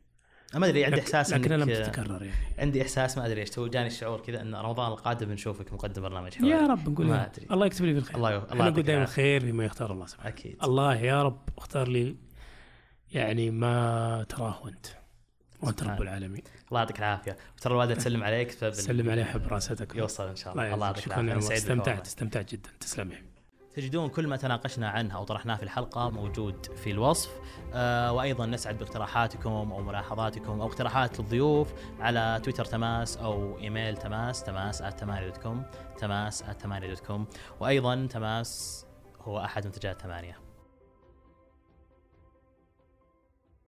ما 0.56 0.68
أدري 0.68 0.86
عندي 0.86 1.02
إحساس 1.02 1.34
انك 1.34 1.48
لم 1.48 1.70
تتكرر 1.70 2.24
يعني. 2.24 2.38
عندي 2.60 2.82
إحساس 2.82 3.18
ما 3.18 3.26
أدري 3.26 3.42
إيش 3.42 3.50
تو 3.50 3.68
جاني 3.68 3.88
الشعور 3.88 4.22
كذا 4.22 4.42
إن 4.42 4.56
رمضان 4.56 4.92
القادم 4.92 5.28
بنشوفك 5.28 5.74
مقدم 5.74 6.02
برنامج 6.02 6.34
حواري 6.34 6.52
يا 6.52 6.68
رب 6.68 6.90
نقول 6.90 7.06
ما 7.06 7.16
يا 7.16 7.26
أدري. 7.26 7.48
الله 7.52 7.66
يكتب 7.66 7.86
لي 7.86 7.94
بالخير. 7.94 8.18
الله 8.18 8.38
الله 8.52 8.70
نقول 8.70 8.84
دائما. 8.84 9.04
الخير 9.04 9.42
فيما 9.42 9.66
يختار 9.66 9.92
الله 9.92 10.06
سبحانه. 10.06 10.30
أكيد. 10.30 10.58
الله 10.64 10.96
يا 10.96 11.24
رب 11.24 11.40
اختار 11.58 11.88
لي 11.88 12.16
يعني 13.12 13.52
ما 13.52 14.26
تراه 14.30 14.68
أنت 14.68 14.86
وأنت 15.62 15.84
رب 15.84 16.02
العالمين. 16.02 16.44
الله 16.70 16.80
يعطيك 16.80 17.00
العافية. 17.00 17.38
ترى 17.62 17.74
الوالده 17.74 17.96
تسلم 17.96 18.24
عليك 18.24 18.52
سلم 18.52 19.10
عليه 19.10 19.24
حب 19.24 19.48
راستك 19.48 19.96
يوصل 19.96 20.28
إن 20.28 20.36
شاء 20.36 20.54
الله. 20.54 20.74
الله 20.74 20.86
يعطيك 20.86 21.08
العافية. 21.08 21.56
استمتعت. 21.56 22.08
استمتعت 22.08 22.52
جدا. 22.52 22.70
تسلم 22.80 23.12
يا 23.12 23.16
حبيبي. 23.16 23.33
تجدون 23.76 24.10
كل 24.10 24.28
ما 24.28 24.38
تناقشنا 24.38 24.90
عنه 24.90 25.16
أو 25.16 25.24
طرحناه 25.24 25.56
في 25.56 25.64
الحلقة 25.64 26.10
موجود 26.10 26.66
في 26.66 26.92
الوصف. 26.92 27.32
آه 27.74 28.14
وأيضا 28.14 28.46
نسعد 28.46 28.78
باقتراحاتكم 28.78 29.50
أو 29.50 29.82
ملاحظاتكم 29.82 30.62
أو 30.62 30.68
اقتراحات 30.68 31.20
الضيوف 31.20 31.74
على 32.00 32.42
تويتر 32.44 32.66
تماس 32.66 33.18
أو 33.18 33.60
إيميل 33.60 33.98
تماس 33.98 34.44
تماس 34.44 34.84
@8 34.84 35.24
dot 35.24 35.38
com 35.38 35.64
تماس 35.98 36.44
@8 36.44 36.88
dot 36.88 37.00
com. 37.00 37.26
وأيضا 37.60 38.08
تماس 38.12 38.86
هو 39.22 39.40
أحد 39.40 39.66
منتجات 39.66 40.02
ثمانية. 40.02 40.43